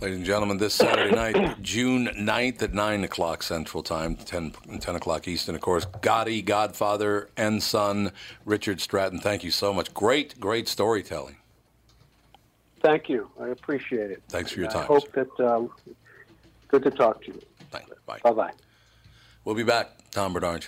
Ladies 0.00 0.18
and 0.18 0.26
gentlemen, 0.26 0.58
this 0.58 0.74
Saturday 0.74 1.14
night, 1.14 1.56
June 1.62 2.08
9th 2.08 2.62
at 2.62 2.74
9 2.74 3.04
o'clock 3.04 3.42
Central 3.44 3.82
Time, 3.82 4.16
10, 4.16 4.52
10 4.80 4.96
o'clock 4.96 5.26
Eastern, 5.28 5.54
of 5.54 5.60
course. 5.60 5.86
Gotti, 5.86 6.44
Godfather, 6.44 7.30
and 7.36 7.62
son, 7.62 8.10
Richard 8.44 8.80
Stratton. 8.80 9.20
Thank 9.20 9.44
you 9.44 9.52
so 9.52 9.72
much. 9.72 9.94
Great, 9.94 10.38
great 10.40 10.66
storytelling. 10.66 11.36
Thank 12.84 13.08
you. 13.08 13.30
I 13.40 13.48
appreciate 13.48 14.10
it. 14.10 14.22
Thanks 14.28 14.52
for 14.52 14.60
your 14.60 14.68
I 14.68 14.72
time. 14.74 14.86
hope 14.86 15.10
that 15.12 15.40
uh, 15.40 15.62
good 16.68 16.82
to 16.82 16.90
talk 16.90 17.22
to 17.22 17.28
you. 17.28 17.40
Bye. 17.70 18.18
Bye 18.22 18.30
bye. 18.30 18.50
We'll 19.42 19.54
be 19.54 19.62
back. 19.62 19.88
Tom 20.10 20.34
Barnard. 20.34 20.66